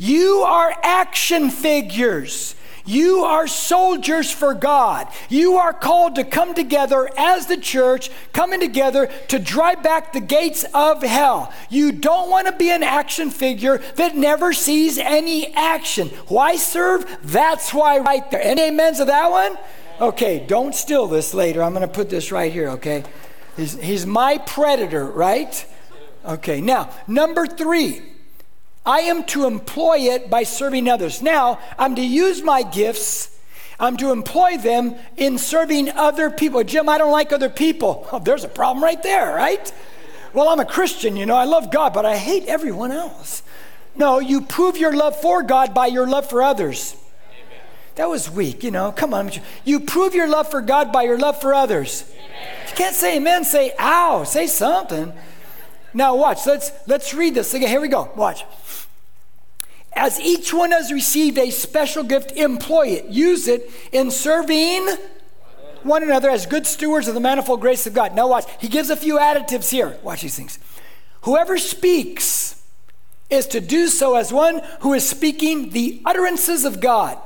You 0.00 0.38
are 0.38 0.74
action 0.82 1.50
figures. 1.50 2.54
You 2.86 3.18
are 3.18 3.46
soldiers 3.46 4.30
for 4.30 4.54
God. 4.54 5.08
You 5.28 5.56
are 5.56 5.74
called 5.74 6.14
to 6.14 6.24
come 6.24 6.54
together 6.54 7.10
as 7.18 7.48
the 7.48 7.58
church, 7.58 8.10
coming 8.32 8.60
together 8.60 9.10
to 9.28 9.38
drive 9.38 9.82
back 9.82 10.14
the 10.14 10.20
gates 10.20 10.64
of 10.72 11.02
hell. 11.02 11.52
You 11.68 11.92
don't 11.92 12.30
want 12.30 12.46
to 12.46 12.54
be 12.54 12.70
an 12.70 12.82
action 12.82 13.28
figure 13.28 13.76
that 13.96 14.16
never 14.16 14.54
sees 14.54 14.96
any 14.96 15.52
action. 15.54 16.08
Why 16.28 16.56
serve? 16.56 17.18
That's 17.22 17.74
why, 17.74 17.98
right 17.98 18.28
there. 18.30 18.42
Any 18.42 18.68
amens 18.68 18.96
to 18.96 19.04
that 19.04 19.30
one? 19.30 19.58
Okay, 20.00 20.42
don't 20.46 20.74
steal 20.74 21.08
this 21.08 21.34
later. 21.34 21.62
I'm 21.62 21.74
going 21.74 21.86
to 21.86 21.94
put 21.94 22.08
this 22.08 22.32
right 22.32 22.50
here, 22.50 22.70
okay? 22.70 23.04
He's, 23.54 23.78
he's 23.78 24.06
my 24.06 24.38
predator, 24.38 25.04
right? 25.04 25.62
Okay, 26.24 26.62
now, 26.62 26.88
number 27.06 27.46
three. 27.46 28.00
I 28.84 29.00
am 29.00 29.24
to 29.24 29.46
employ 29.46 29.98
it 29.98 30.30
by 30.30 30.42
serving 30.42 30.88
others. 30.88 31.20
Now, 31.20 31.58
I'm 31.78 31.94
to 31.96 32.02
use 32.04 32.42
my 32.42 32.62
gifts, 32.62 33.36
I'm 33.78 33.96
to 33.98 34.10
employ 34.12 34.58
them 34.58 34.94
in 35.16 35.38
serving 35.38 35.90
other 35.90 36.30
people. 36.30 36.62
Jim, 36.64 36.88
I 36.88 36.98
don't 36.98 37.12
like 37.12 37.32
other 37.32 37.50
people. 37.50 38.06
Oh, 38.12 38.18
there's 38.18 38.44
a 38.44 38.48
problem 38.48 38.82
right 38.82 39.02
there, 39.02 39.34
right? 39.34 39.72
Well, 40.32 40.48
I'm 40.48 40.60
a 40.60 40.64
Christian, 40.64 41.16
you 41.16 41.26
know, 41.26 41.36
I 41.36 41.44
love 41.44 41.70
God, 41.70 41.92
but 41.92 42.06
I 42.06 42.16
hate 42.16 42.46
everyone 42.46 42.92
else. 42.92 43.42
No, 43.96 44.18
you 44.18 44.42
prove 44.42 44.76
your 44.76 44.94
love 44.94 45.20
for 45.20 45.42
God 45.42 45.74
by 45.74 45.86
your 45.86 46.06
love 46.06 46.28
for 46.28 46.42
others. 46.42 46.96
Amen. 47.32 47.64
That 47.96 48.08
was 48.08 48.30
weak, 48.30 48.62
you 48.62 48.70
know. 48.70 48.92
Come 48.92 49.12
on. 49.12 49.30
You 49.64 49.80
prove 49.80 50.14
your 50.14 50.28
love 50.28 50.50
for 50.50 50.60
God 50.60 50.92
by 50.92 51.02
your 51.02 51.18
love 51.18 51.40
for 51.40 51.52
others. 51.52 52.04
Amen. 52.12 52.68
You 52.68 52.74
can't 52.76 52.94
say 52.94 53.16
amen, 53.16 53.44
say 53.44 53.72
ow, 53.78 54.24
say 54.24 54.46
something. 54.46 55.12
Now 55.92 56.14
watch, 56.14 56.46
let's 56.46 56.70
let's 56.86 57.12
read 57.12 57.34
this 57.34 57.52
again. 57.52 57.68
Here 57.68 57.80
we 57.80 57.88
go. 57.88 58.10
Watch. 58.14 58.44
As 59.92 60.20
each 60.20 60.54
one 60.54 60.70
has 60.70 60.92
received 60.92 61.38
a 61.38 61.50
special 61.50 62.02
gift, 62.02 62.32
employ 62.32 62.88
it. 62.88 63.06
Use 63.06 63.48
it 63.48 63.70
in 63.92 64.10
serving 64.10 64.88
one 65.82 66.02
another 66.02 66.30
as 66.30 66.46
good 66.46 66.66
stewards 66.66 67.08
of 67.08 67.14
the 67.14 67.20
manifold 67.20 67.60
grace 67.60 67.86
of 67.86 67.94
God. 67.94 68.14
Now 68.14 68.28
watch. 68.28 68.44
He 68.58 68.68
gives 68.68 68.90
a 68.90 68.96
few 68.96 69.18
additives 69.18 69.70
here. 69.70 69.98
Watch 70.02 70.22
these 70.22 70.36
things. 70.36 70.58
Whoever 71.22 71.58
speaks 71.58 72.62
is 73.28 73.46
to 73.48 73.60
do 73.60 73.88
so 73.88 74.16
as 74.16 74.32
one 74.32 74.62
who 74.80 74.92
is 74.92 75.08
speaking 75.08 75.70
the 75.70 76.00
utterances 76.04 76.64
of 76.64 76.80
God. 76.80 77.18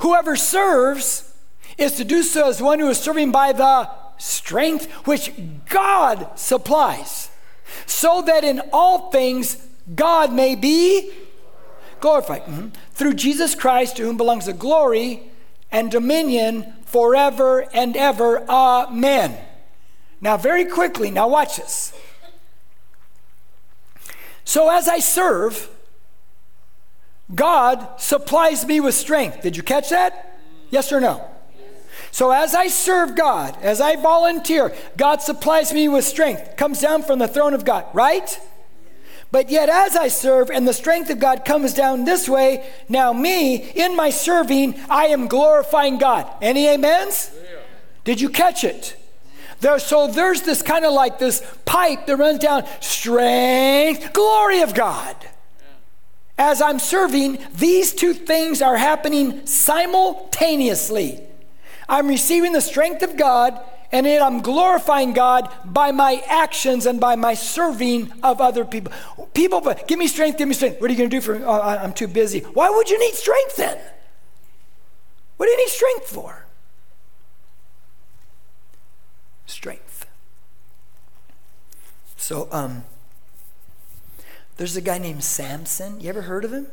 Whoever 0.00 0.36
serves 0.36 1.34
is 1.78 1.92
to 1.92 2.04
do 2.04 2.22
so 2.22 2.48
as 2.48 2.62
one 2.62 2.78
who 2.78 2.88
is 2.88 2.98
serving 2.98 3.32
by 3.32 3.52
the 3.52 3.90
strength 4.18 4.90
which 5.06 5.32
God 5.68 6.28
supplies 6.36 7.30
so 7.84 8.22
that 8.22 8.44
in 8.44 8.62
all 8.72 9.10
things 9.10 9.66
God 9.94 10.32
may 10.32 10.54
be 10.54 11.12
glorified. 12.00 12.42
Mm-hmm. 12.42 12.68
Through 12.92 13.14
Jesus 13.14 13.54
Christ, 13.54 13.96
to 13.96 14.04
whom 14.04 14.16
belongs 14.16 14.46
the 14.46 14.52
glory 14.52 15.30
and 15.70 15.90
dominion 15.90 16.74
forever 16.84 17.66
and 17.72 17.96
ever. 17.96 18.48
Amen. 18.48 19.38
Now, 20.20 20.36
very 20.36 20.64
quickly, 20.64 21.10
now 21.10 21.28
watch 21.28 21.56
this. 21.56 21.92
So, 24.44 24.70
as 24.70 24.88
I 24.88 25.00
serve, 25.00 25.68
God 27.34 28.00
supplies 28.00 28.64
me 28.64 28.80
with 28.80 28.94
strength. 28.94 29.42
Did 29.42 29.56
you 29.56 29.62
catch 29.62 29.90
that? 29.90 30.38
Yes 30.70 30.92
or 30.92 31.00
no? 31.00 31.28
So 32.16 32.30
as 32.30 32.54
I 32.54 32.68
serve 32.68 33.14
God, 33.14 33.58
as 33.60 33.78
I 33.78 33.96
volunteer, 33.96 34.74
God 34.96 35.20
supplies 35.20 35.70
me 35.72 35.86
with 35.86 36.02
strength, 36.02 36.56
comes 36.56 36.80
down 36.80 37.02
from 37.02 37.18
the 37.18 37.28
throne 37.28 37.52
of 37.52 37.66
God, 37.66 37.84
right? 37.92 38.40
But 39.32 39.50
yet, 39.50 39.68
as 39.68 39.96
I 39.96 40.08
serve 40.08 40.50
and 40.50 40.66
the 40.66 40.72
strength 40.72 41.10
of 41.10 41.18
God 41.18 41.44
comes 41.44 41.74
down 41.74 42.04
this 42.04 42.28
way, 42.28 42.70
now 42.88 43.12
me, 43.12 43.56
in 43.56 43.96
my 43.96 44.10
serving, 44.10 44.80
I 44.88 45.06
am 45.06 45.26
glorifying 45.26 45.98
God. 45.98 46.30
Any 46.40 46.68
amens? 46.68 47.30
Yeah. 47.34 47.58
Did 48.04 48.20
you 48.20 48.28
catch 48.28 48.62
it? 48.62 48.96
There, 49.60 49.78
so 49.78 50.06
there's 50.06 50.42
this 50.42 50.62
kind 50.62 50.84
of 50.84 50.92
like 50.92 51.18
this 51.18 51.42
pipe 51.64 52.06
that 52.06 52.16
runs 52.16 52.38
down 52.38 52.64
strength, 52.80 54.12
glory 54.12 54.60
of 54.60 54.74
God. 54.74 55.16
As 56.38 56.60
I'm 56.60 56.78
serving, 56.78 57.38
these 57.54 57.94
two 57.94 58.12
things 58.12 58.60
are 58.60 58.76
happening 58.76 59.46
simultaneously. 59.46 61.22
I'm 61.88 62.08
receiving 62.08 62.52
the 62.52 62.60
strength 62.60 63.02
of 63.02 63.16
God, 63.16 63.58
and 63.92 64.06
yet 64.06 64.22
I'm 64.22 64.40
glorifying 64.40 65.12
God 65.12 65.50
by 65.64 65.92
my 65.92 66.22
actions 66.26 66.86
and 66.86 67.00
by 67.00 67.16
my 67.16 67.34
serving 67.34 68.12
of 68.22 68.40
other 68.40 68.64
people. 68.64 68.92
People, 69.34 69.60
but 69.60 69.86
give 69.88 69.98
me 69.98 70.06
strength, 70.06 70.38
give 70.38 70.48
me 70.48 70.54
strength. 70.54 70.80
What 70.80 70.90
are 70.90 70.92
you 70.92 70.98
going 70.98 71.10
to 71.10 71.16
do 71.16 71.20
for 71.20 71.38
me? 71.38 71.44
Oh, 71.44 71.60
I'm 71.60 71.92
too 71.92 72.08
busy. 72.08 72.40
Why 72.40 72.70
would 72.70 72.90
you 72.90 72.98
need 72.98 73.14
strength 73.14 73.56
then? 73.56 73.78
What 75.36 75.46
do 75.46 75.52
you 75.52 75.58
need 75.58 75.68
strength 75.68 76.08
for? 76.08 76.46
Strength. 79.46 80.06
So, 82.16 82.48
um, 82.50 82.84
there's 84.56 84.76
a 84.76 84.80
guy 84.80 84.98
named 84.98 85.22
Samson. 85.22 86.00
You 86.00 86.08
ever 86.08 86.22
heard 86.22 86.44
of 86.44 86.52
him? 86.52 86.68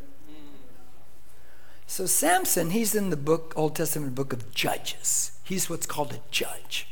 So 1.86 2.08
Samson, 2.08 2.72
he's 2.72 2.96
in 2.96 3.12
the 3.12 3.18
book, 3.18 3.54
Old 3.56 3.76
Testament 3.76 4.16
book 4.16 4.34
of 4.34 4.52
Judges. 4.54 5.34
He's 5.44 5.70
what's 5.70 5.86
called 5.86 6.14
a 6.14 6.20
judge. 6.32 6.88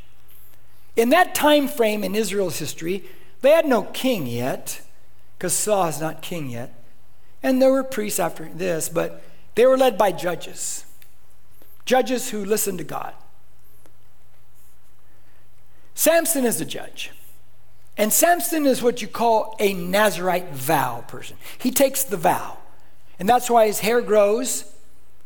In 0.95 1.09
that 1.09 1.35
time 1.35 1.67
frame 1.67 2.03
in 2.03 2.15
Israel's 2.15 2.59
history, 2.59 3.03
they 3.41 3.51
had 3.51 3.65
no 3.65 3.83
king 3.83 4.27
yet, 4.27 4.81
because 5.37 5.53
Saul 5.53 5.87
is 5.87 6.01
not 6.01 6.21
king 6.21 6.49
yet. 6.49 6.73
And 7.41 7.61
there 7.61 7.71
were 7.71 7.83
priests 7.83 8.19
after 8.19 8.45
this, 8.45 8.89
but 8.89 9.23
they 9.55 9.65
were 9.65 9.77
led 9.77 9.97
by 9.97 10.11
judges. 10.11 10.85
Judges 11.85 12.29
who 12.29 12.45
listened 12.45 12.77
to 12.77 12.83
God. 12.83 13.13
Samson 15.95 16.45
is 16.45 16.61
a 16.61 16.65
judge. 16.65 17.11
And 17.97 18.13
Samson 18.13 18.65
is 18.65 18.81
what 18.81 19.01
you 19.01 19.07
call 19.07 19.55
a 19.59 19.73
Nazarite 19.73 20.53
vow 20.53 21.03
person. 21.07 21.37
He 21.57 21.71
takes 21.71 22.03
the 22.03 22.17
vow. 22.17 22.57
And 23.19 23.27
that's 23.27 23.49
why 23.49 23.67
his 23.67 23.79
hair 23.79 24.01
grows 24.01 24.71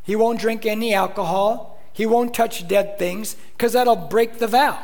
he 0.06 0.16
won't 0.16 0.40
drink 0.40 0.66
any 0.66 0.94
alcohol. 0.94 1.82
He 1.92 2.06
won't 2.06 2.34
touch 2.34 2.68
dead 2.68 3.00
things 3.00 3.36
because 3.54 3.74
that'll 3.74 3.96
break 3.96 4.38
the 4.38 4.48
vow. 4.48 4.78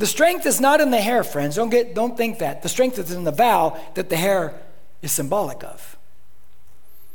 The 0.00 0.06
strength 0.06 0.46
is 0.46 0.62
not 0.62 0.80
in 0.80 0.90
the 0.90 0.98
hair, 0.98 1.22
friends. 1.22 1.56
Don't, 1.56 1.68
get, 1.68 1.94
don't 1.94 2.16
think 2.16 2.38
that. 2.38 2.62
The 2.62 2.70
strength 2.70 2.98
is 2.98 3.10
in 3.10 3.24
the 3.24 3.30
vow 3.30 3.78
that 3.92 4.08
the 4.08 4.16
hair 4.16 4.58
is 5.02 5.12
symbolic 5.12 5.62
of. 5.62 5.98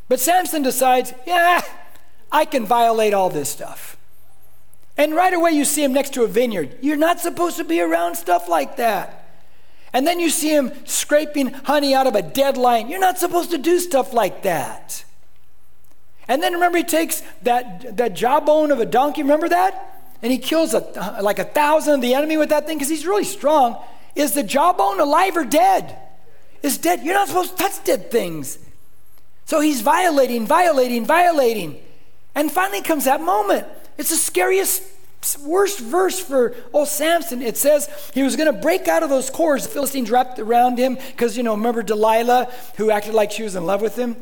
But 0.08 0.20
Samson 0.20 0.62
decides, 0.62 1.12
yeah, 1.26 1.64
I 2.32 2.46
can 2.46 2.64
violate 2.68 3.12
all 3.12 3.32
this 3.32 3.50
stuff. 3.50 3.98
And 4.98 5.16
right 5.16 5.34
away 5.34 5.50
you 5.50 5.66
see 5.66 5.84
him 5.84 5.94
next 5.94 6.14
to 6.14 6.26
a 6.26 6.28
vineyard. 6.28 6.78
You're 6.80 6.96
not 6.96 7.20
supposed 7.20 7.58
to 7.58 7.64
be 7.64 7.82
around 7.82 8.18
stuff 8.18 8.48
like 8.48 8.78
that. 8.78 9.32
And 9.92 10.06
then 10.06 10.20
you 10.20 10.30
see 10.30 10.56
him 10.56 10.72
scraping 10.86 11.54
honey 11.54 11.96
out 11.96 12.06
of 12.06 12.14
a 12.14 12.22
dead 12.22 12.56
lion. 12.56 12.88
You're 12.88 13.00
not 13.00 13.18
supposed 13.18 13.50
to 13.50 13.58
do 13.58 13.80
stuff 13.80 14.14
like 14.14 14.44
that. 14.44 15.04
And 16.28 16.44
then 16.44 16.54
remember, 16.54 16.78
he 16.78 16.84
takes 16.84 17.24
that, 17.42 17.98
that 17.98 18.14
jawbone 18.14 18.70
of 18.70 18.80
a 18.80 18.86
donkey, 18.86 19.24
remember 19.24 19.50
that? 19.50 19.95
And 20.26 20.32
he 20.32 20.40
kills 20.40 20.74
a, 20.74 21.20
like 21.22 21.38
a 21.38 21.44
thousand 21.44 21.94
of 21.94 22.02
the 22.02 22.16
enemy 22.16 22.36
with 22.36 22.50
that 22.50 22.66
thing 22.66 22.80
because 22.80 22.90
he's 22.90 23.06
really 23.06 23.24
strong. 23.24 23.78
Is 24.16 24.32
the 24.32 24.42
jawbone 24.42 25.00
alive 25.00 25.38
or 25.38 25.46
dead? 25.46 26.00
Is 26.64 26.80
dead. 26.80 27.04
You're 27.04 27.14
not 27.14 27.28
supposed 27.28 27.52
to 27.52 27.58
touch 27.58 27.84
dead 27.84 28.10
things. 28.10 28.58
So 29.46 29.60
he's 29.60 29.82
violating, 29.82 30.48
violating, 30.48 31.06
violating. 31.06 31.80
And 32.34 32.52
finally 32.52 32.82
comes 32.82 33.06
that 33.06 33.22
moment. 33.22 33.68
It's 34.00 34.10
the 34.10 34.16
scariest, 34.16 34.82
worst 35.44 35.80
verse 35.80 36.20
for 36.20 36.56
old 36.74 36.88
Samson. 36.88 37.44
It 37.44 37.56
says 37.56 37.88
he 38.16 38.24
was 38.24 38.36
going 38.36 38.52
to 38.52 38.60
break 38.60 38.88
out 38.88 39.04
of 39.04 39.12
those 39.12 39.30
cords 39.30 39.68
the 39.68 39.70
Philistines 39.70 40.10
wrapped 40.10 40.40
around 40.40 40.80
him 40.80 40.96
because, 40.96 41.38
you 41.38 41.44
know, 41.44 41.54
remember 41.54 41.84
Delilah 41.84 42.52
who 42.78 42.90
acted 42.90 43.14
like 43.14 43.32
she 43.32 43.44
was 43.44 43.56
in 43.56 43.68
love 43.68 43.84
with 43.84 43.96
him? 43.96 44.16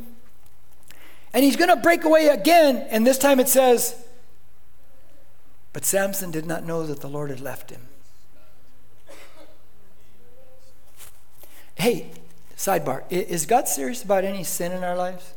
And 1.34 1.46
he's 1.46 1.56
going 1.56 1.70
to 1.70 1.78
break 1.78 2.04
away 2.04 2.28
again. 2.28 2.86
And 2.90 3.08
this 3.08 3.18
time 3.18 3.40
it 3.40 3.48
says, 3.48 3.96
But 5.74 5.86
Samson 5.86 6.30
did 6.30 6.46
not 6.46 6.64
know 6.64 6.86
that 6.86 7.02
the 7.02 7.10
Lord 7.10 7.32
had 7.32 7.40
left 7.42 7.72
him. 7.72 7.82
Hey, 11.76 12.12
sidebar 12.56 13.04
is 13.10 13.46
God 13.46 13.68
serious 13.68 14.04
about 14.04 14.24
any 14.24 14.44
sin 14.44 14.72
in 14.72 14.84
our 14.84 14.96
lives? 14.96 15.34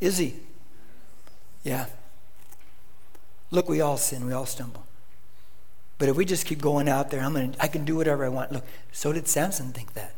Is 0.00 0.18
he? 0.18 0.36
Yeah. 1.62 1.86
Look, 3.50 3.68
we 3.68 3.80
all 3.80 3.98
sin, 3.98 4.26
we 4.26 4.32
all 4.32 4.46
stumble. 4.46 4.84
But 5.98 6.08
if 6.08 6.16
we 6.16 6.24
just 6.24 6.46
keep 6.46 6.62
going 6.62 6.88
out 6.88 7.10
there, 7.10 7.20
I'm 7.20 7.34
gonna, 7.34 7.52
I 7.60 7.66
can 7.68 7.84
do 7.84 7.96
whatever 7.96 8.24
I 8.24 8.28
want. 8.28 8.52
Look, 8.52 8.64
so 8.92 9.12
did 9.12 9.28
Samson 9.28 9.72
think 9.72 9.94
that. 9.94 10.14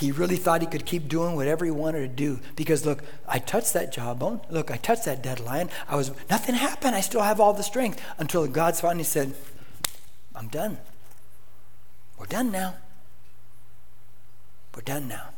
He 0.00 0.12
really 0.12 0.36
thought 0.36 0.62
he 0.62 0.66
could 0.66 0.86
keep 0.86 1.08
doing 1.08 1.36
whatever 1.36 1.66
he 1.66 1.70
wanted 1.70 2.00
to 2.00 2.08
do 2.08 2.40
because 2.56 2.86
look, 2.86 3.02
I 3.28 3.38
touched 3.38 3.74
that 3.74 3.92
jawbone. 3.92 4.40
Look, 4.48 4.70
I 4.70 4.78
touched 4.78 5.04
that 5.04 5.22
dead 5.22 5.40
lion. 5.40 5.68
I 5.90 5.96
was 5.96 6.10
nothing 6.30 6.54
happened. 6.54 6.96
I 6.96 7.02
still 7.02 7.20
have 7.20 7.38
all 7.38 7.52
the 7.52 7.62
strength 7.62 8.02
until 8.16 8.46
God 8.46 8.74
finally 8.76 9.04
said, 9.04 9.34
"I'm 10.34 10.48
done. 10.48 10.78
We're 12.16 12.24
done 12.24 12.50
now. 12.50 12.76
We're 14.74 14.80
done 14.80 15.06
now. 15.06 15.28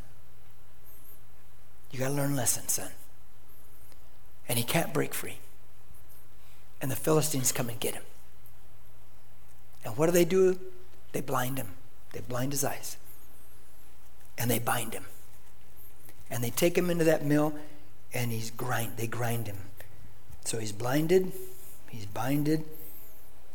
You 1.91 1.99
got 1.99 2.07
to 2.07 2.13
learn 2.13 2.31
a 2.31 2.35
lesson, 2.37 2.69
son." 2.69 2.91
And 4.47 4.57
he 4.57 4.63
can't 4.63 4.93
break 4.93 5.13
free. 5.13 5.39
And 6.81 6.89
the 6.89 6.95
Philistines 6.95 7.51
come 7.51 7.67
and 7.67 7.81
get 7.81 7.95
him. 7.95 8.03
And 9.83 9.97
what 9.97 10.05
do 10.05 10.13
they 10.13 10.23
do? 10.23 10.57
They 11.11 11.19
blind 11.19 11.57
him. 11.57 11.75
They 12.13 12.21
blind 12.21 12.53
his 12.53 12.63
eyes 12.63 12.95
and 14.43 14.51
they 14.51 14.59
bind 14.59 14.93
him. 14.93 15.05
And 16.29 16.43
they 16.43 16.49
take 16.49 16.77
him 16.77 16.89
into 16.89 17.05
that 17.05 17.23
mill 17.23 17.53
and 18.13 18.29
he's 18.29 18.51
grind 18.51 18.97
they 18.97 19.07
grind 19.07 19.47
him. 19.47 19.55
So 20.43 20.59
he's 20.59 20.73
blinded, 20.73 21.31
he's 21.89 22.05
binded, 22.05 22.65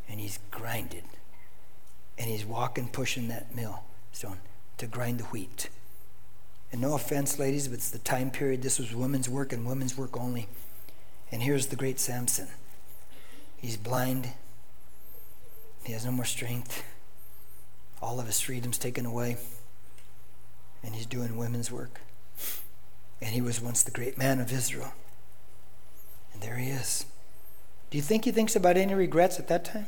and 0.09 0.19
he's 0.19 0.39
grinded. 0.51 1.05
And 2.17 2.31
he's 2.31 2.47
walking, 2.47 2.89
pushing 2.89 3.29
that 3.29 3.55
mill 3.55 3.83
stone 4.13 4.39
to 4.79 4.87
grind 4.87 5.21
the 5.21 5.25
wheat. 5.25 5.69
And 6.73 6.81
no 6.81 6.95
offense, 6.95 7.39
ladies, 7.39 7.69
but 7.69 7.75
it's 7.75 7.91
the 7.91 7.99
time 7.99 8.31
period. 8.31 8.63
This 8.63 8.79
was 8.79 8.95
women's 8.95 9.29
work 9.29 9.53
and 9.53 9.67
women's 9.67 9.95
work 9.95 10.17
only. 10.17 10.49
And 11.31 11.43
here's 11.43 11.67
the 11.67 11.77
great 11.77 12.01
Samson. 12.01 12.49
He's 13.59 13.77
blind. 13.77 14.31
He 15.85 15.93
has 15.93 16.07
no 16.07 16.13
more 16.13 16.25
strength. 16.25 16.83
All 18.01 18.19
of 18.19 18.27
his 18.27 18.41
freedom's 18.41 18.79
taken 18.79 19.05
away 19.05 19.37
and 20.83 20.95
he's 20.95 21.07
doing 21.07 21.37
women's 21.37 21.71
work. 21.71 22.01
And 23.21 23.31
he 23.31 23.41
was 23.41 23.61
once 23.61 23.83
the 23.83 23.91
great 23.91 24.17
man 24.17 24.41
of 24.41 24.53
Israel. 24.53 24.93
And 26.33 26.43
there 26.43 26.57
he 26.57 26.71
is. 26.71 27.05
Do 27.91 27.99
you 27.99 28.03
think 28.03 28.25
he 28.25 28.33
thinks 28.33 28.55
about 28.55 28.77
any 28.77 28.95
regrets 28.95 29.39
at 29.39 29.49
that 29.49 29.65
time? 29.65 29.87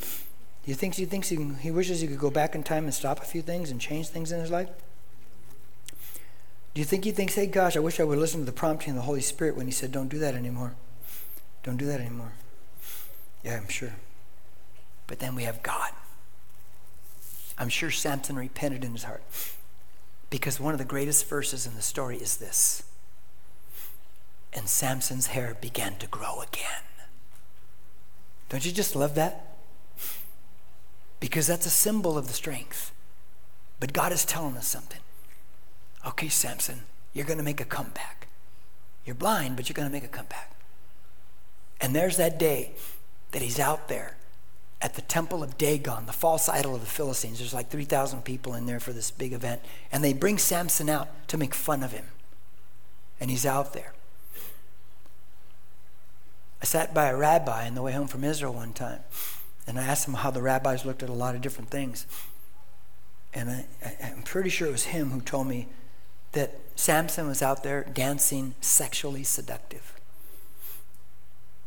Do 0.00 0.70
you 0.70 0.74
think 0.74 0.94
he 0.94 1.06
thinks 1.06 1.28
he, 1.28 1.36
he 1.60 1.70
wishes 1.70 2.00
he 2.00 2.06
could 2.06 2.18
go 2.18 2.30
back 2.30 2.54
in 2.54 2.62
time 2.62 2.84
and 2.84 2.94
stop 2.94 3.20
a 3.20 3.24
few 3.24 3.42
things 3.42 3.70
and 3.70 3.80
change 3.80 4.08
things 4.08 4.30
in 4.30 4.38
his 4.38 4.50
life? 4.50 4.68
Do 6.74 6.80
you 6.80 6.84
think 6.84 7.04
he 7.04 7.10
thinks, 7.10 7.34
hey, 7.34 7.46
gosh, 7.46 7.76
I 7.76 7.80
wish 7.80 7.98
I 7.98 8.04
would 8.04 8.18
listen 8.18 8.40
to 8.40 8.46
the 8.46 8.52
prompting 8.52 8.90
of 8.90 8.96
the 8.96 9.02
Holy 9.02 9.20
Spirit 9.20 9.56
when 9.56 9.66
he 9.66 9.72
said, 9.72 9.92
don't 9.92 10.08
do 10.08 10.18
that 10.18 10.34
anymore? 10.34 10.74
Don't 11.62 11.76
do 11.76 11.86
that 11.86 12.00
anymore. 12.00 12.32
Yeah, 13.42 13.56
I'm 13.56 13.68
sure. 13.68 13.94
But 15.06 15.18
then 15.18 15.34
we 15.34 15.42
have 15.42 15.62
God. 15.62 15.90
I'm 17.58 17.68
sure 17.68 17.90
Samson 17.90 18.36
repented 18.36 18.84
in 18.84 18.92
his 18.92 19.04
heart. 19.04 19.22
Because 20.32 20.58
one 20.58 20.72
of 20.72 20.78
the 20.78 20.86
greatest 20.86 21.28
verses 21.28 21.66
in 21.66 21.74
the 21.74 21.82
story 21.82 22.16
is 22.16 22.38
this 22.38 22.84
And 24.54 24.66
Samson's 24.66 25.26
hair 25.26 25.58
began 25.60 25.96
to 25.96 26.06
grow 26.06 26.40
again. 26.40 26.84
Don't 28.48 28.64
you 28.64 28.72
just 28.72 28.96
love 28.96 29.14
that? 29.14 29.58
Because 31.20 31.46
that's 31.46 31.66
a 31.66 31.70
symbol 31.70 32.16
of 32.16 32.28
the 32.28 32.32
strength. 32.32 32.92
But 33.78 33.92
God 33.92 34.10
is 34.10 34.24
telling 34.24 34.56
us 34.56 34.66
something. 34.66 35.00
Okay, 36.06 36.30
Samson, 36.30 36.84
you're 37.12 37.26
going 37.26 37.36
to 37.36 37.44
make 37.44 37.60
a 37.60 37.66
comeback. 37.66 38.28
You're 39.04 39.14
blind, 39.14 39.56
but 39.56 39.68
you're 39.68 39.74
going 39.74 39.88
to 39.88 39.92
make 39.92 40.04
a 40.04 40.08
comeback. 40.08 40.56
And 41.78 41.94
there's 41.94 42.16
that 42.16 42.38
day 42.38 42.72
that 43.32 43.42
he's 43.42 43.60
out 43.60 43.88
there 43.88 44.16
at 44.82 44.94
the 44.94 45.02
temple 45.02 45.44
of 45.44 45.56
Dagon, 45.56 46.06
the 46.06 46.12
false 46.12 46.48
idol 46.48 46.74
of 46.74 46.80
the 46.80 46.86
Philistines. 46.88 47.38
There's 47.38 47.54
like 47.54 47.70
3,000 47.70 48.24
people 48.24 48.54
in 48.54 48.66
there 48.66 48.80
for 48.80 48.92
this 48.92 49.12
big 49.12 49.32
event. 49.32 49.62
And 49.92 50.02
they 50.02 50.12
bring 50.12 50.38
Samson 50.38 50.90
out 50.90 51.08
to 51.28 51.38
make 51.38 51.54
fun 51.54 51.84
of 51.84 51.92
him. 51.92 52.06
And 53.20 53.30
he's 53.30 53.46
out 53.46 53.74
there. 53.74 53.94
I 56.60 56.64
sat 56.64 56.92
by 56.92 57.06
a 57.06 57.16
rabbi 57.16 57.66
on 57.66 57.76
the 57.76 57.82
way 57.82 57.92
home 57.92 58.08
from 58.08 58.24
Israel 58.24 58.54
one 58.54 58.72
time. 58.72 59.00
And 59.68 59.78
I 59.78 59.84
asked 59.84 60.08
him 60.08 60.14
how 60.14 60.32
the 60.32 60.42
rabbis 60.42 60.84
looked 60.84 61.04
at 61.04 61.08
a 61.08 61.14
lot 61.14 61.36
of 61.36 61.40
different 61.40 61.70
things. 61.70 62.04
And 63.32 63.50
I, 63.50 63.66
am 64.00 64.22
pretty 64.22 64.50
sure 64.50 64.66
it 64.66 64.72
was 64.72 64.86
him 64.86 65.10
who 65.10 65.20
told 65.20 65.46
me 65.46 65.68
that 66.32 66.58
Samson 66.74 67.28
was 67.28 67.40
out 67.40 67.62
there 67.62 67.84
dancing 67.84 68.56
sexually 68.60 69.22
seductive. 69.22 69.91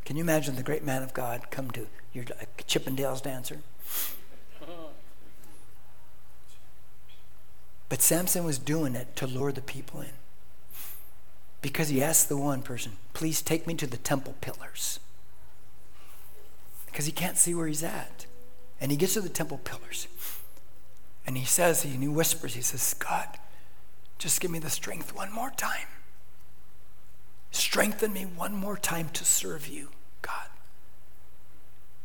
Can 0.05 0.15
you 0.15 0.23
imagine 0.23 0.55
the 0.55 0.63
great 0.63 0.83
man 0.83 1.01
of 1.01 1.13
God 1.13 1.49
come 1.49 1.71
to 1.71 1.87
your 2.13 2.25
Chippendales 2.67 3.21
dancer? 3.21 3.59
But 7.89 8.01
Samson 8.01 8.43
was 8.43 8.57
doing 8.57 8.95
it 8.95 9.15
to 9.15 9.27
lure 9.27 9.51
the 9.51 9.61
people 9.61 10.01
in. 10.01 10.13
Because 11.61 11.89
he 11.89 12.03
asked 12.03 12.29
the 12.29 12.37
one 12.37 12.61
person, 12.61 12.93
please 13.13 13.41
take 13.41 13.65
me 13.65 13.73
to 13.75 13.87
the 13.87 13.97
temple 13.97 14.35
pillars. 14.41 14.99
Because 16.85 17.05
he 17.05 17.11
can't 17.11 17.37
see 17.37 17.55
where 17.55 17.67
he's 17.67 17.83
at. 17.83 18.27
And 18.79 18.91
he 18.91 18.97
gets 18.97 19.13
to 19.15 19.21
the 19.21 19.29
temple 19.29 19.59
pillars. 19.63 20.07
And 21.25 21.37
he 21.37 21.45
says, 21.45 21.83
and 21.83 22.03
he 22.03 22.07
whispers, 22.07 22.53
he 22.53 22.61
says, 22.61 22.93
God, 22.93 23.27
just 24.19 24.39
give 24.39 24.51
me 24.51 24.59
the 24.59 24.69
strength 24.69 25.15
one 25.15 25.31
more 25.31 25.49
time. 25.49 25.87
Strengthen 27.75 28.13
me 28.13 28.23
one 28.23 28.55
more 28.55 28.77
time 28.77 29.09
to 29.09 29.25
serve 29.25 29.67
you, 29.67 29.89
God. 30.21 30.47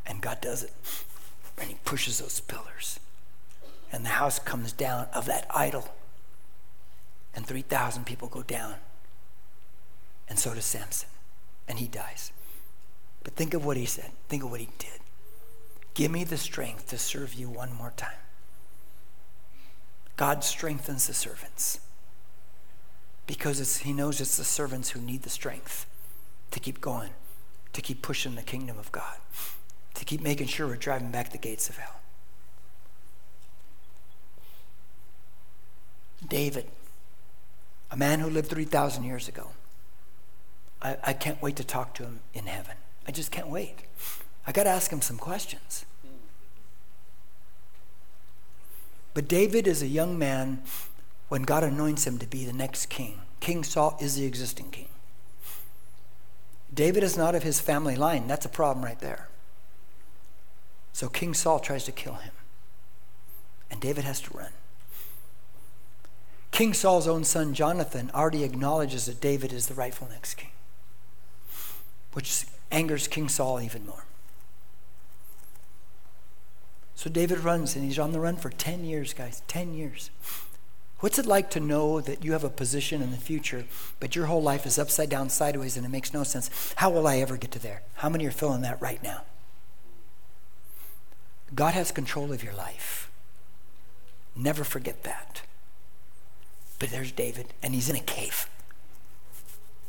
And 0.04 0.20
God 0.20 0.40
does 0.40 0.64
it. 0.64 0.72
And 1.58 1.68
he 1.68 1.76
pushes 1.84 2.18
those 2.18 2.40
pillars. 2.40 2.98
And 3.92 4.04
the 4.04 4.08
house 4.08 4.40
comes 4.40 4.72
down 4.72 5.06
of 5.14 5.26
that 5.26 5.46
idol. 5.54 5.94
And 7.36 7.46
3,000 7.46 8.04
people 8.04 8.26
go 8.26 8.42
down. 8.42 8.74
And 10.28 10.40
so 10.40 10.54
does 10.54 10.64
Samson. 10.64 11.08
And 11.68 11.78
he 11.78 11.86
dies. 11.86 12.32
But 13.22 13.36
think 13.36 13.54
of 13.54 13.64
what 13.64 13.76
he 13.76 13.86
said. 13.86 14.10
Think 14.28 14.42
of 14.42 14.50
what 14.50 14.58
he 14.58 14.70
did. 14.80 14.98
Give 15.94 16.10
me 16.10 16.24
the 16.24 16.36
strength 16.36 16.88
to 16.88 16.98
serve 16.98 17.32
you 17.32 17.48
one 17.48 17.72
more 17.72 17.92
time. 17.96 18.18
God 20.16 20.42
strengthens 20.42 21.06
the 21.06 21.14
servants 21.14 21.78
because 23.30 23.76
he 23.76 23.92
knows 23.92 24.20
it's 24.20 24.36
the 24.36 24.42
servants 24.42 24.90
who 24.90 25.00
need 25.00 25.22
the 25.22 25.30
strength 25.30 25.86
to 26.50 26.58
keep 26.58 26.80
going, 26.80 27.10
to 27.72 27.80
keep 27.80 28.02
pushing 28.02 28.34
the 28.34 28.42
kingdom 28.42 28.76
of 28.76 28.90
God, 28.90 29.18
to 29.94 30.04
keep 30.04 30.20
making 30.20 30.48
sure 30.48 30.66
we're 30.66 30.74
driving 30.74 31.12
back 31.12 31.30
the 31.30 31.38
gates 31.38 31.68
of 31.68 31.76
hell. 31.76 32.00
David, 36.26 36.66
a 37.92 37.96
man 37.96 38.18
who 38.18 38.28
lived 38.28 38.48
3,000 38.50 39.04
years 39.04 39.28
ago. 39.28 39.50
I, 40.82 40.96
I 41.04 41.12
can't 41.12 41.40
wait 41.40 41.54
to 41.54 41.64
talk 41.64 41.94
to 41.94 42.02
him 42.02 42.22
in 42.34 42.46
heaven. 42.46 42.74
I 43.06 43.12
just 43.12 43.30
can't 43.30 43.48
wait. 43.48 43.76
I 44.44 44.50
got 44.50 44.64
to 44.64 44.70
ask 44.70 44.90
him 44.90 45.02
some 45.02 45.18
questions. 45.18 45.84
But 49.14 49.28
David 49.28 49.68
is 49.68 49.82
a 49.82 49.88
young 49.88 50.18
man 50.18 50.62
when 51.30 51.42
God 51.42 51.62
anoints 51.62 52.06
him 52.06 52.18
to 52.18 52.26
be 52.26 52.44
the 52.44 52.52
next 52.52 52.86
king. 52.86 53.20
King 53.38 53.62
Saul 53.62 53.96
is 54.00 54.16
the 54.16 54.26
existing 54.26 54.70
king. 54.70 54.88
David 56.74 57.04
is 57.04 57.16
not 57.16 57.36
of 57.36 57.44
his 57.44 57.60
family 57.60 57.94
line. 57.94 58.26
That's 58.26 58.44
a 58.44 58.50
problem 58.50 58.84
right 58.84 58.98
there. 58.98 59.28
So 60.92 61.08
King 61.08 61.32
Saul 61.32 61.60
tries 61.60 61.84
to 61.84 61.92
kill 61.92 62.14
him. 62.14 62.32
And 63.70 63.80
David 63.80 64.02
has 64.02 64.20
to 64.22 64.36
run. 64.36 64.50
King 66.50 66.74
Saul's 66.74 67.06
own 67.06 67.22
son, 67.22 67.54
Jonathan, 67.54 68.10
already 68.12 68.42
acknowledges 68.42 69.06
that 69.06 69.20
David 69.20 69.52
is 69.52 69.68
the 69.68 69.74
rightful 69.74 70.08
next 70.10 70.34
king, 70.34 70.50
which 72.12 72.44
angers 72.72 73.06
King 73.06 73.28
Saul 73.28 73.60
even 73.60 73.86
more. 73.86 74.04
So 76.96 77.08
David 77.08 77.38
runs, 77.38 77.76
and 77.76 77.84
he's 77.84 78.00
on 78.00 78.10
the 78.10 78.18
run 78.18 78.36
for 78.36 78.50
10 78.50 78.84
years, 78.84 79.14
guys. 79.14 79.42
10 79.46 79.74
years. 79.74 80.10
What's 81.00 81.18
it 81.18 81.24
like 81.24 81.48
to 81.50 81.60
know 81.60 82.02
that 82.02 82.24
you 82.24 82.32
have 82.32 82.44
a 82.44 82.50
position 82.50 83.00
in 83.00 83.10
the 83.10 83.16
future, 83.16 83.64
but 84.00 84.14
your 84.14 84.26
whole 84.26 84.42
life 84.42 84.66
is 84.66 84.78
upside 84.78 85.08
down, 85.08 85.30
sideways, 85.30 85.76
and 85.78 85.86
it 85.86 85.90
makes 85.90 86.12
no 86.12 86.24
sense? 86.24 86.74
How 86.76 86.90
will 86.90 87.06
I 87.06 87.18
ever 87.18 87.38
get 87.38 87.50
to 87.52 87.58
there? 87.58 87.82
How 87.94 88.10
many 88.10 88.26
are 88.26 88.30
feeling 88.30 88.60
that 88.62 88.80
right 88.82 89.02
now? 89.02 89.22
God 91.54 91.72
has 91.72 91.90
control 91.90 92.32
of 92.32 92.44
your 92.44 92.52
life. 92.52 93.10
Never 94.36 94.62
forget 94.62 95.02
that. 95.04 95.42
But 96.78 96.90
there's 96.90 97.12
David, 97.12 97.46
and 97.62 97.74
he's 97.74 97.88
in 97.88 97.96
a 97.96 98.00
cave. 98.00 98.46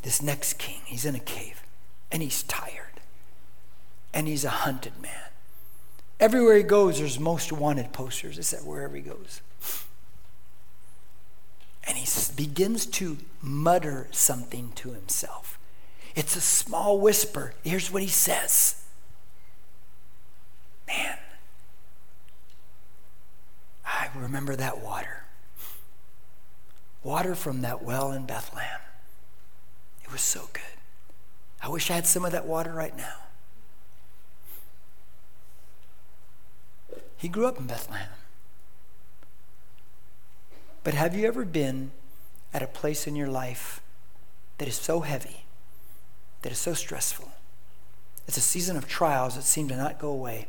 This 0.04 0.22
next 0.22 0.58
king, 0.58 0.80
he's 0.86 1.06
in 1.06 1.16
a 1.16 1.20
cave, 1.20 1.62
and 2.10 2.24
he's 2.24 2.42
tired, 2.44 3.02
and 4.14 4.30
he's 4.30 4.46
a 4.46 4.50
hunted 4.50 4.94
man. 5.02 5.30
Everywhere 6.22 6.56
he 6.56 6.64
goes, 6.64 7.00
there's 7.00 7.20
most 7.20 7.52
wanted 7.52 7.92
posters. 7.92 8.38
It's 8.38 8.52
that 8.52 8.64
wherever 8.64 8.96
he 8.96 9.02
goes 9.02 9.42
and 11.92 12.00
he 12.00 12.08
begins 12.38 12.86
to 12.86 13.18
mutter 13.42 14.08
something 14.12 14.72
to 14.76 14.92
himself. 14.94 15.60
It's 16.16 16.38
a 16.38 16.42
small 16.42 16.98
whisper. 16.98 17.54
Here's 17.66 17.92
what 17.92 18.02
he 18.02 18.08
says 18.08 18.82
Man, 20.88 21.18
I 23.86 24.08
remember 24.16 24.56
that 24.56 24.80
water. 24.80 25.26
Water 27.04 27.36
from 27.36 27.60
that 27.60 27.84
well 27.84 28.14
in 28.14 28.26
Bethlehem. 28.26 28.80
It 30.06 30.14
was 30.14 30.22
so 30.22 30.48
good. 30.54 30.64
I 31.62 31.68
wish 31.68 31.92
I 31.92 31.96
had 31.96 32.08
some 32.08 32.24
of 32.24 32.32
that 32.32 32.46
water 32.46 32.72
right 32.72 32.96
now. 32.96 33.16
He 37.18 37.28
grew 37.28 37.48
up 37.48 37.60
in 37.60 37.68
Bethlehem. 37.68 38.08
But 40.84 40.94
have 40.96 41.16
you 41.16 41.28
ever 41.28 41.46
been 41.46 41.92
at 42.54 42.64
a 42.64 42.68
place 42.68 43.08
in 43.08 43.16
your 43.16 43.28
life 43.28 43.82
that 44.58 44.68
is 44.68 44.76
so 44.76 45.02
heavy, 45.02 45.46
that 46.42 46.52
is 46.52 46.58
so 46.58 46.74
stressful? 46.74 47.32
It's 48.28 48.38
a 48.38 48.42
season 48.42 48.78
of 48.78 48.88
trials 48.88 49.36
that 49.36 49.44
seem 49.44 49.68
to 49.68 49.76
not 49.76 50.00
go 50.00 50.10
away. 50.10 50.48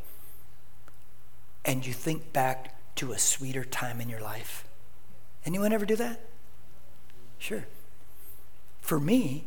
And 1.64 1.87
you 1.87 1.93
think 1.93 2.33
back 2.33 2.76
to 2.97 3.12
a 3.12 3.18
sweeter 3.18 3.64
time 3.64 4.01
in 4.01 4.09
your 4.09 4.20
life. 4.20 4.64
Anyone 5.45 5.72
ever 5.72 5.85
do 5.85 5.97
that? 5.97 6.20
Sure. 7.39 7.66
For 8.80 8.99
me, 9.01 9.45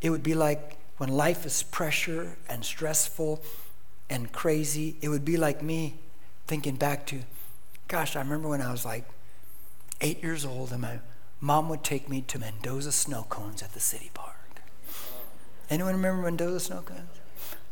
it 0.00 0.10
would 0.10 0.22
be 0.22 0.34
like 0.34 0.76
when 0.96 1.10
life 1.10 1.44
is 1.44 1.62
pressure 1.62 2.36
and 2.48 2.64
stressful 2.64 3.42
and 4.08 4.32
crazy, 4.32 4.96
it 5.00 5.08
would 5.08 5.24
be 5.24 5.36
like 5.36 5.62
me 5.62 5.96
thinking 6.46 6.76
back 6.76 7.06
to, 7.06 7.20
gosh, 7.88 8.14
I 8.16 8.20
remember 8.20 8.48
when 8.48 8.60
I 8.60 8.70
was 8.70 8.84
like 8.84 9.04
eight 10.02 10.22
years 10.22 10.44
old 10.44 10.72
and 10.72 10.82
my 10.82 10.98
mom 11.40 11.68
would 11.68 11.82
take 11.82 12.08
me 12.08 12.20
to 12.22 12.38
Mendoza 12.38 12.92
snow 12.92 13.24
cones 13.28 13.62
at 13.62 13.72
the 13.72 13.80
city 13.80 14.10
park. 14.12 14.36
Anyone 15.70 15.94
remember 15.94 16.22
Mendoza 16.22 16.60
snow 16.60 16.82
cones? 16.82 17.08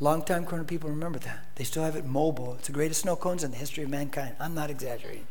Long-time 0.03 0.47
Corona 0.47 0.65
people 0.65 0.89
remember 0.89 1.19
that. 1.19 1.45
They 1.57 1.65
still 1.65 1.85
have 1.85 1.97
it 1.97 2.07
mobile. 2.07 2.55
It's 2.55 2.69
the 2.69 2.73
greatest 2.73 3.03
snow 3.03 3.17
cones 3.17 3.45
in 3.45 3.51
the 3.51 3.59
history 3.59 3.85
of 3.85 3.91
mankind. 3.91 4.35
I'm 4.41 4.55
not 4.55 4.71
exaggerating. 4.71 5.27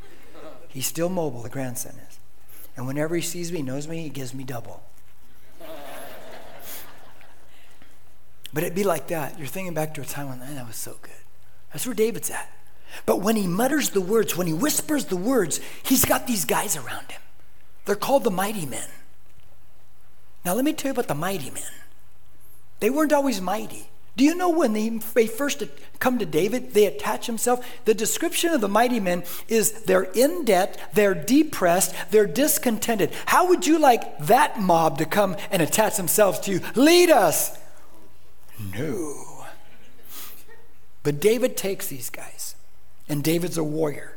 He's 0.68 0.86
still 0.86 1.10
mobile, 1.10 1.42
the 1.42 1.50
grandson 1.50 1.96
is. 2.08 2.20
And 2.78 2.86
whenever 2.86 3.16
he 3.16 3.22
sees 3.22 3.52
me, 3.52 3.64
knows 3.64 3.88
me, 3.88 4.04
he 4.04 4.10
gives 4.10 4.34
me 4.34 4.44
double. 4.44 4.84
But 8.54 8.64
it'd 8.64 8.76
be 8.76 8.84
like 8.84 9.08
that. 9.08 9.38
You're 9.40 9.48
thinking 9.48 9.74
back 9.74 9.94
to 9.96 10.02
a 10.02 10.06
time 10.06 10.30
when, 10.30 10.40
that 10.40 10.68
was 10.68 10.76
so 10.76 10.98
good. 11.02 11.12
That's 11.72 11.86
where 11.86 11.96
David's 11.96 12.30
at. 12.30 12.52
But 13.06 13.22
when 13.22 13.36
he 13.36 13.48
mutters 13.48 13.90
the 13.90 14.02
words, 14.02 14.36
when 14.36 14.48
he 14.48 14.54
whispers 14.54 15.06
the 15.06 15.18
words, 15.18 15.60
he's 15.84 16.06
got 16.06 16.28
these 16.28 16.46
guys 16.46 16.76
around 16.76 17.12
him. 17.12 17.22
They're 17.86 17.96
called 17.96 18.24
the 18.24 18.32
mighty 18.32 18.66
men. 18.66 18.88
Now, 20.46 20.54
let 20.54 20.66
me 20.66 20.74
tell 20.74 20.90
you 20.90 20.94
about 20.94 21.08
the 21.08 21.16
mighty 21.16 21.52
men. 21.52 21.64
They 22.80 22.90
weren't 22.90 23.14
always 23.14 23.42
mighty. 23.42 23.90
Do 24.16 24.26
you 24.26 24.36
know 24.36 24.50
when 24.50 24.74
they, 24.74 24.90
they 24.90 25.28
first 25.28 25.64
come 26.00 26.20
to 26.20 26.26
David, 26.26 26.74
they 26.74 26.86
attach 26.86 27.28
themselves? 27.28 27.66
The 27.86 27.94
description 27.94 28.52
of 28.52 28.60
the 28.60 28.68
mighty 28.68 29.00
men 29.00 29.24
is 29.48 29.84
they're 29.84 30.12
in 30.14 30.44
debt, 30.44 30.78
they're 30.94 31.14
depressed, 31.14 31.96
they're 32.12 32.28
discontented. 32.28 33.12
How 33.28 33.48
would 33.48 33.66
you 33.66 33.80
like 33.80 34.20
that 34.20 34.60
mob 34.60 34.98
to 34.98 35.06
come 35.06 35.38
and 35.52 35.62
attach 35.62 35.96
themselves 35.96 36.40
to 36.42 36.52
you? 36.52 36.62
Lead 36.76 37.10
us. 37.10 37.58
No. 38.76 39.46
But 41.04 41.22
David 41.22 41.56
takes 41.56 41.88
these 41.88 42.10
guys, 42.10 42.56
and 43.10 43.24
David's 43.24 43.58
a 43.58 43.64
warrior, 43.64 44.14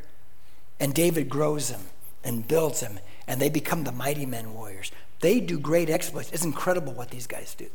and 0.79 0.93
David 0.93 1.27
grows 1.27 1.69
them 1.69 1.81
and 2.23 2.47
builds 2.47 2.79
them, 2.79 2.99
and 3.27 3.41
they 3.41 3.49
become 3.49 3.83
the 3.83 3.91
mighty 3.91 4.25
men 4.25 4.53
warriors. 4.53 4.91
They 5.19 5.39
do 5.39 5.59
great 5.59 5.89
exploits. 5.89 6.31
It's 6.31 6.45
incredible 6.45 6.93
what 6.93 7.09
these 7.09 7.27
guys 7.27 7.55
do. 7.55 7.67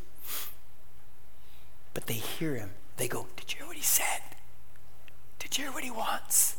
But 1.93 2.07
they 2.07 2.15
hear 2.15 2.55
him. 2.55 2.71
They 2.97 3.09
go, 3.09 3.27
Did 3.37 3.53
you 3.53 3.59
hear 3.59 3.67
what 3.67 3.77
he 3.77 3.83
said? 3.83 4.23
Did 5.39 5.59
you 5.59 5.65
hear 5.65 5.73
what 5.73 5.85
he 5.85 5.91
wants? 5.91 6.57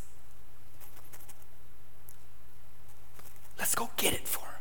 Let's 3.58 3.74
go 3.74 3.90
get 3.96 4.12
it 4.14 4.26
for 4.26 4.46
him. 4.46 4.54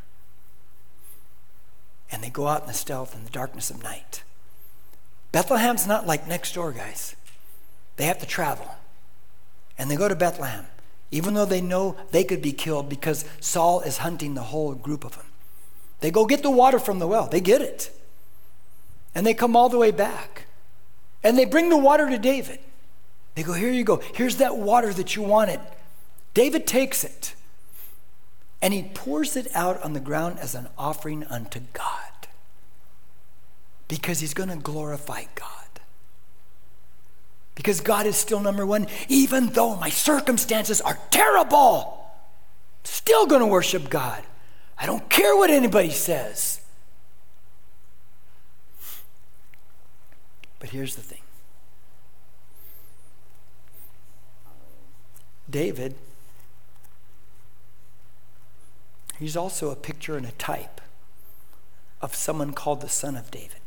And 2.12 2.24
they 2.24 2.30
go 2.30 2.48
out 2.48 2.62
in 2.62 2.68
the 2.68 2.74
stealth 2.74 3.16
in 3.16 3.24
the 3.24 3.30
darkness 3.30 3.70
of 3.70 3.84
night. 3.84 4.24
Bethlehem's 5.32 5.88
not 5.88 6.08
like 6.08 6.28
next 6.28 6.54
door, 6.54 6.72
guys. 6.72 7.16
They 7.98 8.06
have 8.06 8.20
to 8.20 8.26
travel. 8.26 8.76
And 9.80 9.90
they 9.90 9.96
go 9.96 10.08
to 10.08 10.16
Bethlehem, 10.16 10.68
even 11.10 11.34
though 11.34 11.46
they 11.46 11.62
know 11.62 11.96
they 12.12 12.24
could 12.24 12.42
be 12.42 12.52
killed 12.52 12.90
because 12.90 13.26
Saul 13.40 13.80
is 13.82 13.98
hunting 13.98 14.36
the 14.36 14.44
whole 14.44 14.76
group 14.76 15.04
of 15.06 15.16
them. 15.16 15.26
They 16.02 16.12
go 16.12 16.26
get 16.26 16.44
the 16.44 16.52
water 16.52 16.78
from 16.78 17.00
the 17.00 17.08
well, 17.08 17.28
they 17.28 17.42
get 17.42 17.62
it. 17.62 17.90
And 19.16 19.26
they 19.26 19.34
come 19.34 19.56
all 19.56 19.70
the 19.70 19.78
way 19.78 19.92
back. 19.92 20.46
And 21.24 21.38
they 21.38 21.46
bring 21.46 21.70
the 21.70 21.78
water 21.78 22.10
to 22.10 22.18
David. 22.18 22.60
They 23.36 23.44
go, 23.44 23.54
Here 23.54 23.72
you 23.72 23.84
go. 23.84 24.02
Here's 24.14 24.38
that 24.38 24.58
water 24.58 24.94
that 24.94 25.16
you 25.16 25.24
wanted. 25.24 25.60
David 26.34 26.68
takes 26.68 27.04
it 27.04 27.34
and 28.62 28.74
he 28.74 28.84
pours 28.94 29.36
it 29.36 29.48
out 29.56 29.82
on 29.82 29.94
the 29.94 30.00
ground 30.00 30.40
as 30.40 30.54
an 30.56 30.68
offering 30.78 31.24
unto 31.26 31.62
God 31.74 32.28
because 33.88 34.20
he's 34.20 34.34
going 34.34 34.50
to 34.50 34.58
glorify 34.58 35.24
God. 35.36 35.59
Because 37.60 37.82
God 37.82 38.06
is 38.06 38.16
still 38.16 38.40
number 38.40 38.66
one, 38.66 38.88
even 39.10 39.48
though 39.48 39.76
my 39.76 39.90
circumstances 39.90 40.80
are 40.80 40.98
terrible. 41.12 42.10
Still 42.86 43.26
going 43.26 43.42
to 43.42 43.48
worship 43.48 43.90
God. 43.90 44.24
I 44.78 44.86
don't 44.86 45.10
care 45.10 45.36
what 45.36 45.50
anybody 45.50 45.90
says. 45.90 46.62
But 50.60 50.70
here's 50.70 50.96
the 50.96 51.02
thing 51.02 51.20
David, 55.50 55.96
he's 59.20 59.36
also 59.36 59.70
a 59.70 59.76
picture 59.76 60.16
and 60.16 60.26
a 60.26 60.32
type 60.32 60.80
of 62.02 62.16
someone 62.16 62.54
called 62.54 62.80
the 62.80 62.88
Son 62.88 63.18
of 63.18 63.30
David. 63.30 63.60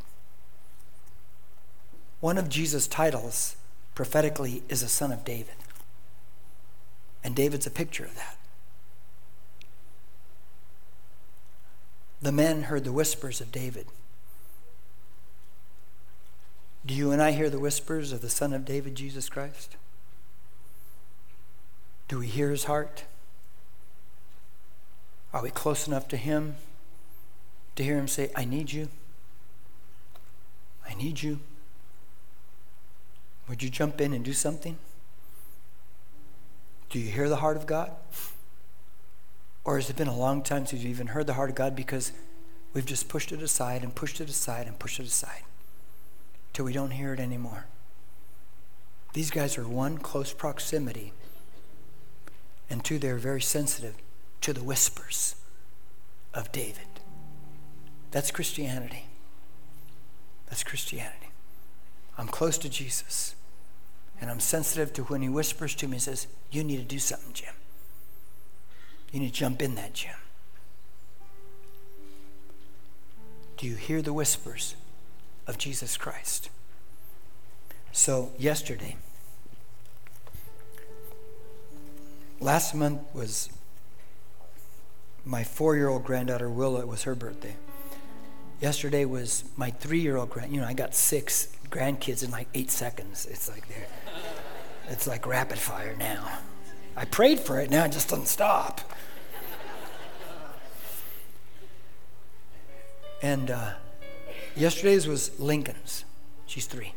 One 2.21 2.39
of 2.39 2.49
Jesus' 2.49 2.87
titles 2.87 3.57
prophetically 4.03 4.65
is 4.69 4.83
a 4.83 4.89
son 4.89 5.13
of 5.13 5.25
David. 5.25 5.55
And 7.23 7.37
David's 7.37 7.69
a 7.69 7.71
picture 7.71 8.05
of 8.05 8.17
that. 8.17 8.37
The 12.21 12.33
men 12.33 12.63
heard 12.63 12.83
the 12.83 12.91
whispers 12.91 13.41
of 13.41 13.53
David. 13.53 13.87
Do 16.85 16.95
you 16.95 17.13
and 17.13 17.23
I 17.23 17.31
hear 17.31 17.49
the 17.49 17.61
whispers 17.61 18.11
of 18.11 18.23
the 18.23 18.29
Son 18.29 18.53
of 18.53 18.65
David, 18.65 18.97
Jesus 18.97 19.29
Christ? 19.29 19.77
Do 22.09 22.19
we 22.19 22.27
hear 22.27 22.51
his 22.51 22.65
heart? 22.65 23.05
Are 25.33 25.45
we 25.45 25.51
close 25.51 25.87
enough 25.87 26.09
to 26.09 26.17
him 26.17 26.57
to 27.77 27.85
hear 27.85 27.99
him 27.99 28.09
say, 28.09 28.33
I 28.35 28.47
need 28.47 28.73
you? 28.73 28.89
I 30.89 30.95
need 30.95 31.23
you. 31.23 31.39
Would 33.53 33.63
you 33.63 33.69
jump 33.69 34.01
in 34.01 34.15
and 34.15 34.25
do 34.25 34.33
something? 34.33 34.79
Do 36.89 36.99
you 36.99 37.11
hear 37.11 37.29
the 37.29 37.37
heart 37.37 37.59
of 37.59 37.67
God? 37.67 37.93
Or 39.63 39.77
has 39.77 39.91
it 39.91 39.97
been 39.97 40.09
a 40.09 40.17
long 40.17 40.43
time 40.43 40.65
since 40.65 40.83
you've 40.83 40.91
even 40.91 41.09
heard 41.09 41.27
the 41.27 41.35
heart 41.35 41.51
of 41.51 41.57
God 41.57 41.77
because 41.77 42.13
we've 42.73 42.87
just 42.87 43.11
pushed 43.11 43.31
it 43.31 43.43
aside 43.43 43.83
and 43.83 43.95
pushed 43.95 44.23
it 44.23 44.31
aside 44.31 44.67
and 44.67 44.79
pushed 44.79 44.99
it 44.99 45.07
aside? 45.07 45.43
till 46.53 46.65
we 46.65 46.73
don't 46.73 46.91
hear 46.91 47.15
it 47.15 47.21
anymore. 47.21 47.67
These 49.15 49.31
guys 49.31 49.59
are 49.59 49.69
one, 49.69 49.99
close 49.99 50.33
proximity, 50.33 51.13
and 52.71 52.85
two, 52.85 52.99
they're 52.99 53.17
very 53.17 53.43
sensitive 53.43 53.95
to 54.41 54.53
the 54.53 54.63
whispers 54.63 55.37
of 56.33 56.51
David. 56.53 56.87
That's 58.11 58.31
Christianity. 58.31 59.07
That's 60.49 60.65
Christianity. 60.65 61.31
I'm 62.17 62.29
close 62.29 62.59
to 62.59 62.69
Jesus, 62.69 63.35
and 64.23 64.31
I'm 64.31 64.41
sensitive 64.41 64.95
to 64.95 65.03
when 65.03 65.21
he 65.21 65.29
whispers 65.29 65.75
to 65.75 65.87
me 65.87 65.95
and 65.95 66.03
says, 66.03 66.27
You 66.51 66.65
need 66.65 66.79
to 66.79 66.85
do 66.85 66.99
something, 66.99 67.35
Jim. 67.35 67.53
You 69.13 69.21
need 69.21 69.29
to 69.29 69.35
jump 69.35 69.61
in 69.61 69.75
that, 69.75 69.93
Jim. 69.93 70.15
Do 73.59 73.67
you 73.67 73.75
hear 73.75 74.01
the 74.01 74.15
whispers 74.15 74.77
of 75.47 75.59
Jesus 75.59 75.97
Christ. 75.97 76.51
So, 77.91 78.31
yesterday, 78.39 78.97
last 82.41 82.75
month 82.75 83.03
was 83.13 83.51
my 85.25 85.45
four 85.45 85.77
year 85.77 85.89
old 85.89 86.05
granddaughter 86.05 86.49
Willa, 86.49 86.81
it 86.81 86.89
was 86.89 87.03
her 87.03 87.15
birthday. 87.15 87.57
Yesterday 88.61 89.05
was 89.05 89.45
my 89.57 89.71
three 89.71 90.01
year 90.01 90.17
old 90.17 90.31
grand, 90.31 90.55
you 90.55 90.61
know, 90.61 90.67
I 90.67 90.73
got 90.73 90.95
six 90.95 91.49
grandkids 91.73 92.23
in 92.23 92.31
like 92.31 92.47
eight 92.55 92.71
seconds. 92.71 93.27
It's 93.29 93.49
like 93.49 93.67
they're, 93.67 93.89
it's 94.91 95.09
like 95.09 95.27
rapid 95.27 95.59
fire 95.59 95.97
now. 95.99 96.39
I 96.97 97.07
prayed 97.07 97.41
for 97.41 97.59
it, 97.59 97.71
now 97.71 97.85
it 97.85 97.93
just 97.93 98.11
doesn't 98.11 98.29
stop. 98.29 98.81
And 103.23 103.51
uh, 103.51 103.75
Yesterday's 104.57 105.07
was 105.07 105.39
Lincoln's. 105.41 106.05
She's 106.45 106.67
three. 106.67 106.93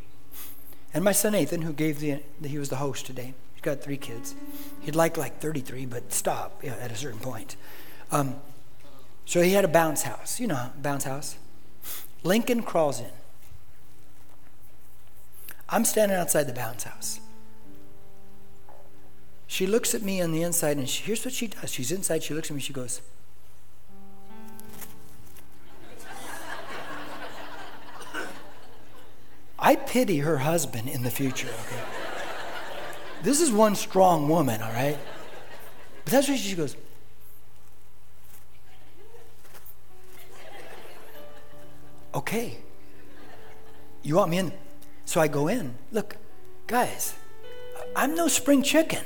And 0.93 1.03
my 1.03 1.11
son 1.11 1.33
Nathan, 1.33 1.61
who 1.61 1.71
gave 1.71 1.99
the, 1.99 2.19
he 2.43 2.57
was 2.57 2.69
the 2.69 2.77
host 2.77 3.05
today, 3.05 3.33
He's 3.53 3.61
got 3.61 3.81
three 3.81 3.97
kids. 3.97 4.35
He'd 4.81 4.95
like 4.95 5.17
like 5.17 5.39
33, 5.39 5.85
but 5.85 6.11
stop 6.11 6.63
you 6.63 6.71
know, 6.71 6.77
at 6.77 6.91
a 6.91 6.95
certain 6.95 7.19
point. 7.19 7.55
Um, 8.11 8.35
so 9.25 9.41
he 9.41 9.53
had 9.53 9.63
a 9.63 9.67
bounce 9.67 10.03
house. 10.03 10.39
You 10.39 10.47
know, 10.47 10.71
bounce 10.81 11.03
house. 11.03 11.37
Lincoln 12.23 12.63
crawls 12.63 12.99
in. 12.99 13.11
I'm 15.69 15.85
standing 15.85 16.17
outside 16.17 16.43
the 16.43 16.53
bounce 16.53 16.83
house. 16.83 17.19
She 19.47 19.67
looks 19.67 19.93
at 19.93 20.01
me 20.01 20.21
on 20.21 20.31
the 20.31 20.41
inside, 20.41 20.77
and 20.77 20.89
she, 20.89 21.03
here's 21.03 21.23
what 21.23 21.33
she 21.33 21.47
does. 21.47 21.71
She's 21.71 21.91
inside, 21.91 22.23
she 22.23 22.33
looks 22.33 22.49
at 22.49 22.55
me, 22.55 22.61
she 22.61 22.73
goes, 22.73 23.01
I 29.57 29.75
pity 29.75 30.19
her 30.19 30.39
husband 30.39 30.89
in 30.89 31.03
the 31.03 31.09
future, 31.09 31.47
okay? 31.47 31.81
This 33.23 33.41
is 33.41 33.51
one 33.51 33.75
strong 33.75 34.27
woman, 34.29 34.61
all 34.61 34.73
right? 34.73 34.97
But 36.03 36.11
that's 36.11 36.27
what 36.27 36.37
she 36.37 36.55
goes, 36.55 36.75
okay. 42.13 42.57
You 44.03 44.15
want 44.15 44.29
me 44.29 44.37
in? 44.37 44.51
So 45.05 45.21
I 45.21 45.27
go 45.27 45.47
in. 45.47 45.75
Look, 45.91 46.17
guys, 46.67 47.13
I'm 47.95 48.15
no 48.15 48.27
spring 48.27 48.63
chicken. 48.63 49.03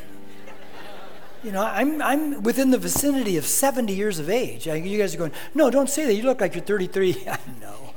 You 1.43 1.51
know, 1.53 1.63
I'm, 1.63 2.01
I'm 2.01 2.43
within 2.43 2.71
the 2.71 2.77
vicinity 2.77 3.37
of 3.37 3.45
70 3.45 3.93
years 3.93 4.19
of 4.19 4.29
age. 4.29 4.67
You 4.67 4.97
guys 4.97 5.15
are 5.15 5.17
going, 5.17 5.31
no, 5.53 5.69
don't 5.69 5.89
say 5.89 6.05
that. 6.05 6.13
You 6.13 6.23
look 6.23 6.41
like 6.41 6.53
you're 6.55 6.63
33. 6.63 7.23
I 7.27 7.37
know. 7.61 7.93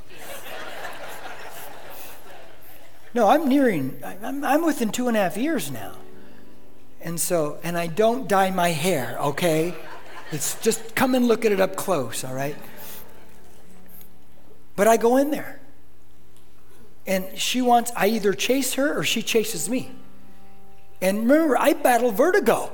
No, 3.13 3.27
I'm 3.27 3.47
nearing, 3.47 4.01
I'm, 4.03 4.43
I'm 4.43 4.65
within 4.65 4.91
two 4.91 5.07
and 5.07 5.15
a 5.15 5.19
half 5.19 5.37
years 5.37 5.69
now. 5.69 5.93
And 7.01 7.19
so, 7.19 7.59
and 7.63 7.77
I 7.77 7.87
don't 7.87 8.27
dye 8.27 8.49
my 8.49 8.69
hair, 8.69 9.17
okay? 9.19 9.75
It's 10.31 10.59
just 10.61 10.95
come 10.95 11.13
and 11.13 11.27
look 11.27 11.45
at 11.45 11.51
it 11.51 11.59
up 11.59 11.75
close, 11.75 12.23
all 12.23 12.33
right? 12.33 12.55
But 14.75 14.87
I 14.87 14.97
go 14.97 15.17
in 15.17 15.29
there. 15.29 15.59
And 17.05 17.37
she 17.37 17.61
wants, 17.61 17.91
I 17.95 18.07
either 18.07 18.33
chase 18.33 18.75
her 18.75 18.97
or 18.97 19.03
she 19.03 19.21
chases 19.21 19.69
me. 19.69 19.91
And 21.01 21.29
remember, 21.29 21.57
I 21.57 21.73
battle 21.73 22.11
vertigo. 22.11 22.71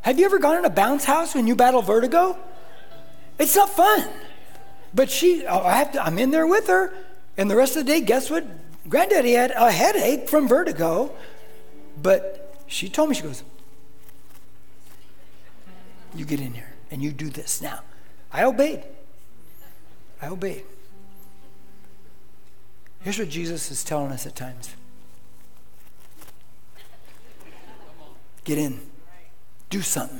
Have 0.00 0.18
you 0.18 0.24
ever 0.24 0.38
gone 0.38 0.56
in 0.56 0.64
a 0.64 0.70
bounce 0.70 1.04
house 1.04 1.34
when 1.34 1.46
you 1.46 1.54
battle 1.54 1.82
vertigo? 1.82 2.38
It's 3.38 3.54
not 3.54 3.68
fun. 3.68 4.08
But 4.94 5.10
she, 5.10 5.44
oh, 5.46 5.60
I 5.60 5.76
have 5.76 5.92
to, 5.92 6.02
I'm 6.02 6.18
in 6.18 6.30
there 6.30 6.46
with 6.46 6.68
her. 6.68 6.92
And 7.36 7.50
the 7.50 7.56
rest 7.56 7.76
of 7.76 7.84
the 7.84 7.92
day, 7.92 8.00
guess 8.00 8.30
what? 8.30 8.46
Granddaddy 8.88 9.32
had 9.32 9.50
a 9.50 9.70
headache 9.70 10.28
from 10.28 10.48
vertigo, 10.48 11.12
but 12.00 12.62
she 12.66 12.88
told 12.88 13.08
me, 13.08 13.14
she 13.16 13.22
goes, 13.22 13.42
You 16.14 16.24
get 16.24 16.40
in 16.40 16.54
here 16.54 16.72
and 16.90 17.02
you 17.02 17.12
do 17.12 17.28
this. 17.28 17.60
Now, 17.60 17.80
I 18.32 18.44
obeyed. 18.44 18.84
I 20.22 20.28
obeyed. 20.28 20.64
Here's 23.06 23.20
what 23.20 23.28
Jesus 23.28 23.70
is 23.70 23.84
telling 23.84 24.10
us 24.10 24.26
at 24.26 24.34
times 24.34 24.74
get 28.42 28.58
in, 28.58 28.80
do 29.70 29.80
something, 29.80 30.18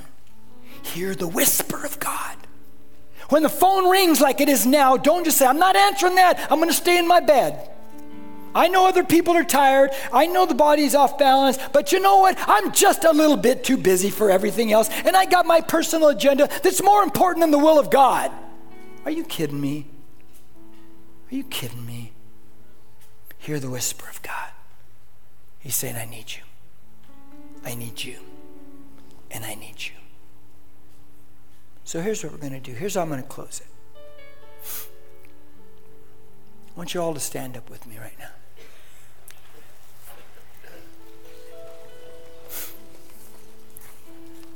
hear 0.84 1.12
the 1.16 1.26
whisper 1.26 1.84
of 1.84 1.98
God. 1.98 2.36
When 3.28 3.42
the 3.42 3.48
phone 3.48 3.90
rings 3.90 4.20
like 4.20 4.40
it 4.40 4.48
is 4.48 4.64
now, 4.64 4.96
don't 4.96 5.24
just 5.24 5.36
say, 5.36 5.46
I'm 5.46 5.58
not 5.58 5.74
answering 5.74 6.14
that, 6.14 6.38
I'm 6.48 6.58
going 6.58 6.68
to 6.68 6.74
stay 6.76 6.96
in 6.96 7.08
my 7.08 7.18
bed. 7.18 7.68
I 8.54 8.68
know 8.68 8.86
other 8.86 9.02
people 9.02 9.34
are 9.34 9.42
tired. 9.42 9.90
I 10.12 10.28
know 10.28 10.46
the 10.46 10.54
body's 10.54 10.94
off 10.94 11.18
balance, 11.18 11.58
but 11.72 11.90
you 11.90 11.98
know 11.98 12.18
what? 12.18 12.38
I'm 12.46 12.70
just 12.70 13.02
a 13.02 13.10
little 13.10 13.36
bit 13.36 13.64
too 13.64 13.78
busy 13.78 14.10
for 14.10 14.30
everything 14.30 14.70
else, 14.70 14.88
and 15.04 15.16
I 15.16 15.24
got 15.24 15.44
my 15.44 15.60
personal 15.60 16.10
agenda 16.10 16.48
that's 16.62 16.84
more 16.84 17.02
important 17.02 17.42
than 17.42 17.50
the 17.50 17.58
will 17.58 17.80
of 17.80 17.90
God. 17.90 18.30
Are 19.04 19.10
you 19.10 19.24
kidding 19.24 19.60
me? 19.60 19.86
Are 21.32 21.34
you 21.34 21.42
kidding 21.42 21.84
me? 21.84 22.05
Hear 23.46 23.60
the 23.60 23.70
whisper 23.70 24.08
of 24.10 24.20
God. 24.22 24.50
He's 25.60 25.76
saying, 25.76 25.94
I 25.94 26.04
need 26.04 26.32
you. 26.34 26.42
I 27.64 27.76
need 27.76 28.02
you. 28.02 28.18
And 29.30 29.44
I 29.44 29.54
need 29.54 29.76
you. 29.78 29.92
So 31.84 32.00
here's 32.00 32.24
what 32.24 32.32
we're 32.32 32.38
going 32.38 32.54
to 32.54 32.58
do. 32.58 32.72
Here's 32.72 32.96
how 32.96 33.02
I'm 33.02 33.08
going 33.08 33.22
to 33.22 33.28
close 33.28 33.60
it. 33.60 33.68
I 36.74 36.76
want 36.76 36.92
you 36.92 37.00
all 37.00 37.14
to 37.14 37.20
stand 37.20 37.56
up 37.56 37.70
with 37.70 37.86
me 37.86 37.98
right 37.98 38.18
now. 38.18 38.30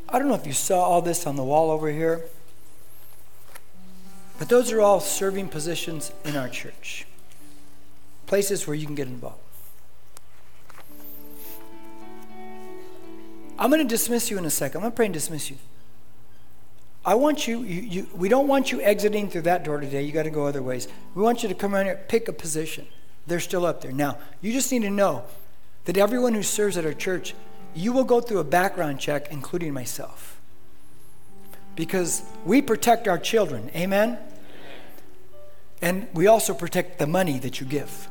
I 0.09 0.19
don't 0.19 0.27
know 0.27 0.35
if 0.35 0.49
you 0.49 0.53
saw 0.53 0.83
all 0.83 1.01
this 1.01 1.29
on 1.29 1.37
the 1.37 1.45
wall 1.45 1.71
over 1.71 1.93
here, 1.93 2.23
but 4.41 4.49
those 4.49 4.73
are 4.73 4.81
all 4.81 4.99
serving 4.99 5.47
positions 5.47 6.11
in 6.25 6.37
our 6.37 6.49
church, 6.49 7.07
places 8.31 8.65
where 8.65 8.77
you 8.77 8.87
can 8.87 8.95
get 8.95 9.09
involved. 9.09 9.41
I'm 13.59 13.71
going 13.71 13.83
to 13.83 13.89
dismiss 13.89 14.31
you 14.31 14.39
in 14.39 14.45
a 14.45 14.51
second. 14.51 14.77
I'm 14.77 14.83
going 14.83 14.93
to 14.93 14.97
pray 14.97 15.07
and 15.07 15.13
dismiss 15.13 15.51
you. 15.51 15.57
I 17.05 17.17
want 17.17 17.49
you, 17.49 17.65
you, 17.65 17.81
you, 17.83 18.09
we 18.15 18.29
don't 18.29 18.47
want 18.47 18.71
you 18.71 18.81
exiting 18.83 19.29
through 19.29 19.43
that 19.43 19.65
door 19.65 19.81
today. 19.81 20.03
You 20.05 20.13
got 20.13 20.23
to 20.23 20.31
go 20.31 20.47
other 20.47 20.63
ways. 20.63 20.87
We 21.17 21.23
want 21.23 21.43
you 21.43 21.49
to 21.49 21.57
come 21.57 21.75
around 21.75 21.87
here, 21.87 22.01
pick 22.07 22.29
a 22.29 22.33
position. 22.33 22.87
They're 23.27 23.41
still 23.41 23.67
up 23.67 23.81
there. 23.81 23.91
Now, 23.91 24.17
you 24.41 24.53
just 24.53 24.71
need 24.71 24.83
to 24.83 24.91
know 24.91 25.25
that 25.87 25.97
everyone 25.97 26.35
who 26.35 26.45
serves 26.45 26.77
at 26.77 26.87
our 26.87 26.95
church 26.95 27.35
you 27.75 27.93
will 27.93 28.05
go 28.05 28.21
through 28.21 28.39
a 28.39 28.45
background 28.45 29.01
check, 29.01 29.33
including 29.33 29.73
myself. 29.73 30.41
Because 31.75 32.23
we 32.45 32.63
protect 32.63 33.09
our 33.09 33.19
children. 33.19 33.71
Amen? 33.75 34.19
And 35.83 36.07
we 36.13 36.27
also 36.27 36.53
protect 36.53 36.99
the 36.99 37.07
money 37.07 37.39
that 37.39 37.61
you 37.61 37.67
give. 37.67 38.10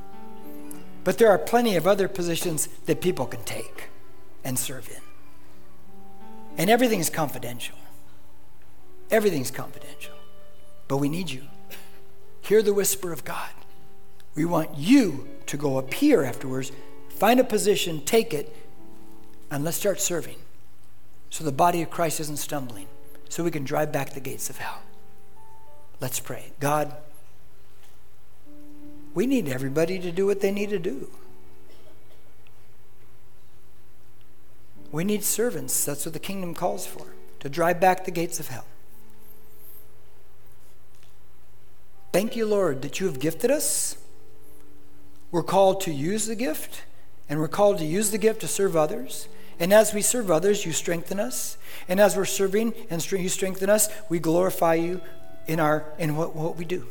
But 1.03 1.17
there 1.17 1.29
are 1.29 1.37
plenty 1.37 1.75
of 1.75 1.87
other 1.87 2.07
positions 2.07 2.67
that 2.85 3.01
people 3.01 3.25
can 3.25 3.43
take 3.43 3.89
and 4.43 4.57
serve 4.57 4.89
in. 4.89 5.01
And 6.57 6.69
everything 6.69 6.99
is 6.99 7.09
confidential. 7.09 7.77
Everything's 9.09 9.51
confidential. 9.51 10.13
But 10.87 10.97
we 10.97 11.09
need 11.09 11.29
you. 11.29 11.43
Hear 12.41 12.61
the 12.61 12.73
whisper 12.73 13.11
of 13.13 13.23
God. 13.23 13.49
We 14.35 14.45
want 14.45 14.77
you 14.77 15.27
to 15.47 15.57
go 15.57 15.77
up 15.77 15.93
here 15.93 16.23
afterwards, 16.23 16.71
find 17.09 17.39
a 17.39 17.43
position, 17.43 18.01
take 18.05 18.33
it, 18.33 18.55
and 19.51 19.63
let's 19.63 19.77
start 19.77 19.99
serving 19.99 20.37
so 21.29 21.43
the 21.43 21.51
body 21.51 21.81
of 21.81 21.89
Christ 21.89 22.19
isn't 22.19 22.37
stumbling, 22.37 22.87
so 23.29 23.43
we 23.43 23.51
can 23.51 23.63
drive 23.63 23.91
back 23.91 24.11
the 24.11 24.19
gates 24.19 24.49
of 24.49 24.57
hell. 24.57 24.81
Let's 26.01 26.19
pray. 26.19 26.53
God, 26.59 26.95
we 29.13 29.25
need 29.25 29.47
everybody 29.47 29.99
to 29.99 30.11
do 30.11 30.25
what 30.25 30.41
they 30.41 30.51
need 30.51 30.69
to 30.69 30.79
do. 30.79 31.09
We 34.91 35.03
need 35.03 35.23
servants. 35.23 35.85
That's 35.85 36.05
what 36.05 36.13
the 36.13 36.19
kingdom 36.19 36.53
calls 36.53 36.85
for 36.85 37.07
to 37.39 37.49
drive 37.49 37.79
back 37.79 38.05
the 38.05 38.11
gates 38.11 38.39
of 38.39 38.47
hell. 38.47 38.65
Thank 42.11 42.35
you, 42.35 42.45
Lord, 42.45 42.81
that 42.81 42.99
you 42.99 43.05
have 43.05 43.19
gifted 43.19 43.51
us. 43.51 43.97
We're 45.31 45.43
called 45.43 45.81
to 45.81 45.91
use 45.91 46.25
the 46.25 46.35
gift, 46.35 46.83
and 47.29 47.39
we're 47.39 47.47
called 47.47 47.77
to 47.79 47.85
use 47.85 48.09
the 48.09 48.17
gift 48.17 48.41
to 48.41 48.47
serve 48.47 48.75
others. 48.75 49.27
And 49.59 49.71
as 49.71 49.93
we 49.93 50.01
serve 50.01 50.31
others, 50.31 50.65
you 50.65 50.71
strengthen 50.71 51.19
us. 51.19 51.57
And 51.87 51.99
as 51.99 52.17
we're 52.17 52.25
serving 52.25 52.73
and 52.89 53.11
you 53.11 53.29
strengthen 53.29 53.69
us, 53.69 53.89
we 54.09 54.17
glorify 54.17 54.75
you 54.75 55.01
in, 55.47 55.59
our, 55.59 55.85
in 55.99 56.15
what, 56.15 56.35
what 56.35 56.55
we 56.55 56.65
do. 56.65 56.87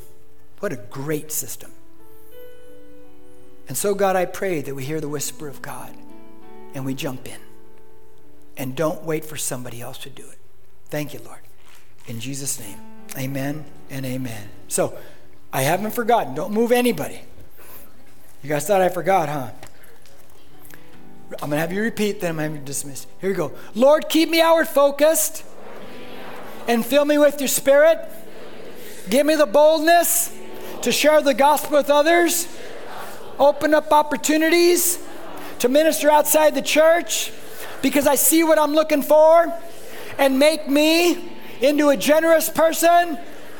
What 0.60 0.72
a 0.72 0.76
great 0.76 1.32
system. 1.32 1.72
And 3.68 3.76
so, 3.76 3.94
God, 3.94 4.16
I 4.16 4.24
pray 4.24 4.62
that 4.62 4.74
we 4.74 4.84
hear 4.84 5.00
the 5.00 5.08
whisper 5.08 5.46
of 5.46 5.62
God 5.62 5.94
and 6.74 6.84
we 6.84 6.94
jump 6.94 7.28
in. 7.28 7.38
And 8.56 8.74
don't 8.74 9.04
wait 9.04 9.24
for 9.24 9.36
somebody 9.36 9.80
else 9.80 9.98
to 9.98 10.10
do 10.10 10.28
it. 10.28 10.38
Thank 10.86 11.14
you, 11.14 11.20
Lord. 11.24 11.40
In 12.06 12.18
Jesus' 12.18 12.58
name, 12.58 12.78
amen 13.16 13.64
and 13.90 14.04
amen. 14.06 14.48
So, 14.68 14.98
I 15.52 15.62
haven't 15.62 15.92
forgotten. 15.92 16.34
Don't 16.34 16.52
move 16.52 16.72
anybody. 16.72 17.20
You 18.42 18.48
guys 18.48 18.66
thought 18.66 18.80
I 18.80 18.88
forgot, 18.88 19.28
huh? 19.28 19.50
I'm 21.42 21.50
going 21.50 21.52
to 21.52 21.58
have 21.58 21.72
you 21.72 21.82
repeat, 21.82 22.20
then 22.20 22.30
I'm 22.30 22.36
going 22.36 22.48
to 22.48 22.54
have 22.54 22.62
you 22.62 22.66
dismiss. 22.66 23.06
Here 23.20 23.30
we 23.30 23.36
go. 23.36 23.52
Lord, 23.74 24.08
keep 24.08 24.30
me 24.30 24.40
outward 24.40 24.68
focused 24.68 25.44
and 26.66 26.84
fill 26.84 27.04
me 27.04 27.18
with 27.18 27.40
your 27.40 27.48
spirit. 27.48 27.98
Give 29.10 29.26
me 29.26 29.34
the 29.34 29.46
boldness 29.46 30.34
to 30.82 30.92
share 30.92 31.20
the 31.20 31.34
gospel 31.34 31.78
with 31.78 31.90
others. 31.90 32.46
Open 33.38 33.74
up 33.74 33.92
opportunities 33.92 34.98
to 35.60 35.68
minister 35.68 36.10
outside 36.10 36.54
the 36.54 36.62
church 36.62 37.32
because 37.82 38.06
I 38.06 38.16
see 38.16 38.42
what 38.44 38.58
I'm 38.58 38.74
looking 38.74 39.02
for 39.02 39.52
and 40.18 40.38
make 40.38 40.68
me 40.68 41.30
into 41.60 41.88
a 41.88 41.96
generous 41.96 42.48
person 42.48 43.18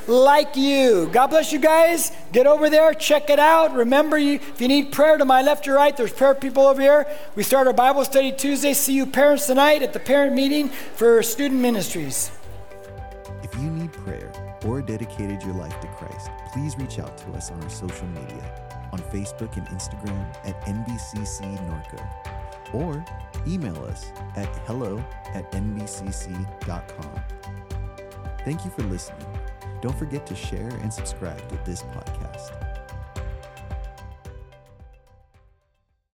like 0.09 0.57
you. 0.57 1.09
God 1.13 1.29
bless 1.29 1.53
you 1.53 1.59
guys. 1.59 2.13
Get 2.33 2.47
over 2.47 2.71
there, 2.71 2.95
check 2.95 3.31
it 3.31 3.39
out. 3.39 3.75
Remember, 3.75 4.19
you, 4.19 4.35
if 4.35 4.61
you 4.61 4.69
need 4.69 4.91
prayer 4.91 5.19
to 5.19 5.25
my 5.25 5.43
left 5.43 5.69
or 5.69 5.75
right, 5.75 5.97
there's 5.97 6.13
prayer 6.13 6.35
people 6.35 6.67
over 6.67 6.81
here. 6.81 7.07
We 7.37 7.43
start 7.43 7.67
our 7.67 7.73
Bible 7.73 8.05
study 8.05 8.33
Tuesday. 8.33 8.73
See 8.73 8.95
you 8.95 9.07
parents 9.07 9.47
tonight 9.47 9.83
at 9.83 9.93
the 9.93 10.01
parent 10.01 10.35
meeting 10.35 10.69
for 10.69 11.23
student 11.23 11.61
ministries. 11.61 12.31
If 13.43 13.55
you 13.55 13.71
need 13.71 13.93
prayer 13.93 14.33
or 14.65 14.83
dedicated 14.83 15.43
your 15.43 15.55
life 15.55 15.79
to 15.81 15.87
Christ, 15.89 16.31
please 16.53 16.77
reach 16.79 16.99
out 16.99 17.17
to 17.19 17.33
us 17.33 17.51
on 17.51 17.63
our 17.63 17.71
social 17.71 18.07
media 18.09 18.68
on 18.93 18.99
Facebook 18.99 19.57
and 19.57 19.67
Instagram 19.69 20.27
at 20.45 20.61
NBCC 20.63 21.59
Norco 21.69 22.75
or 22.75 23.05
email 23.47 23.83
us 23.85 24.13
at 24.37 24.49
hello 24.67 25.03
at 25.35 25.51
nbcc.com. 25.53 27.21
Thank 28.45 28.65
you 28.65 28.71
for 28.71 28.83
listening. 28.85 29.27
Don't 29.81 29.97
forget 29.99 30.27
to 30.27 30.35
share 30.35 30.69
and 30.83 30.93
subscribe 30.93 31.49
to 31.49 31.59
this 31.65 31.83
podcast. 31.83 32.58